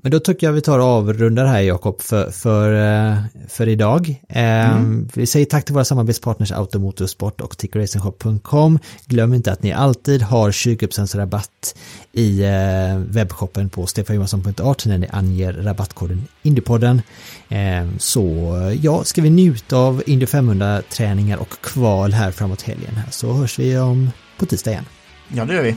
Men 0.03 0.12
då 0.12 0.20
tycker 0.20 0.47
jag 0.47 0.53
vi 0.53 0.61
tar 0.61 0.79
och 0.79 0.85
avrundar 0.85 1.47
här 1.47 1.61
Jakob 1.61 2.01
för, 2.01 2.31
för, 2.31 2.72
eh, 2.72 3.18
för 3.49 3.68
idag. 3.68 4.22
Ehm, 4.29 4.76
mm. 4.76 5.09
Vi 5.14 5.26
säger 5.26 5.47
tack 5.47 5.64
till 5.64 5.74
våra 5.74 5.85
samarbetspartners 5.85 6.53
Automotorsport 6.53 7.41
och 7.41 7.59
tickeracingshop.com. 7.59 8.79
Glöm 9.07 9.35
inte 9.35 9.53
att 9.53 9.62
ni 9.62 9.72
alltid 9.72 10.22
har 10.22 10.51
20% 10.51 11.16
rabatt 11.16 11.74
i 12.12 12.45
eh, 12.45 12.99
webbshoppen 12.99 13.70
på 13.70 13.87
stefanjohansson.art 13.87 14.87
när 14.87 14.99
ni 14.99 15.09
anger 15.12 15.53
rabattkoden 15.53 16.26
Indiepodden. 16.43 17.03
Ehm, 17.49 17.99
så 17.99 18.55
ja, 18.83 19.05
ska 19.05 19.22
vi 19.22 19.31
njuta 19.31 19.76
av 19.76 20.03
Indy 20.07 20.26
500 20.26 20.83
träningar 20.89 21.37
och 21.37 21.61
kval 21.61 22.12
här 22.12 22.31
framåt 22.31 22.62
helgen 22.62 23.01
så 23.11 23.33
hörs 23.33 23.59
vi 23.59 23.79
om 23.79 24.11
på 24.39 24.47
tisdag 24.47 24.70
igen. 24.70 24.85
Ja, 25.29 25.45
det 25.45 25.55
gör 25.55 25.62
vi. 25.62 25.76